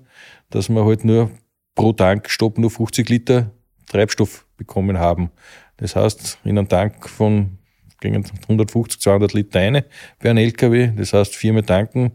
dass 0.50 0.68
wir 0.68 0.84
halt 0.84 1.04
nur 1.04 1.30
pro 1.74 1.92
Tankstopp 1.92 2.58
nur 2.58 2.70
50 2.70 3.08
Liter 3.08 3.50
Treibstoff 3.86 4.46
bekommen 4.56 4.98
haben. 4.98 5.30
Das 5.76 5.96
heißt, 5.96 6.38
in 6.44 6.58
einem 6.58 6.68
Tank 6.68 7.08
von 7.08 7.58
150, 8.02 9.00
200 9.00 9.32
Liter 9.34 9.60
eine 9.60 9.84
für 10.18 10.30
einen 10.30 10.38
LKW, 10.38 10.92
das 10.96 11.12
heißt 11.12 11.34
viermal 11.34 11.62
tanken 11.62 12.12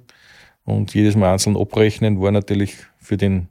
und 0.64 0.94
jedes 0.94 1.16
Mal 1.16 1.34
einzeln 1.34 1.58
abrechnen, 1.58 2.22
war 2.22 2.32
natürlich 2.32 2.76
für 3.00 3.18
den 3.18 3.50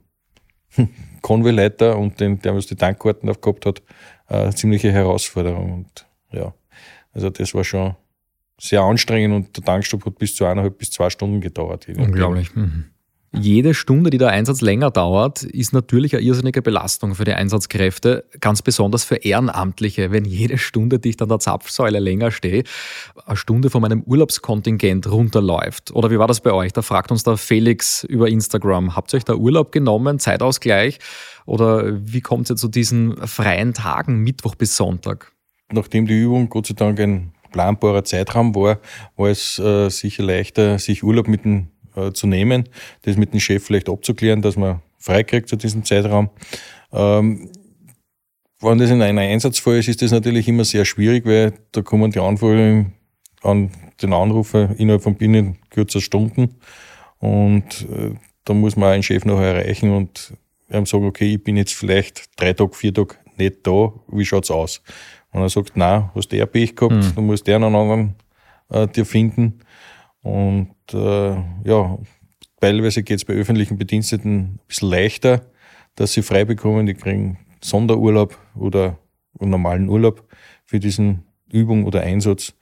Konvoileiter 1.21 1.97
und 1.97 2.19
den, 2.19 2.39
der 2.39 2.55
was 2.55 2.65
die 2.65 2.75
Tankkarten 2.75 3.29
aufgehabt 3.29 3.65
hat, 3.65 3.81
eine 4.27 4.53
ziemliche 4.53 4.91
Herausforderung. 4.91 5.73
Und 5.73 6.07
ja, 6.31 6.53
also 7.13 7.29
das 7.29 7.53
war 7.53 7.63
schon 7.63 7.95
sehr 8.59 8.81
anstrengend 8.81 9.35
und 9.35 9.57
der 9.57 9.63
Tankstopp 9.63 10.05
hat 10.05 10.17
bis 10.17 10.35
zu 10.35 10.45
eineinhalb 10.45 10.77
bis 10.77 10.91
zwei 10.91 11.09
Stunden 11.09 11.41
gedauert. 11.41 11.87
Unglaublich. 11.89 12.55
Mhm. 12.55 12.85
Jede 13.37 13.73
Stunde, 13.73 14.09
die 14.09 14.17
der 14.17 14.29
Einsatz 14.29 14.61
länger 14.61 14.91
dauert, 14.91 15.43
ist 15.43 15.73
natürlich 15.73 16.15
eine 16.15 16.23
irrsinnige 16.23 16.61
Belastung 16.61 17.15
für 17.15 17.25
die 17.25 17.33
Einsatzkräfte, 17.33 18.23
ganz 18.39 18.61
besonders 18.61 19.03
für 19.03 19.15
Ehrenamtliche, 19.15 20.11
wenn 20.11 20.23
jede 20.23 20.57
Stunde, 20.57 20.99
die 20.99 21.09
ich 21.09 21.21
an 21.21 21.27
der 21.27 21.39
Zapfsäule 21.39 21.99
länger 21.99 22.31
stehe, 22.31 22.63
eine 23.25 23.35
Stunde 23.35 23.69
von 23.69 23.81
meinem 23.81 24.03
Urlaubskontingent 24.03 25.11
runterläuft. 25.11 25.91
Oder 25.91 26.11
wie 26.11 26.19
war 26.19 26.27
das 26.27 26.39
bei 26.39 26.53
euch? 26.53 26.71
Da 26.71 26.81
fragt 26.81 27.11
uns 27.11 27.23
der 27.23 27.35
Felix 27.35 28.03
über 28.05 28.29
Instagram, 28.29 28.95
habt 28.95 29.13
ihr 29.13 29.17
euch 29.17 29.25
da 29.25 29.35
Urlaub 29.35 29.71
genommen, 29.71 30.19
Zeitausgleich? 30.19 30.99
Oder 31.45 31.99
wie 32.05 32.21
kommt 32.21 32.49
ihr 32.49 32.55
zu 32.55 32.69
diesen 32.69 33.17
freien 33.27 33.73
Tagen, 33.73 34.19
Mittwoch 34.19 34.55
bis 34.55 34.77
Sonntag? 34.77 35.33
Nachdem 35.71 36.05
die 36.05 36.21
Übung 36.21 36.47
Gott 36.47 36.67
sei 36.67 36.73
Dank 36.75 36.99
ein 36.99 37.34
planbarer 37.55 38.03
Zeitraum 38.03 38.53
war, 38.53 38.79
war 39.15 39.29
es 39.29 39.57
äh, 39.59 39.89
sicher 39.89 40.23
leichter, 40.23 40.77
sich 40.77 41.03
Urlaub 41.03 41.29
mit 41.29 41.45
dem 41.45 41.69
äh, 41.95 42.11
zu 42.11 42.27
nehmen, 42.27 42.67
das 43.03 43.15
mit 43.15 43.31
dem 43.31 43.39
Chef 43.39 43.63
vielleicht 43.63 43.87
abzuklären, 43.87 44.41
dass 44.41 44.57
man 44.57 44.81
freikriegt 44.99 45.47
zu 45.47 45.55
diesem 45.55 45.85
Zeitraum. 45.85 46.29
Ähm, 46.91 47.49
wenn 48.59 48.77
das 48.77 48.89
in 48.89 49.01
einem 49.01 49.19
Einsatzfall 49.19 49.77
ist, 49.77 49.87
ist 49.87 50.01
das 50.01 50.11
natürlich 50.11 50.49
immer 50.49 50.65
sehr 50.65 50.83
schwierig, 50.83 51.25
weil 51.25 51.53
da 51.71 51.81
kommen 51.81 52.11
die 52.11 52.19
Anforderungen 52.19 52.93
an 53.41 53.71
den 54.01 54.11
Anrufer 54.11 54.75
innerhalb 54.77 55.03
von 55.03 55.15
binnen 55.15 55.57
kürzer 55.69 56.01
Stunden 56.01 56.55
und 57.19 57.87
äh, 57.89 58.15
da 58.43 58.53
muss 58.53 58.75
man 58.75 58.91
einen 58.91 59.03
Chef 59.03 59.23
noch 59.23 59.39
erreichen 59.39 59.91
und 59.91 60.33
ihm 60.69 60.85
sagen, 60.85 61.05
okay, 61.05 61.35
ich 61.35 61.43
bin 61.43 61.55
jetzt 61.55 61.73
vielleicht 61.73 62.25
drei 62.35 62.51
Tage, 62.51 62.73
vier 62.73 62.93
Tage 62.93 63.15
nicht 63.37 63.65
da, 63.65 63.93
wie 64.09 64.25
schaut's 64.25 64.51
aus? 64.51 64.81
Und 65.35 65.41
er 65.41 65.49
sagt, 65.49 65.73
na, 65.75 66.11
hast 66.15 66.31
du 66.31 66.37
eher 66.37 66.45
Pech 66.45 66.77
gehabt, 66.77 66.95
mhm. 66.95 67.13
du 67.13 67.21
musst 67.21 67.45
der 67.45 67.57
einen 67.57 67.75
anderen 67.75 68.15
äh, 68.69 68.87
dir 68.87 69.05
finden. 69.05 69.59
Und 70.21 70.73
äh, 70.93 71.35
ja, 71.65 71.97
teilweise 72.61 73.03
geht 73.03 73.17
es 73.17 73.25
bei 73.25 73.33
öffentlichen 73.33 73.77
Bediensteten 73.77 74.37
ein 74.37 74.59
bisschen 74.65 74.89
leichter, 74.89 75.41
dass 75.95 76.13
sie 76.13 76.21
frei 76.21 76.45
bekommen. 76.45 76.85
Die 76.85 76.93
kriegen 76.93 77.37
Sonderurlaub 77.61 78.37
oder 78.55 78.97
normalen 79.37 79.89
Urlaub 79.89 80.25
für 80.63 80.79
diesen 80.79 81.25
Übung 81.51 81.83
oder 81.83 81.99
Einsatz. 81.99 82.53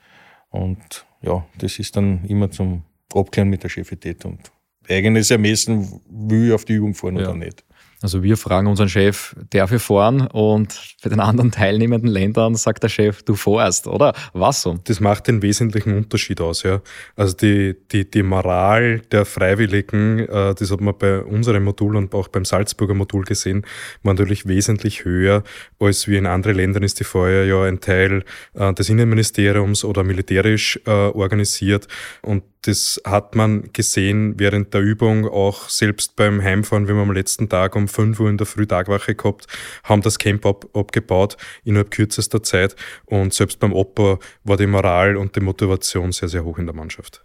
Und 0.49 1.05
ja, 1.21 1.45
das 1.59 1.77
ist 1.77 1.95
dann 1.95 2.25
immer 2.25 2.49
zum 2.49 2.81
Abklären 3.13 3.49
mit 3.49 3.61
der 3.61 3.69
Chefität 3.69 4.25
und 4.25 4.51
eigenes 4.89 5.29
Ermessen, 5.29 6.01
will 6.09 6.47
ich 6.47 6.53
auf 6.53 6.65
die 6.65 6.73
Übung 6.73 6.95
fahren 6.95 7.17
ja. 7.17 7.29
oder 7.29 7.35
nicht. 7.35 7.63
Also 8.03 8.21
wir 8.21 8.35
fragen 8.35 8.67
unseren 8.67 8.89
Chef, 8.89 9.33
darf 9.49 9.71
ich 9.71 9.81
fahren? 9.81 10.27
Und 10.27 10.77
bei 11.01 11.09
den 11.09 11.21
anderen 11.21 11.51
teilnehmenden 11.51 12.09
Ländern 12.09 12.53
sagt 12.55 12.83
der 12.83 12.89
Chef, 12.89 13.23
du 13.23 13.35
fährst, 13.35 13.87
oder? 13.87 14.13
Was 14.33 14.61
so? 14.61 14.77
Das 14.83 14.99
macht 14.99 15.27
den 15.27 15.41
wesentlichen 15.41 15.95
Unterschied 15.95 16.41
aus, 16.41 16.63
ja. 16.63 16.81
Also 17.15 17.37
die, 17.37 17.77
die, 17.93 18.11
die 18.11 18.23
Moral 18.23 18.99
der 19.13 19.23
Freiwilligen, 19.23 20.19
äh, 20.19 20.53
das 20.53 20.69
hat 20.69 20.81
man 20.81 20.97
bei 20.97 21.21
unserem 21.21 21.63
Modul 21.63 21.95
und 21.95 22.13
auch 22.13 22.27
beim 22.27 22.43
Salzburger 22.43 22.93
Modul 22.93 23.23
gesehen, 23.23 23.65
war 24.03 24.13
natürlich 24.13 24.49
wesentlich 24.49 25.05
höher, 25.05 25.41
als 25.79 26.09
wie 26.09 26.17
in 26.17 26.25
anderen 26.25 26.57
Ländern 26.57 26.83
ist 26.83 26.99
die 26.99 27.05
Feuer 27.05 27.45
ja 27.45 27.63
ein 27.63 27.79
Teil 27.79 28.25
äh, 28.53 28.73
des 28.73 28.89
Innenministeriums 28.89 29.85
oder 29.85 30.03
militärisch 30.03 30.77
äh, 30.85 30.89
organisiert. 30.91 31.87
Und 32.21 32.43
das 32.63 33.01
hat 33.05 33.35
man 33.35 33.71
gesehen 33.73 34.39
während 34.39 34.73
der 34.73 34.81
Übung, 34.81 35.27
auch 35.27 35.69
selbst 35.69 36.15
beim 36.15 36.41
Heimfahren, 36.41 36.87
wenn 36.87 36.95
wir 36.95 37.03
am 37.03 37.11
letzten 37.11 37.49
Tag 37.49 37.75
um 37.75 37.87
5 37.87 38.19
Uhr 38.19 38.29
in 38.29 38.37
der 38.37 38.47
Frühtagwache 38.47 39.15
gehabt, 39.15 39.47
haben 39.83 40.01
das 40.01 40.17
Camp 40.17 40.45
ab, 40.45 40.65
abgebaut 40.73 41.37
innerhalb 41.63 41.91
kürzester 41.91 42.41
Zeit 42.41 42.75
und 43.05 43.33
selbst 43.33 43.59
beim 43.59 43.73
Opa 43.73 44.17
war 44.43 44.57
die 44.57 44.67
Moral 44.67 45.17
und 45.17 45.35
die 45.35 45.41
Motivation 45.41 46.11
sehr, 46.11 46.29
sehr 46.29 46.43
hoch 46.43 46.57
in 46.57 46.65
der 46.65 46.75
Mannschaft. 46.75 47.23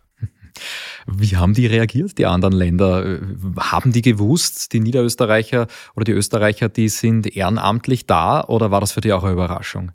Wie 1.06 1.36
haben 1.36 1.54
die 1.54 1.66
reagiert, 1.66 2.18
die 2.18 2.26
anderen 2.26 2.54
Länder? 2.54 3.20
Haben 3.58 3.92
die 3.92 4.02
gewusst, 4.02 4.72
die 4.72 4.80
Niederösterreicher 4.80 5.68
oder 5.94 6.04
die 6.04 6.12
Österreicher, 6.12 6.68
die 6.68 6.88
sind 6.88 7.36
ehrenamtlich 7.36 8.06
da 8.06 8.42
oder 8.44 8.70
war 8.70 8.80
das 8.80 8.92
für 8.92 9.00
die 9.00 9.12
auch 9.12 9.22
eine 9.22 9.32
Überraschung? 9.32 9.92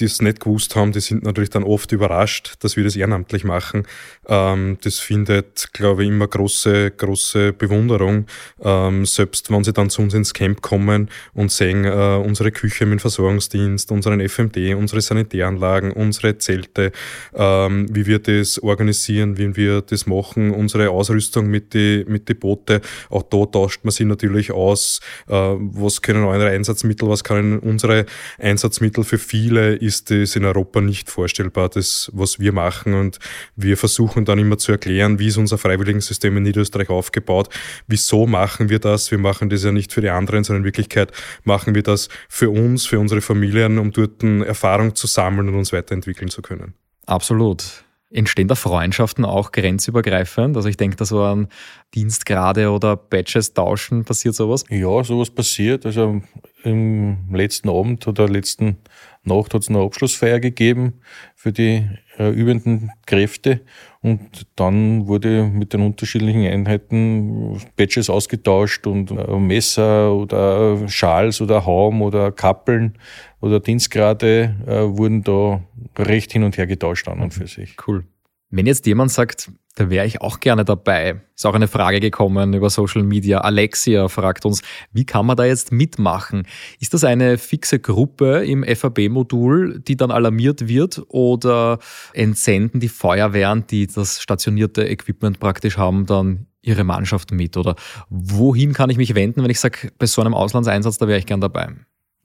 Die 0.00 0.06
es 0.06 0.20
nicht 0.22 0.40
gewusst 0.40 0.74
haben, 0.76 0.92
die 0.92 1.00
sind 1.00 1.22
natürlich 1.22 1.50
dann 1.50 1.64
oft 1.64 1.92
überrascht, 1.92 2.54
dass 2.60 2.76
wir 2.76 2.84
das 2.84 2.96
ehrenamtlich 2.96 3.44
machen. 3.44 3.86
Ähm, 4.26 4.78
das 4.82 4.98
findet, 4.98 5.72
glaube 5.72 6.02
ich, 6.02 6.08
immer 6.08 6.26
große, 6.26 6.90
große 6.92 7.52
Bewunderung. 7.52 8.26
Ähm, 8.62 9.06
selbst 9.06 9.50
wenn 9.50 9.64
sie 9.64 9.72
dann 9.72 9.90
zu 9.90 10.02
uns 10.02 10.14
ins 10.14 10.34
Camp 10.34 10.62
kommen 10.62 11.10
und 11.34 11.52
sehen 11.52 11.84
äh, 11.84 11.90
unsere 11.90 12.50
Küche 12.50 12.86
mit 12.86 13.00
Versorgungsdienst, 13.00 13.90
unseren 13.92 14.20
FMD, 14.20 14.74
unsere 14.74 15.00
Sanitäranlagen, 15.00 15.92
unsere 15.92 16.38
Zelte, 16.38 16.92
ähm, 17.34 17.86
wie 17.90 18.06
wir 18.06 18.18
das 18.18 18.62
organisieren, 18.62 19.38
wie 19.38 19.56
wir 19.56 19.82
das 19.82 20.06
machen, 20.06 20.52
unsere 20.52 20.90
Ausrüstung 20.90 21.48
mit 21.48 21.74
die, 21.74 22.04
mit 22.08 22.28
die 22.28 22.34
Boote. 22.34 22.80
Auch 23.08 23.22
da 23.22 23.44
tauscht 23.46 23.84
man 23.84 23.90
sich 23.90 24.06
natürlich 24.06 24.52
aus, 24.52 25.00
äh, 25.28 25.34
was 25.34 26.02
können 26.02 26.24
eure 26.24 26.48
Einsatzmittel, 26.48 27.08
was 27.08 27.24
können 27.24 27.58
unsere 27.58 28.06
Einsatzmittel 28.38 29.04
für 29.04 29.18
viele 29.18 29.74
ist 29.90 30.10
das 30.10 30.36
in 30.36 30.44
Europa 30.44 30.80
nicht 30.80 31.10
vorstellbar, 31.10 31.68
das, 31.68 32.10
was 32.14 32.38
wir 32.38 32.52
machen. 32.52 32.94
Und 32.94 33.18
wir 33.56 33.76
versuchen 33.76 34.24
dann 34.24 34.38
immer 34.38 34.56
zu 34.56 34.70
erklären, 34.70 35.18
wie 35.18 35.26
ist 35.26 35.36
unser 35.36 35.58
Freiwilligensystem 35.58 36.36
in 36.36 36.44
Niederösterreich 36.44 36.90
aufgebaut, 36.90 37.48
wieso 37.88 38.26
machen 38.26 38.68
wir 38.68 38.78
das. 38.78 39.10
Wir 39.10 39.18
machen 39.18 39.50
das 39.50 39.64
ja 39.64 39.72
nicht 39.72 39.92
für 39.92 40.00
die 40.00 40.10
anderen, 40.10 40.44
sondern 40.44 40.62
in 40.62 40.66
Wirklichkeit 40.66 41.10
machen 41.42 41.74
wir 41.74 41.82
das 41.82 42.08
für 42.28 42.50
uns, 42.50 42.86
für 42.86 43.00
unsere 43.00 43.20
Familien, 43.20 43.78
um 43.78 43.90
dort 43.90 44.22
Erfahrung 44.22 44.94
zu 44.94 45.08
sammeln 45.08 45.48
und 45.48 45.56
uns 45.56 45.72
weiterentwickeln 45.72 46.30
zu 46.30 46.40
können. 46.40 46.74
Absolut. 47.06 47.84
Entstehen 48.12 48.48
da 48.48 48.56
Freundschaften 48.56 49.24
auch 49.24 49.52
grenzübergreifend? 49.52 50.56
Also 50.56 50.68
ich 50.68 50.76
denke, 50.76 50.96
da 50.96 51.04
so 51.04 51.22
an 51.22 51.46
Dienstgrade 51.94 52.70
oder 52.70 52.96
Badges 52.96 53.54
tauschen, 53.54 54.04
passiert 54.04 54.34
sowas? 54.34 54.64
Ja, 54.68 55.04
sowas 55.04 55.30
passiert. 55.30 55.86
Also 55.86 56.20
im 56.64 57.32
letzten 57.32 57.68
Abend 57.68 58.06
oder 58.08 58.28
letzten 58.28 58.78
Nacht 59.22 59.52
hat 59.52 59.62
es 59.62 59.68
eine 59.68 59.80
Abschlussfeier 59.80 60.40
gegeben 60.40 61.00
für 61.36 61.52
die 61.52 61.88
äh, 62.18 62.30
übenden 62.30 62.90
Kräfte 63.06 63.60
und 64.00 64.46
dann 64.56 65.06
wurde 65.08 65.44
mit 65.44 65.74
den 65.74 65.82
unterschiedlichen 65.82 66.46
Einheiten 66.46 67.60
Badges 67.76 68.08
ausgetauscht 68.08 68.86
und 68.86 69.10
äh, 69.10 69.38
Messer 69.38 70.14
oder 70.14 70.88
Schals 70.88 71.40
oder 71.40 71.66
Haum 71.66 72.00
oder 72.00 72.32
Kappeln 72.32 72.98
oder 73.40 73.60
Dienstgrade 73.60 74.56
äh, 74.66 74.96
wurden 74.96 75.22
da 75.22 75.62
recht 75.98 76.32
hin 76.32 76.42
und 76.42 76.56
her 76.56 76.66
getauscht 76.66 77.08
an 77.08 77.20
und 77.20 77.34
für 77.34 77.46
sich. 77.46 77.76
Cool. 77.86 78.04
Wenn 78.50 78.66
jetzt 78.66 78.86
jemand 78.86 79.12
sagt, 79.12 79.52
da 79.76 79.88
wäre 79.88 80.04
ich 80.04 80.20
auch 80.20 80.40
gerne 80.40 80.64
dabei, 80.64 81.20
ist 81.36 81.46
auch 81.46 81.54
eine 81.54 81.68
Frage 81.68 82.00
gekommen 82.00 82.52
über 82.52 82.68
Social 82.68 83.04
Media. 83.04 83.38
Alexia 83.42 84.08
fragt 84.08 84.44
uns, 84.44 84.62
wie 84.92 85.04
kann 85.04 85.24
man 85.24 85.36
da 85.36 85.44
jetzt 85.44 85.70
mitmachen? 85.70 86.46
Ist 86.80 86.92
das 86.92 87.04
eine 87.04 87.38
fixe 87.38 87.78
Gruppe 87.78 88.44
im 88.44 88.64
FAB-Modul, 88.64 89.80
die 89.80 89.96
dann 89.96 90.10
alarmiert 90.10 90.66
wird 90.66 91.00
oder 91.08 91.78
entsenden 92.12 92.80
die 92.80 92.88
Feuerwehren, 92.88 93.66
die 93.68 93.86
das 93.86 94.20
stationierte 94.20 94.82
Equipment 94.82 95.38
praktisch 95.38 95.78
haben, 95.78 96.06
dann 96.06 96.46
ihre 96.60 96.82
Mannschaft 96.82 97.30
mit? 97.30 97.56
Oder 97.56 97.76
wohin 98.08 98.72
kann 98.72 98.90
ich 98.90 98.96
mich 98.96 99.14
wenden, 99.14 99.44
wenn 99.44 99.50
ich 99.50 99.60
sage, 99.60 99.92
bei 99.96 100.06
so 100.06 100.20
einem 100.20 100.34
Auslandseinsatz, 100.34 100.98
da 100.98 101.06
wäre 101.06 101.20
ich 101.20 101.26
gern 101.26 101.40
dabei? 101.40 101.68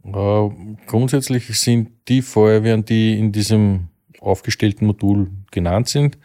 Äh, 0.03 0.49
grundsätzlich 0.87 1.47
sind 1.59 1.89
die 2.07 2.23
Feuerwehren, 2.23 2.83
die 2.83 3.17
in 3.17 3.31
diesem 3.31 3.89
aufgestellten 4.21 4.85
Modul 4.85 5.29
genannt 5.51 5.89
sind, 5.89 6.17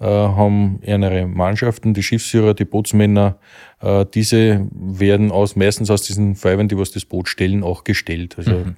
äh, 0.00 0.04
haben 0.04 0.80
ihre 0.82 1.26
Mannschaften, 1.26 1.94
die 1.94 2.02
Schiffsführer, 2.02 2.54
die 2.54 2.64
Bootsmänner, 2.64 3.38
äh, 3.80 4.04
diese 4.12 4.68
werden 4.72 5.30
aus, 5.30 5.56
meistens 5.56 5.90
aus 5.90 6.02
diesen 6.02 6.34
Feuerwehren, 6.36 6.68
die 6.68 6.78
was 6.78 6.90
das 6.90 7.04
Boot 7.04 7.28
stellen, 7.28 7.62
auch 7.62 7.84
gestellt. 7.84 8.36
Also 8.38 8.52
mhm. 8.52 8.76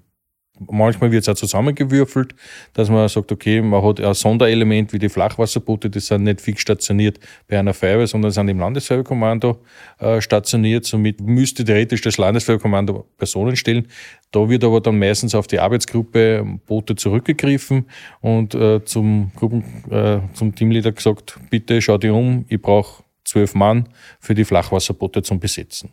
Manchmal 0.70 1.12
wird 1.12 1.22
es 1.22 1.28
auch 1.28 1.34
zusammengewürfelt, 1.34 2.34
dass 2.74 2.90
man 2.90 3.08
sagt, 3.08 3.30
okay, 3.30 3.60
man 3.60 3.82
hat 3.82 4.00
ein 4.00 4.14
Sonderelement 4.14 4.92
wie 4.92 4.98
die 4.98 5.08
Flachwasserboote, 5.08 5.90
die 5.90 6.00
sind 6.00 6.24
nicht 6.24 6.40
fix 6.40 6.62
stationiert 6.62 7.20
bei 7.46 7.58
einer 7.58 7.74
Feuerwehr, 7.74 8.06
sondern 8.06 8.30
sind 8.30 8.48
im 8.48 8.58
Landesfeuerwehrkommando 8.58 9.58
äh, 10.00 10.20
stationiert. 10.20 10.84
Somit 10.84 11.20
müsste 11.20 11.64
theoretisch 11.64 12.00
das 12.00 12.18
Landesfeuerwehrkommando 12.18 13.06
Personen 13.16 13.56
stellen. 13.56 13.86
Da 14.30 14.48
wird 14.48 14.64
aber 14.64 14.80
dann 14.80 14.98
meistens 14.98 15.34
auf 15.34 15.46
die 15.46 15.58
Arbeitsgruppe 15.58 16.44
Boote 16.66 16.96
zurückgegriffen 16.96 17.86
und 18.20 18.54
äh, 18.54 18.84
zum, 18.84 19.32
Gruppen, 19.36 19.64
äh, 19.90 20.20
zum 20.34 20.54
Teamleader 20.54 20.92
gesagt, 20.92 21.38
bitte 21.50 21.80
schau 21.80 21.98
dir 21.98 22.14
um, 22.14 22.44
ich 22.48 22.60
brauche 22.60 23.04
zwölf 23.24 23.54
Mann 23.54 23.88
für 24.20 24.34
die 24.34 24.44
Flachwasserboote 24.44 25.22
zum 25.22 25.38
Besetzen. 25.38 25.90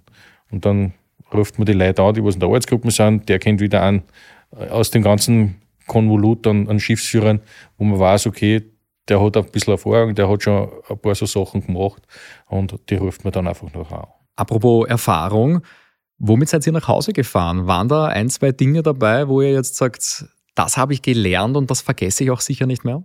Und 0.51 0.65
dann 0.65 0.93
ruft 1.33 1.57
man 1.59 1.65
die 1.65 1.73
Leute 1.73 2.01
an, 2.01 2.13
die 2.13 2.23
was 2.23 2.35
in 2.35 2.39
der 2.39 2.47
Arbeitsgruppe 2.47 2.91
sind, 2.91 3.27
der 3.29 3.39
kennt 3.39 3.59
wieder 3.59 3.81
an, 3.81 4.03
aus 4.69 4.91
dem 4.91 5.03
ganzen 5.03 5.61
Konvolut 5.87 6.47
an, 6.47 6.67
an 6.67 6.79
Schiffsführern, 6.79 7.41
wo 7.77 7.83
man 7.83 7.99
weiß, 7.99 8.27
okay, 8.27 8.63
der 9.07 9.21
hat 9.21 9.37
ein 9.37 9.45
bisschen 9.51 9.73
Erfahrung, 9.73 10.15
der 10.15 10.29
hat 10.29 10.43
schon 10.43 10.69
ein 10.89 10.97
paar 10.97 11.15
so 11.15 11.25
Sachen 11.25 11.65
gemacht 11.65 12.01
und 12.47 12.79
die 12.89 12.95
ruft 12.95 13.23
man 13.23 13.33
dann 13.33 13.47
einfach 13.47 13.71
noch 13.73 13.91
an. 13.91 14.07
Apropos 14.35 14.87
Erfahrung, 14.87 15.61
womit 16.17 16.49
seid 16.49 16.65
ihr 16.65 16.73
nach 16.73 16.87
Hause 16.87 17.13
gefahren? 17.13 17.67
Waren 17.67 17.87
da 17.87 18.07
ein, 18.07 18.29
zwei 18.29 18.51
Dinge 18.51 18.81
dabei, 18.81 19.27
wo 19.27 19.41
ihr 19.41 19.51
jetzt 19.51 19.75
sagt, 19.75 20.25
das 20.55 20.77
habe 20.77 20.93
ich 20.93 21.01
gelernt 21.01 21.55
und 21.55 21.69
das 21.69 21.81
vergesse 21.81 22.23
ich 22.23 22.31
auch 22.31 22.41
sicher 22.41 22.65
nicht 22.65 22.83
mehr? 22.83 23.03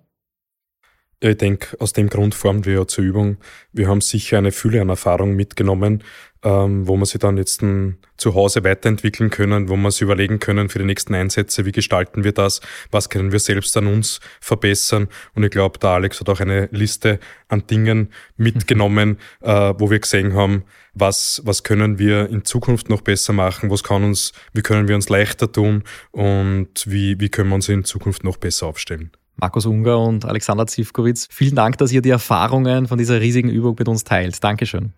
Ich 1.23 1.37
denke, 1.37 1.79
aus 1.79 1.93
dem 1.93 2.09
Grund 2.09 2.35
formen 2.35 2.64
wir 2.64 2.73
ja 2.73 2.87
zur 2.87 3.05
Übung. 3.05 3.37
Wir 3.75 3.89
haben 3.89 4.01
sicher 4.01 4.39
eine 4.39 4.53
Fülle 4.53 4.81
an 4.81 4.89
Erfahrung 4.89 5.37
mitgenommen, 5.37 6.03
ähm, 6.43 6.89
wo 6.89 6.97
wir 6.97 7.05
sie 7.05 7.18
dann 7.18 7.37
jetzt 7.37 7.61
ein, 7.61 7.99
zu 8.16 8.35
Hause 8.35 8.64
weiterentwickeln 8.64 9.29
können, 9.29 9.68
wo 9.68 9.77
wir 9.77 9.91
sich 9.91 10.01
überlegen 10.01 10.41
können 10.41 10.71
für 10.71 10.79
die 10.79 10.87
nächsten 10.87 11.14
Einsätze, 11.14 11.66
wie 11.66 11.73
gestalten 11.73 12.25
wir 12.25 12.33
das, 12.33 12.62
was 12.91 13.11
können 13.11 13.33
wir 13.33 13.39
selbst 13.39 13.77
an 13.77 13.87
uns 13.87 14.21
verbessern. 14.41 15.09
Und 15.35 15.43
ich 15.43 15.51
glaube, 15.51 15.79
der 15.79 15.91
Alex 15.91 16.21
hat 16.21 16.31
auch 16.31 16.41
eine 16.41 16.71
Liste 16.73 17.21
an 17.49 17.66
Dingen 17.66 18.14
mitgenommen, 18.39 19.18
mhm. 19.43 19.47
äh, 19.47 19.79
wo 19.79 19.91
wir 19.91 19.99
gesehen 19.99 20.33
haben, 20.33 20.64
was, 20.95 21.43
was 21.45 21.64
können 21.64 21.99
wir 21.99 22.31
in 22.31 22.47
Zukunft 22.47 22.89
noch 22.89 23.03
besser 23.03 23.35
machen, 23.35 23.71
was 23.71 23.85
kann 23.85 24.05
uns, 24.05 24.33
wie 24.55 24.62
können 24.62 24.89
wir 24.89 24.95
uns 24.95 25.11
leichter 25.11 25.53
tun 25.53 25.85
und 26.12 26.71
wie, 26.87 27.21
wie 27.21 27.29
können 27.29 27.51
wir 27.51 27.57
uns 27.57 27.68
in 27.68 27.85
Zukunft 27.85 28.25
noch 28.25 28.39
besser 28.39 28.68
aufstellen. 28.68 29.11
Markus 29.41 29.64
Unger 29.64 29.99
und 29.99 30.26
Alexander 30.26 30.66
Zivkovic. 30.66 31.26
Vielen 31.30 31.55
Dank, 31.55 31.78
dass 31.78 31.93
ihr 31.93 32.03
die 32.03 32.11
Erfahrungen 32.11 32.86
von 32.86 32.99
dieser 32.99 33.20
riesigen 33.20 33.49
Übung 33.49 33.74
mit 33.78 33.88
uns 33.88 34.05
teilt. 34.05 34.43
Dankeschön. 34.45 34.93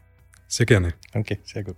Sehr 0.48 0.66
gerne. 0.66 0.94
Danke, 1.12 1.38
sehr 1.44 1.62
gut. 1.62 1.76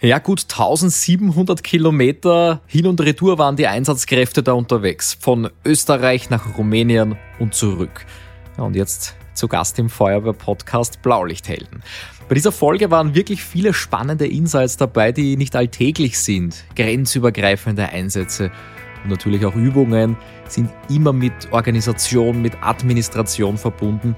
Ja, 0.00 0.18
gut 0.18 0.42
1700 0.42 1.62
Kilometer 1.62 2.62
hin 2.66 2.86
und 2.86 3.00
retour 3.00 3.38
waren 3.38 3.56
die 3.56 3.66
Einsatzkräfte 3.66 4.42
da 4.42 4.52
unterwegs. 4.52 5.16
Von 5.20 5.50
Österreich 5.64 6.30
nach 6.30 6.56
Rumänien 6.56 7.16
und 7.38 7.54
zurück. 7.54 8.06
Ja, 8.56 8.64
und 8.64 8.74
jetzt 8.74 9.14
zu 9.34 9.46
Gast 9.46 9.78
im 9.78 9.90
Feuerwehr-Podcast 9.90 11.02
Blaulichthelden. 11.02 11.82
Bei 12.28 12.34
dieser 12.34 12.52
Folge 12.52 12.90
waren 12.90 13.14
wirklich 13.14 13.44
viele 13.44 13.74
spannende 13.74 14.26
Insights 14.26 14.78
dabei, 14.78 15.12
die 15.12 15.36
nicht 15.36 15.56
alltäglich 15.56 16.18
sind. 16.18 16.64
Grenzübergreifende 16.74 17.90
Einsätze 17.90 18.50
und 19.04 19.10
natürlich 19.10 19.44
auch 19.46 19.54
Übungen 19.54 20.16
sind 20.48 20.70
immer 20.88 21.12
mit 21.12 21.32
Organisation, 21.52 22.42
mit 22.42 22.54
Administration 22.62 23.56
verbunden. 23.56 24.16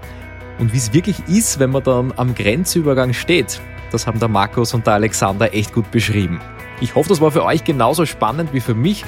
Und 0.59 0.73
wie 0.73 0.79
es 0.79 0.93
wirklich 0.93 1.17
ist, 1.29 1.59
wenn 1.59 1.71
man 1.71 1.83
dann 1.83 2.13
am 2.17 2.35
Grenzübergang 2.35 3.13
steht, 3.13 3.61
das 3.91 4.07
haben 4.07 4.19
der 4.19 4.29
Markus 4.29 4.73
und 4.75 4.87
der 4.87 4.95
Alexander 4.95 5.53
echt 5.53 5.75
gut 5.75 5.91
beschrieben. 5.91 6.41
Ich 6.81 6.95
hoffe, 6.95 7.09
das 7.09 7.21
war 7.21 7.31
für 7.31 7.45
euch 7.45 7.65
genauso 7.65 8.07
spannend 8.07 8.53
wie 8.53 8.61
für 8.61 8.75
mich 8.75 9.05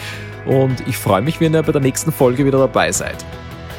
und 0.47 0.87
ich 0.87 0.97
freue 0.97 1.23
mich, 1.23 1.41
wenn 1.41 1.55
ihr 1.55 1.63
bei 1.63 1.73
der 1.73 1.81
nächsten 1.81 2.13
Folge 2.13 2.45
wieder 2.45 2.59
dabei 2.59 2.93
seid. 2.93 3.25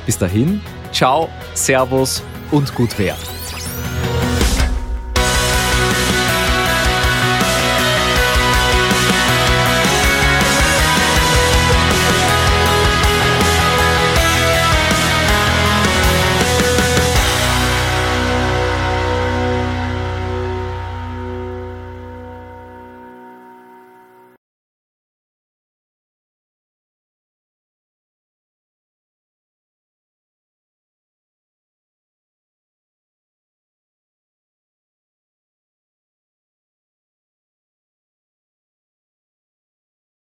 Bis 0.05 0.17
dahin, 0.17 0.61
ciao, 0.91 1.29
servus 1.53 2.23
und 2.51 2.73
gut 2.75 2.97
Wert. 2.97 3.38